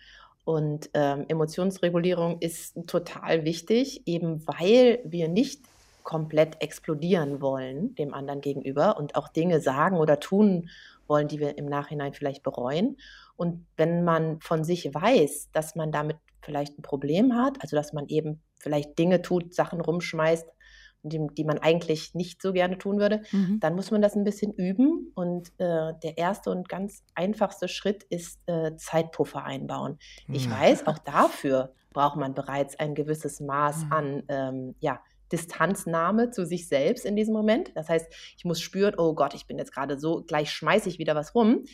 Und 0.45 0.91
ähm, 0.95 1.25
Emotionsregulierung 1.27 2.39
ist 2.41 2.77
total 2.87 3.45
wichtig, 3.45 4.07
eben 4.07 4.47
weil 4.47 5.01
wir 5.05 5.29
nicht 5.29 5.63
komplett 6.05 6.63
explodieren 6.63 7.41
wollen 7.41 7.97
dem 7.97 8.15
anderen 8.15 8.41
gegenüber 8.41 8.97
und 8.97 9.17
auch 9.17 9.27
Dinge 9.27 9.61
sagen 9.61 9.97
oder 9.97 10.21
tun 10.21 10.69
wollen, 11.09 11.27
die 11.27 11.41
wir 11.41 11.59
im 11.59 11.67
Nachhinein 11.67 12.15
vielleicht 12.15 12.45
bereuen. 12.45 12.97
Und 13.37 13.67
wenn 13.77 14.05
man 14.05 14.41
von 14.41 14.63
sich 14.63 14.95
weiß, 14.95 15.51
dass 15.53 15.75
man 15.75 15.91
damit 15.91 16.17
vielleicht 16.43 16.79
ein 16.79 16.83
Problem 16.83 17.35
hat, 17.35 17.61
also 17.61 17.75
dass 17.75 17.93
man 17.93 18.07
eben 18.07 18.41
vielleicht 18.61 18.97
Dinge 18.99 19.21
tut, 19.21 19.53
Sachen 19.53 19.81
rumschmeißt, 19.81 20.47
die, 21.09 21.27
die 21.33 21.45
man 21.45 21.59
eigentlich 21.59 22.15
nicht 22.15 22.43
so 22.43 22.53
gerne 22.53 22.79
tun 22.79 22.99
würde, 22.99 23.23
mhm. 23.33 23.61
dann 23.61 23.75
muss 23.75 23.91
man 23.91 24.03
das 24.03 24.15
ein 24.15 24.25
bisschen 24.25 24.53
üben. 24.53 25.13
Und 25.15 25.49
äh, 25.59 25.93
der 26.03 26.19
erste 26.19 26.51
und 26.51 26.69
ganz 26.69 27.03
einfachste 27.15 27.69
Schritt 27.69 28.05
ist 28.05 28.41
äh, 28.47 28.77
Zeitpuffer 28.77 29.45
einbauen. 29.45 29.99
Mhm. 30.27 30.35
Ich 30.35 30.51
weiß, 30.51 30.87
auch 30.87 30.99
dafür 30.99 31.73
braucht 31.93 32.17
man 32.17 32.35
bereits 32.35 32.79
ein 32.79 32.95
gewisses 32.95 33.41
Maß 33.41 33.85
mhm. 33.85 33.93
an 33.93 34.23
ähm, 34.29 34.75
ja, 34.81 35.01
Distanznahme 35.33 36.31
zu 36.31 36.45
sich 36.45 36.69
selbst 36.69 37.05
in 37.05 37.17
diesem 37.17 37.35
Moment. 37.35 37.73
Das 37.75 37.89
heißt, 37.89 38.07
ich 38.37 38.45
muss 38.45 38.61
spüren, 38.61 38.95
oh 38.97 39.15
Gott, 39.15 39.35
ich 39.35 39.47
bin 39.47 39.59
jetzt 39.59 39.73
gerade 39.73 39.99
so, 39.99 40.23
gleich 40.23 40.51
schmeiße 40.51 40.89
ich 40.89 40.99
wieder 40.99 41.15
was 41.15 41.35
rum. 41.35 41.65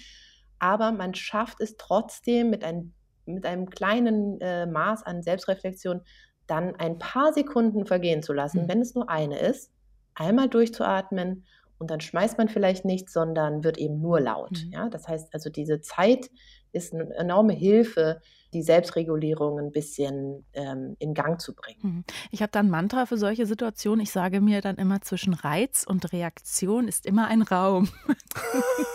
Aber 0.59 0.93
man 0.93 1.15
schafft 1.15 1.61
es 1.61 1.77
trotzdem 1.77 2.51
mit, 2.51 2.65
ein, 2.65 2.95
mit 3.27 3.45
einem 3.45 3.69
kleinen 3.69 4.41
äh, 4.41 4.67
Maß 4.67 5.03
an 5.03 5.23
Selbstreflexion 5.23 6.03
dann 6.47 6.77
ein 6.77 6.99
paar 6.99 7.33
Sekunden 7.33 7.87
vergehen 7.87 8.23
zu 8.23 8.33
lassen, 8.33 8.65
mhm. 8.65 8.69
wenn 8.69 8.81
es 8.81 8.95
nur 8.95 9.09
eine 9.09 9.39
ist, 9.39 9.71
einmal 10.15 10.49
durchzuatmen 10.49 11.45
und 11.79 11.91
dann 11.91 12.01
schmeißt 12.01 12.39
man 12.39 12.49
vielleicht 12.49 12.85
nichts, 12.85 13.13
sondern 13.13 13.65
wird 13.65 13.79
eben 13.79 14.01
nur 14.01 14.21
laut. 14.21 14.65
Mhm. 14.65 14.73
Ja, 14.73 14.89
das 14.89 15.09
heißt 15.09 15.35
also, 15.35 15.51
diese 15.51 15.81
Zeit 15.81 16.31
ist 16.73 16.95
eine 16.95 17.15
enorme 17.15 17.53
Hilfe, 17.53 18.21
die 18.53 18.63
Selbstregulierung 18.63 19.59
ein 19.59 19.73
bisschen 19.73 20.45
ähm, 20.53 20.97
in 20.99 21.15
Gang 21.15 21.41
zu 21.41 21.55
bringen. 21.55 21.79
Mhm. 21.83 22.05
Ich 22.31 22.43
habe 22.43 22.53
da 22.53 22.61
ein 22.61 22.69
Mantra 22.69 23.07
für 23.07 23.17
solche 23.17 23.47
Situationen. 23.47 24.01
Ich 24.01 24.13
sage 24.13 24.41
mir 24.41 24.61
dann 24.61 24.77
immer, 24.77 25.01
zwischen 25.01 25.33
Reiz 25.33 25.85
und 25.89 26.13
Reaktion 26.13 26.87
ist 26.87 27.07
immer 27.07 27.29
ein 27.29 27.43
Raum. 27.43 27.89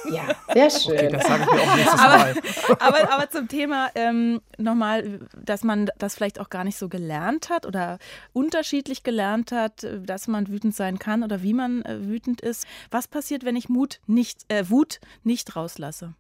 Ja, 0.10 0.34
sehr 0.54 0.70
schön. 0.70 0.96
Okay, 0.96 1.10
das 1.10 1.28
sage 1.28 1.44
ich 1.44 1.54
mir 1.54 1.62
auch 1.62 1.76
nächstes 1.76 2.00
aber, 2.00 2.18
Mal. 2.18 2.36
Aber, 2.80 3.14
aber 3.14 3.30
zum 3.30 3.50
Thema 3.50 3.90
ähm, 3.94 4.40
nochmal, 4.58 5.20
dass 5.36 5.66
man 5.66 5.90
das 5.98 6.16
vielleicht 6.16 6.40
auch 6.40 6.50
gar 6.50 6.64
nicht 6.64 6.78
so 6.78 6.88
gelernt 6.88 7.50
hat 7.50 7.66
oder 7.66 8.00
unterschiedlich 8.32 9.04
gelernt 9.04 9.52
hat, 9.52 9.86
dass 10.06 10.28
man 10.28 10.48
wütend 10.48 10.76
sein 10.76 10.98
kann 10.98 11.24
oder 11.24 11.44
wie 11.44 11.54
man 11.54 11.84
äh, 11.84 12.06
wütend 12.06 12.40
ist. 12.40 12.66
Was 12.90 13.10
passiert, 13.10 13.44
wenn 13.44 13.58
ich 13.58 13.68
Mut 13.68 14.00
nicht, 14.08 14.46
äh, 14.48 14.70
Wut 14.70 15.02
nicht 15.24 15.58
rauslasse? 15.58 16.14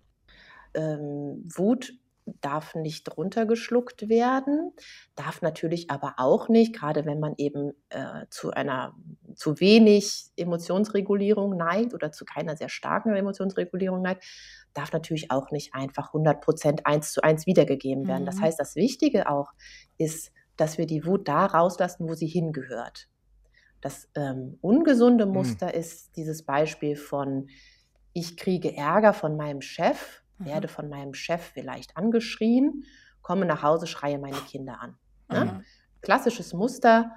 Ähm, 0.78 1.44
Wut 1.54 1.94
darf 2.42 2.76
nicht 2.76 3.16
runtergeschluckt 3.16 4.10
werden, 4.10 4.74
darf 5.16 5.42
natürlich 5.42 5.90
aber 5.90 6.16
auch 6.18 6.50
nicht, 6.50 6.76
gerade 6.76 7.06
wenn 7.06 7.20
man 7.20 7.34
eben 7.38 7.72
äh, 7.90 8.26
zu 8.30 8.52
einer 8.52 8.96
zu 9.36 9.60
wenig 9.60 10.32
Emotionsregulierung 10.36 11.56
neigt 11.56 11.94
oder 11.94 12.12
zu 12.12 12.26
keiner 12.26 12.56
sehr 12.56 12.70
starken 12.70 13.16
Emotionsregulierung 13.16 14.02
neigt, 14.02 14.24
darf 14.74 14.92
natürlich 14.92 15.32
auch 15.32 15.52
nicht 15.52 15.74
einfach 15.74 16.08
100 16.08 16.42
Prozent 16.42 16.86
eins 16.86 17.12
zu 17.12 17.22
eins 17.22 17.46
wiedergegeben 17.46 18.08
werden. 18.08 18.24
Mhm. 18.24 18.28
Das 18.28 18.42
heißt, 18.42 18.60
das 18.60 18.76
Wichtige 18.76 19.30
auch 19.30 19.52
ist, 19.98 20.32
dass 20.56 20.78
wir 20.78 20.88
die 20.88 21.06
Wut 21.06 21.28
da 21.28 21.46
rauslassen, 21.46 22.10
wo 22.10 22.14
sie 22.14 22.28
hingehört. 22.28 23.10
Das 23.80 24.10
ähm, 24.16 24.58
ungesunde 24.62 25.26
mhm. 25.26 25.34
Muster 25.34 25.68
mhm. 25.68 25.80
ist 25.80 26.16
dieses 26.16 26.44
Beispiel 26.44 26.96
von, 26.96 27.50
ich 28.14 28.38
kriege 28.38 28.76
Ärger 28.76 29.14
von 29.14 29.38
meinem 29.38 29.62
Chef 29.62 30.24
werde 30.40 30.68
von 30.68 30.90
meinem 30.90 31.14
Chef 31.14 31.42
vielleicht 31.42 31.98
angeschrien, 31.98 32.86
komme 33.22 33.46
nach 33.46 33.64
Hause, 33.64 33.88
schreie 33.88 34.18
meine 34.20 34.38
Kinder 34.38 34.80
an. 34.82 34.98
Ne? 35.30 35.64
Klassisches 36.02 36.54
Muster, 36.54 37.12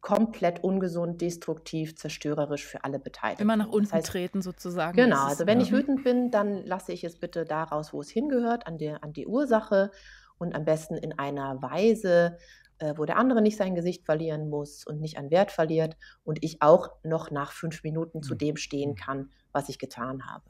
komplett 0.00 0.64
ungesund, 0.64 1.20
destruktiv, 1.20 1.96
zerstörerisch 1.96 2.66
für 2.66 2.84
alle 2.84 2.98
Beteiligten. 2.98 3.42
Immer 3.42 3.56
nach 3.56 3.68
unten 3.68 3.84
das 3.84 3.92
heißt, 3.92 4.06
treten 4.06 4.42
sozusagen. 4.42 4.96
Genau, 4.96 5.26
also 5.26 5.46
wenn 5.46 5.60
ich 5.60 5.72
wütend 5.72 6.04
bin, 6.04 6.30
dann 6.30 6.64
lasse 6.64 6.92
ich 6.92 7.04
es 7.04 7.18
bitte 7.18 7.44
daraus, 7.44 7.92
wo 7.92 8.00
es 8.00 8.08
hingehört, 8.08 8.66
an, 8.66 8.78
der, 8.78 9.04
an 9.04 9.12
die 9.12 9.26
Ursache 9.26 9.90
und 10.38 10.54
am 10.54 10.64
besten 10.64 10.96
in 10.96 11.18
einer 11.18 11.60
Weise, 11.60 12.38
äh, 12.78 12.94
wo 12.96 13.04
der 13.04 13.18
andere 13.18 13.42
nicht 13.42 13.58
sein 13.58 13.74
Gesicht 13.74 14.06
verlieren 14.06 14.48
muss 14.48 14.86
und 14.86 15.00
nicht 15.00 15.18
an 15.18 15.30
Wert 15.30 15.52
verliert 15.52 15.96
und 16.24 16.42
ich 16.42 16.62
auch 16.62 16.88
noch 17.02 17.30
nach 17.30 17.52
fünf 17.52 17.82
Minuten 17.82 18.22
zu 18.22 18.32
hm. 18.32 18.38
dem 18.38 18.56
stehen 18.56 18.94
kann, 18.94 19.30
was 19.52 19.68
ich 19.68 19.78
getan 19.78 20.26
habe. 20.26 20.44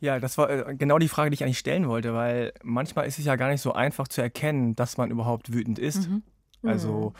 Ja, 0.00 0.18
das 0.18 0.38
war 0.38 0.50
äh, 0.50 0.74
genau 0.74 0.98
die 0.98 1.08
Frage, 1.08 1.30
die 1.30 1.34
ich 1.34 1.44
eigentlich 1.44 1.58
stellen 1.58 1.86
wollte, 1.88 2.14
weil 2.14 2.52
manchmal 2.62 3.06
ist 3.06 3.18
es 3.18 3.26
ja 3.26 3.36
gar 3.36 3.50
nicht 3.50 3.60
so 3.60 3.72
einfach 3.72 4.08
zu 4.08 4.22
erkennen, 4.22 4.74
dass 4.74 4.96
man 4.96 5.10
überhaupt 5.10 5.52
wütend 5.52 5.78
ist. 5.78 6.08
Mhm. 6.08 6.22
Also 6.62 7.12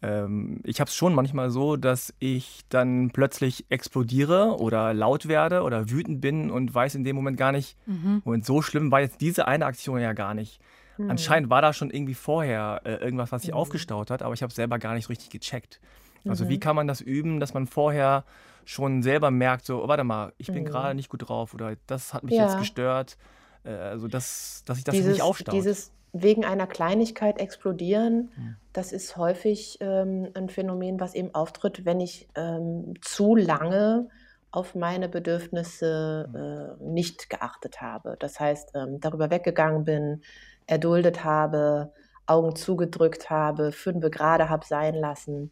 mhm. 0.00 0.08
ähm, 0.08 0.60
ich 0.64 0.80
habe 0.80 0.88
es 0.88 0.94
schon 0.94 1.14
manchmal 1.14 1.50
so, 1.50 1.76
dass 1.76 2.14
ich 2.20 2.60
dann 2.68 3.10
plötzlich 3.10 3.66
explodiere 3.70 4.58
oder 4.60 4.94
laut 4.94 5.26
werde 5.26 5.62
oder 5.62 5.90
wütend 5.90 6.20
bin 6.20 6.50
und 6.50 6.72
weiß 6.72 6.94
in 6.94 7.04
dem 7.04 7.16
Moment 7.16 7.36
gar 7.36 7.50
nicht, 7.50 7.76
mhm. 7.86 8.22
Moment, 8.24 8.46
so 8.46 8.62
schlimm 8.62 8.92
war 8.92 9.00
jetzt 9.00 9.20
diese 9.20 9.48
eine 9.48 9.66
Aktion 9.66 10.00
ja 10.00 10.12
gar 10.12 10.34
nicht. 10.34 10.60
Mhm. 10.98 11.10
Anscheinend 11.10 11.50
war 11.50 11.60
da 11.60 11.72
schon 11.72 11.90
irgendwie 11.90 12.14
vorher 12.14 12.82
äh, 12.84 12.94
irgendwas, 12.94 13.32
was 13.32 13.42
sich 13.42 13.50
mhm. 13.50 13.56
aufgestaut 13.56 14.10
hat, 14.10 14.22
aber 14.22 14.34
ich 14.34 14.42
habe 14.42 14.50
es 14.50 14.56
selber 14.56 14.78
gar 14.78 14.94
nicht 14.94 15.06
so 15.06 15.08
richtig 15.08 15.30
gecheckt. 15.30 15.80
Also 16.28 16.48
wie 16.48 16.56
mhm. 16.56 16.60
kann 16.60 16.76
man 16.76 16.86
das 16.86 17.00
üben, 17.00 17.40
dass 17.40 17.54
man 17.54 17.66
vorher 17.66 18.24
schon 18.64 19.02
selber 19.02 19.30
merkt, 19.30 19.64
so, 19.64 19.84
oh, 19.84 19.88
warte 19.88 20.04
mal, 20.04 20.32
ich 20.38 20.46
bin 20.46 20.62
mhm. 20.62 20.66
gerade 20.66 20.94
nicht 20.94 21.08
gut 21.08 21.28
drauf 21.28 21.54
oder 21.54 21.74
das 21.86 22.14
hat 22.14 22.22
mich 22.22 22.34
ja. 22.34 22.44
jetzt 22.44 22.58
gestört. 22.58 23.16
Äh, 23.64 23.70
also, 23.70 24.08
das, 24.08 24.62
dass 24.66 24.78
ich 24.78 24.84
das 24.84 24.94
dieses, 24.94 25.12
nicht 25.12 25.22
aufstaut. 25.22 25.54
Dieses 25.54 25.92
wegen 26.12 26.44
einer 26.44 26.66
Kleinigkeit 26.66 27.40
explodieren, 27.40 28.30
mhm. 28.36 28.56
das 28.72 28.92
ist 28.92 29.16
häufig 29.16 29.78
ähm, 29.80 30.28
ein 30.34 30.48
Phänomen, 30.48 31.00
was 31.00 31.14
eben 31.14 31.34
auftritt, 31.34 31.84
wenn 31.84 32.00
ich 32.00 32.28
ähm, 32.34 32.94
zu 33.00 33.34
lange 33.34 34.08
auf 34.50 34.74
meine 34.74 35.08
Bedürfnisse 35.08 36.76
äh, 36.78 36.84
nicht 36.84 37.30
geachtet 37.30 37.80
habe. 37.80 38.16
Das 38.18 38.38
heißt, 38.38 38.72
ähm, 38.74 39.00
darüber 39.00 39.30
weggegangen 39.30 39.84
bin, 39.84 40.22
erduldet 40.66 41.24
habe, 41.24 41.92
Augen 42.26 42.54
zugedrückt 42.54 43.30
habe, 43.30 43.72
fünfe 43.72 44.10
gerade 44.10 44.50
habe 44.50 44.66
sein 44.66 44.94
lassen. 44.94 45.50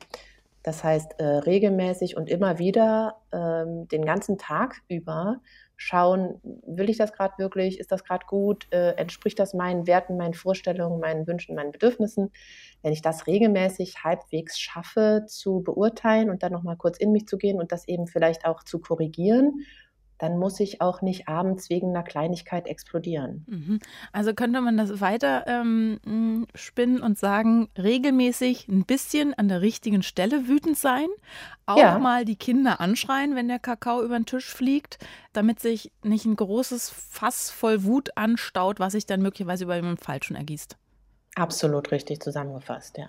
Das 0.62 0.84
heißt, 0.84 1.18
äh, 1.18 1.24
regelmäßig 1.24 2.16
und 2.16 2.28
immer 2.28 2.58
wieder 2.58 3.16
ähm, 3.32 3.88
den 3.88 4.04
ganzen 4.04 4.36
Tag 4.36 4.82
über 4.88 5.40
schauen, 5.76 6.38
will 6.66 6.90
ich 6.90 6.98
das 6.98 7.14
gerade 7.14 7.34
wirklich, 7.38 7.80
ist 7.80 7.90
das 7.90 8.04
gerade 8.04 8.26
gut, 8.26 8.66
äh, 8.70 8.90
entspricht 8.96 9.38
das 9.38 9.54
meinen 9.54 9.86
Werten, 9.86 10.18
meinen 10.18 10.34
Vorstellungen, 10.34 11.00
meinen 11.00 11.26
Wünschen, 11.26 11.54
meinen 11.54 11.72
Bedürfnissen. 11.72 12.30
Wenn 12.82 12.92
ich 12.92 13.00
das 13.00 13.26
regelmäßig 13.26 14.04
halbwegs 14.04 14.58
schaffe 14.58 15.24
zu 15.26 15.62
beurteilen 15.62 16.28
und 16.28 16.42
dann 16.42 16.52
nochmal 16.52 16.76
kurz 16.76 16.98
in 16.98 17.12
mich 17.12 17.26
zu 17.26 17.38
gehen 17.38 17.58
und 17.58 17.72
das 17.72 17.88
eben 17.88 18.06
vielleicht 18.06 18.44
auch 18.44 18.62
zu 18.62 18.78
korrigieren 18.80 19.64
dann 20.20 20.38
muss 20.38 20.60
ich 20.60 20.82
auch 20.82 21.00
nicht 21.00 21.28
abends 21.28 21.70
wegen 21.70 21.88
einer 21.88 22.02
Kleinigkeit 22.02 22.66
explodieren. 22.66 23.44
Mhm. 23.48 23.78
Also 24.12 24.34
könnte 24.34 24.60
man 24.60 24.76
das 24.76 25.00
weiter 25.00 25.46
ähm, 25.46 26.46
spinnen 26.54 27.00
und 27.00 27.18
sagen, 27.18 27.70
regelmäßig 27.76 28.68
ein 28.68 28.84
bisschen 28.84 29.32
an 29.32 29.48
der 29.48 29.62
richtigen 29.62 30.02
Stelle 30.02 30.46
wütend 30.46 30.76
sein, 30.76 31.08
auch 31.64 31.78
ja. 31.78 31.98
mal 31.98 32.26
die 32.26 32.36
Kinder 32.36 32.80
anschreien, 32.80 33.34
wenn 33.34 33.48
der 33.48 33.58
Kakao 33.58 34.02
über 34.02 34.18
den 34.18 34.26
Tisch 34.26 34.52
fliegt, 34.52 34.98
damit 35.32 35.58
sich 35.58 35.90
nicht 36.02 36.26
ein 36.26 36.36
großes 36.36 36.90
Fass 36.90 37.50
voll 37.50 37.84
Wut 37.84 38.10
anstaut, 38.16 38.78
was 38.78 38.92
sich 38.92 39.06
dann 39.06 39.22
möglicherweise 39.22 39.64
über 39.64 39.80
den 39.80 39.96
Falschen 39.96 40.36
ergießt. 40.36 40.76
Absolut 41.36 41.92
richtig 41.92 42.20
zusammengefasst, 42.20 42.98
ja. 42.98 43.08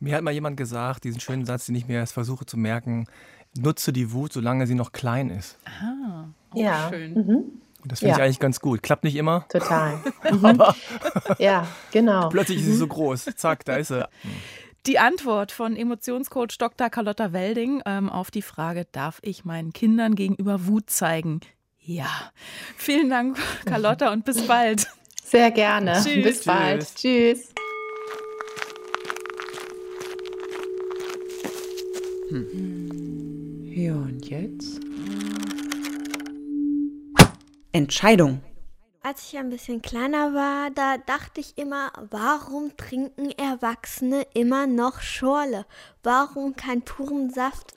Mir 0.00 0.16
hat 0.16 0.22
mal 0.22 0.32
jemand 0.32 0.56
gesagt, 0.56 1.04
diesen 1.04 1.20
schönen 1.20 1.46
Satz, 1.46 1.66
den 1.66 1.76
ich 1.76 1.86
mir 1.86 1.94
erst 1.94 2.12
versuche 2.12 2.44
zu 2.44 2.56
merken, 2.56 3.06
nutze 3.56 3.92
die 3.92 4.12
Wut, 4.12 4.32
solange 4.32 4.66
sie 4.66 4.74
noch 4.74 4.92
klein 4.92 5.30
ist. 5.30 5.58
Ah, 5.64 6.24
ja. 6.54 6.88
schön. 6.90 7.14
Mhm. 7.14 7.44
Das 7.84 8.00
finde 8.00 8.10
ja. 8.10 8.16
ich 8.16 8.22
eigentlich 8.22 8.38
ganz 8.40 8.60
gut. 8.60 8.82
Klappt 8.82 9.04
nicht 9.04 9.16
immer. 9.16 9.46
Total. 9.48 10.00
Aber 10.42 10.76
ja, 11.38 11.66
genau. 11.92 12.28
Plötzlich 12.28 12.58
ist 12.58 12.66
sie 12.66 12.74
so 12.74 12.86
groß. 12.86 13.30
Zack, 13.36 13.64
da 13.64 13.76
ist 13.76 13.88
sie. 13.88 14.06
Die 14.86 14.98
Antwort 14.98 15.52
von 15.52 15.76
Emotionscoach 15.76 16.58
Dr. 16.58 16.90
Carlotta 16.90 17.32
Welding 17.32 17.82
ähm, 17.86 18.08
auf 18.08 18.30
die 18.30 18.42
Frage, 18.42 18.86
darf 18.92 19.18
ich 19.22 19.44
meinen 19.44 19.72
Kindern 19.72 20.14
gegenüber 20.14 20.66
Wut 20.66 20.90
zeigen? 20.90 21.40
Ja. 21.80 22.08
Vielen 22.76 23.10
Dank, 23.10 23.38
Carlotta, 23.64 24.12
und 24.12 24.24
bis 24.24 24.46
bald. 24.46 24.86
Sehr 25.22 25.50
gerne. 25.50 25.92
Tschüss. 26.02 26.24
Bis 26.24 26.44
bald. 26.44 26.94
Tschüss. 26.94 27.52
Hm. 32.30 32.69
Ja, 33.80 33.94
und 33.94 34.28
jetzt? 34.28 34.78
Entscheidung. 37.72 38.42
Als 39.02 39.32
ich 39.32 39.38
ein 39.38 39.48
bisschen 39.48 39.80
kleiner 39.80 40.34
war, 40.34 40.70
da 40.70 40.98
dachte 40.98 41.40
ich 41.40 41.56
immer, 41.56 41.90
warum 42.10 42.76
trinken 42.76 43.30
Erwachsene 43.30 44.26
immer 44.34 44.66
noch 44.66 45.00
Schorle? 45.00 45.64
Warum 46.02 46.56
kein 46.56 46.82
puren 46.82 47.30
Saft? 47.30 47.72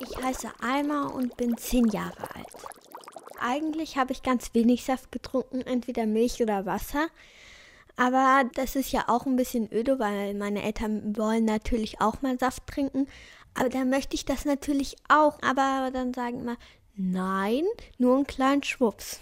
Ich 0.00 0.22
heiße 0.22 0.50
Alma 0.60 1.06
und 1.06 1.34
bin 1.38 1.56
zehn 1.56 1.86
Jahre 1.86 2.34
alt. 2.34 2.46
Eigentlich 3.40 3.96
habe 3.96 4.12
ich 4.12 4.22
ganz 4.22 4.52
wenig 4.52 4.84
Saft 4.84 5.10
getrunken, 5.10 5.62
entweder 5.62 6.04
Milch 6.04 6.42
oder 6.42 6.66
Wasser. 6.66 7.08
Aber 7.96 8.44
das 8.54 8.76
ist 8.76 8.92
ja 8.92 9.04
auch 9.08 9.26
ein 9.26 9.36
bisschen 9.36 9.70
öde, 9.72 9.98
weil 9.98 10.34
meine 10.34 10.62
Eltern 10.62 11.16
wollen 11.16 11.44
natürlich 11.44 12.00
auch 12.00 12.22
mal 12.22 12.38
Saft 12.38 12.66
trinken. 12.66 13.06
Aber 13.54 13.68
dann 13.68 13.90
möchte 13.90 14.14
ich 14.14 14.24
das 14.24 14.44
natürlich 14.44 14.96
auch. 15.08 15.38
Aber 15.42 15.90
dann 15.92 16.14
sagen 16.14 16.40
immer, 16.40 16.56
nein, 16.96 17.64
nur 17.98 18.16
einen 18.16 18.26
kleinen 18.26 18.62
Schwupps. 18.62 19.20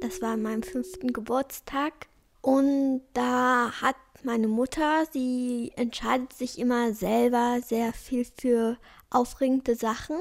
Das 0.00 0.20
war 0.20 0.32
an 0.32 0.42
meinem 0.42 0.62
fünften 0.62 1.12
Geburtstag. 1.12 2.08
Und 2.40 3.02
da 3.14 3.72
hat 3.80 3.96
meine 4.22 4.48
Mutter, 4.48 5.06
sie 5.12 5.72
entscheidet 5.76 6.34
sich 6.34 6.58
immer 6.58 6.92
selber 6.92 7.60
sehr 7.64 7.92
viel 7.92 8.26
für 8.38 8.76
aufregende 9.10 9.76
Sachen. 9.76 10.16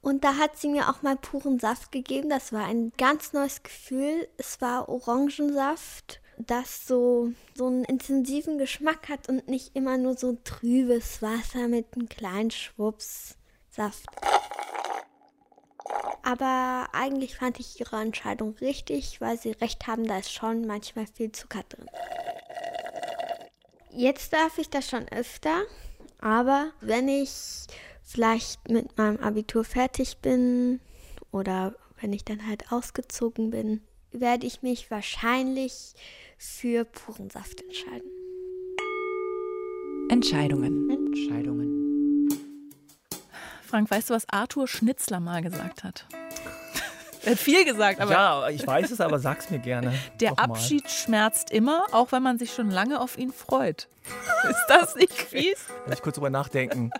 Und 0.00 0.24
da 0.24 0.36
hat 0.36 0.58
sie 0.58 0.68
mir 0.68 0.88
auch 0.88 1.02
mal 1.02 1.16
puren 1.16 1.58
Saft 1.58 1.92
gegeben. 1.92 2.30
Das 2.30 2.52
war 2.52 2.64
ein 2.64 2.92
ganz 2.96 3.32
neues 3.34 3.62
Gefühl. 3.62 4.26
Es 4.38 4.60
war 4.60 4.88
Orangensaft 4.88 6.21
das 6.46 6.86
so, 6.86 7.32
so 7.54 7.66
einen 7.66 7.84
intensiven 7.84 8.58
Geschmack 8.58 9.08
hat 9.08 9.28
und 9.28 9.48
nicht 9.48 9.74
immer 9.74 9.98
nur 9.98 10.16
so 10.16 10.38
trübes 10.44 11.22
Wasser 11.22 11.68
mit 11.68 11.86
einem 11.94 12.08
kleinen 12.08 12.50
Schwupps 12.50 13.36
Saft. 13.70 14.06
Aber 16.22 16.88
eigentlich 16.92 17.36
fand 17.36 17.58
ich 17.58 17.80
ihre 17.80 18.00
Entscheidung 18.00 18.54
richtig, 18.60 19.20
weil 19.20 19.38
sie 19.38 19.52
recht 19.52 19.86
haben, 19.86 20.06
da 20.06 20.18
ist 20.18 20.32
schon 20.32 20.66
manchmal 20.66 21.06
viel 21.06 21.32
Zucker 21.32 21.62
drin. 21.68 21.86
Jetzt 23.90 24.32
darf 24.32 24.58
ich 24.58 24.70
das 24.70 24.88
schon 24.88 25.08
öfter, 25.08 25.62
aber 26.20 26.70
wenn 26.80 27.08
ich 27.08 27.66
vielleicht 28.02 28.68
mit 28.68 28.96
meinem 28.96 29.18
Abitur 29.18 29.64
fertig 29.64 30.18
bin 30.18 30.80
oder 31.30 31.74
wenn 32.00 32.12
ich 32.12 32.24
dann 32.24 32.46
halt 32.46 32.72
ausgezogen 32.72 33.50
bin, 33.50 33.82
werde 34.12 34.46
ich 34.46 34.62
mich 34.62 34.90
wahrscheinlich 34.90 35.94
für 36.42 36.84
puren 36.84 37.30
Saft 37.30 37.62
entscheiden. 37.62 38.10
Entscheidungen. 40.10 40.90
Entscheidungen. 40.90 42.28
Frank, 43.64 43.90
weißt 43.90 44.10
du, 44.10 44.14
was 44.14 44.28
Arthur 44.28 44.66
Schnitzler 44.66 45.20
mal 45.20 45.42
gesagt 45.42 45.84
hat? 45.84 46.06
Er 47.24 47.32
hat 47.32 47.38
viel 47.38 47.64
gesagt, 47.64 48.00
aber. 48.00 48.10
Ja, 48.10 48.48
ich 48.48 48.66
weiß 48.66 48.90
es, 48.90 49.00
aber 49.00 49.20
sag's 49.20 49.48
mir 49.48 49.60
gerne. 49.60 49.94
Der 50.20 50.40
Abschied 50.40 50.90
schmerzt 50.90 51.52
immer, 51.52 51.86
auch 51.92 52.10
wenn 52.10 52.20
man 52.20 52.36
sich 52.36 52.52
schon 52.52 52.68
lange 52.68 52.98
auf 53.00 53.16
ihn 53.16 53.32
freut. 53.32 53.88
Ist 54.50 54.66
das 54.66 54.96
nicht 54.96 55.12
fies? 55.12 55.66
Lass 55.86 55.98
ich 55.98 56.02
kurz 56.02 56.16
drüber 56.16 56.30
nachdenken. 56.30 56.90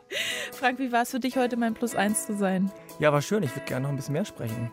Frank, 0.52 0.78
wie 0.78 0.92
war 0.92 1.02
es 1.02 1.10
für 1.10 1.18
dich 1.18 1.36
heute, 1.36 1.56
mein 1.56 1.74
Plus 1.74 1.96
eins 1.96 2.24
zu 2.26 2.36
sein? 2.36 2.70
Ja, 3.00 3.12
war 3.12 3.20
schön. 3.20 3.42
Ich 3.42 3.52
würde 3.56 3.66
gerne 3.66 3.82
noch 3.82 3.88
ein 3.88 3.96
bisschen 3.96 4.12
mehr 4.12 4.24
sprechen. 4.24 4.70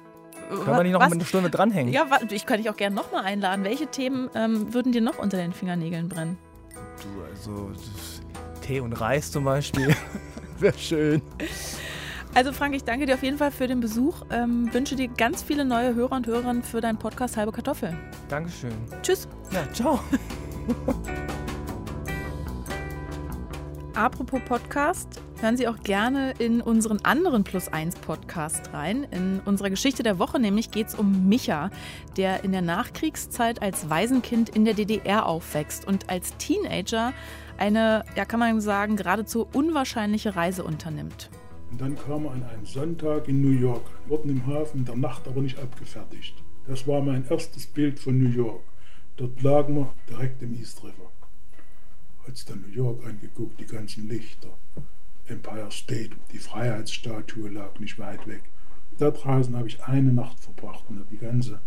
Können 0.50 0.66
wir 0.66 0.84
nicht 0.84 0.94
noch 0.94 1.02
was? 1.02 1.12
eine 1.12 1.26
Stunde 1.26 1.50
dranhängen? 1.50 1.94
Ja, 1.94 2.08
ich 2.30 2.46
kann 2.46 2.58
dich 2.58 2.70
auch 2.70 2.76
gerne 2.76 2.96
nochmal 2.96 3.24
einladen. 3.24 3.64
Welche 3.64 3.88
Themen 3.88 4.30
ähm, 4.34 4.74
würden 4.74 4.92
dir 4.92 5.02
noch 5.02 5.20
unter 5.20 5.38
den 5.38 5.54
Fingernägeln 5.54 6.10
brennen? 6.10 6.38
Du, 7.04 7.24
also 7.24 7.72
Tee 8.62 8.80
und 8.80 8.94
Reis 8.94 9.32
zum 9.32 9.46
Beispiel. 9.46 9.96
Wäre 10.60 10.78
schön. 10.78 11.22
Also 12.34 12.52
Frank, 12.52 12.76
ich 12.76 12.84
danke 12.84 13.06
dir 13.06 13.16
auf 13.16 13.24
jeden 13.24 13.38
Fall 13.38 13.52
für 13.52 13.68
den 13.68 13.80
Besuch. 13.80 14.24
Ähm, 14.32 14.72
wünsche 14.74 14.96
dir 14.96 15.08
ganz 15.08 15.42
viele 15.42 15.66
neue 15.66 15.96
Hörer 15.96 16.16
und 16.16 16.28
Hörerinnen 16.28 16.64
für 16.64 16.82
deinen 16.82 16.98
Podcast 16.98 17.38
Halbe 17.38 17.52
Kartoffel. 17.52 17.96
Dankeschön. 18.28 18.74
Tschüss. 19.02 19.28
Ja, 19.52 19.72
ciao. 19.74 20.00
Apropos 24.00 24.40
Podcast, 24.46 25.22
hören 25.42 25.58
Sie 25.58 25.68
auch 25.68 25.84
gerne 25.84 26.32
in 26.40 26.62
unseren 26.62 27.00
anderen 27.04 27.44
Plus 27.44 27.68
1 27.68 27.98
Podcast 27.98 28.72
rein. 28.72 29.04
In 29.12 29.42
unserer 29.44 29.70
Geschichte 29.70 30.04
der 30.04 30.20
Woche 30.20 30.40
nämlich 30.40 30.72
geht 30.72 30.88
es 30.88 30.96
um 30.96 31.28
Micha, 31.28 31.70
der 32.16 32.46
in 32.46 32.54
der 32.54 32.62
Nachkriegszeit 32.62 33.62
als 33.62 33.90
Waisenkind 33.90 34.48
in 34.56 34.64
der 34.64 34.74
DDR 34.74 35.26
aufwächst 35.26 35.86
und 35.86 36.10
als 36.10 36.38
Teenager 36.38 37.12
eine, 37.58 38.06
ja 38.16 38.24
kann 38.24 38.40
man 38.40 38.62
sagen, 38.62 38.96
geradezu 38.96 39.46
unwahrscheinliche 39.52 40.34
Reise 40.34 40.64
unternimmt. 40.64 41.30
Und 41.70 41.82
dann 41.82 41.98
kam 41.98 42.24
er 42.24 42.32
an 42.32 42.44
einem 42.44 42.66
Sonntag 42.66 43.28
in 43.28 43.42
New 43.42 43.60
York, 43.60 43.84
dort 44.08 44.24
im 44.24 44.48
Hafen, 44.48 44.80
in 44.80 44.86
der 44.86 44.96
Nacht 44.96 45.28
aber 45.28 45.42
nicht 45.42 45.60
abgefertigt. 45.60 46.42
Das 46.70 46.88
war 46.88 47.02
mein 47.02 47.26
erstes 47.30 47.68
Bild 47.68 48.00
von 48.00 48.18
New 48.18 48.30
York. 48.30 48.64
Dort 49.18 49.42
lagen 49.42 49.76
wir 49.76 49.94
direkt 50.10 50.42
im 50.42 50.54
East 50.54 50.86
River. 50.86 51.12
Hat's 52.30 52.46
dann 52.46 52.62
New 52.62 52.76
York 52.76 53.04
angeguckt, 53.08 53.60
die 53.60 53.66
ganzen 53.66 54.08
Lichter. 54.08 54.50
Empire 55.26 55.72
State, 55.72 56.12
die 56.32 56.38
Freiheitsstatue 56.38 57.50
lag 57.50 57.80
nicht 57.80 57.98
weit 57.98 58.28
weg. 58.28 58.44
Da 59.00 59.10
draußen 59.10 59.58
habe 59.58 59.68
ich 59.68 59.84
eine 59.84 60.14
Nacht 60.14 60.40
verbracht 60.40 60.84
und 60.90 61.00
habe 61.00 61.08
die 61.10 61.18
ganze 61.18 61.60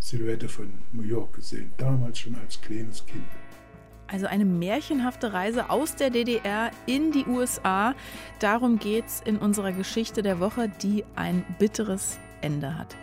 Silhouette 0.00 0.48
von 0.48 0.72
New 0.92 1.04
York 1.04 1.34
gesehen, 1.34 1.70
damals 1.76 2.18
schon 2.18 2.34
als 2.34 2.60
kleines 2.60 3.06
Kind. 3.06 3.22
Also 4.08 4.26
eine 4.26 4.44
märchenhafte 4.44 5.32
Reise 5.32 5.70
aus 5.70 5.94
der 5.94 6.10
DDR 6.10 6.72
in 6.86 7.12
die 7.12 7.26
USA. 7.26 7.94
Darum 8.40 8.80
geht 8.80 9.06
es 9.06 9.20
in 9.20 9.36
unserer 9.36 9.70
Geschichte 9.70 10.22
der 10.22 10.40
Woche, 10.40 10.72
die 10.82 11.04
ein 11.14 11.44
bitteres 11.60 12.18
Ende 12.40 12.76
hat. 12.76 12.96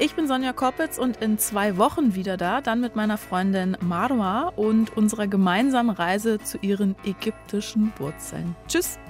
Ich 0.00 0.14
bin 0.14 0.28
Sonja 0.28 0.52
Koppitz 0.52 0.96
und 0.96 1.16
in 1.16 1.38
zwei 1.38 1.76
Wochen 1.76 2.14
wieder 2.14 2.36
da, 2.36 2.60
dann 2.60 2.80
mit 2.80 2.94
meiner 2.94 3.18
Freundin 3.18 3.76
Marwa 3.80 4.52
und 4.54 4.96
unserer 4.96 5.26
gemeinsamen 5.26 5.90
Reise 5.90 6.38
zu 6.38 6.58
ihren 6.58 6.94
ägyptischen 7.04 7.92
Wurzeln. 7.98 8.54
Tschüss! 8.68 9.00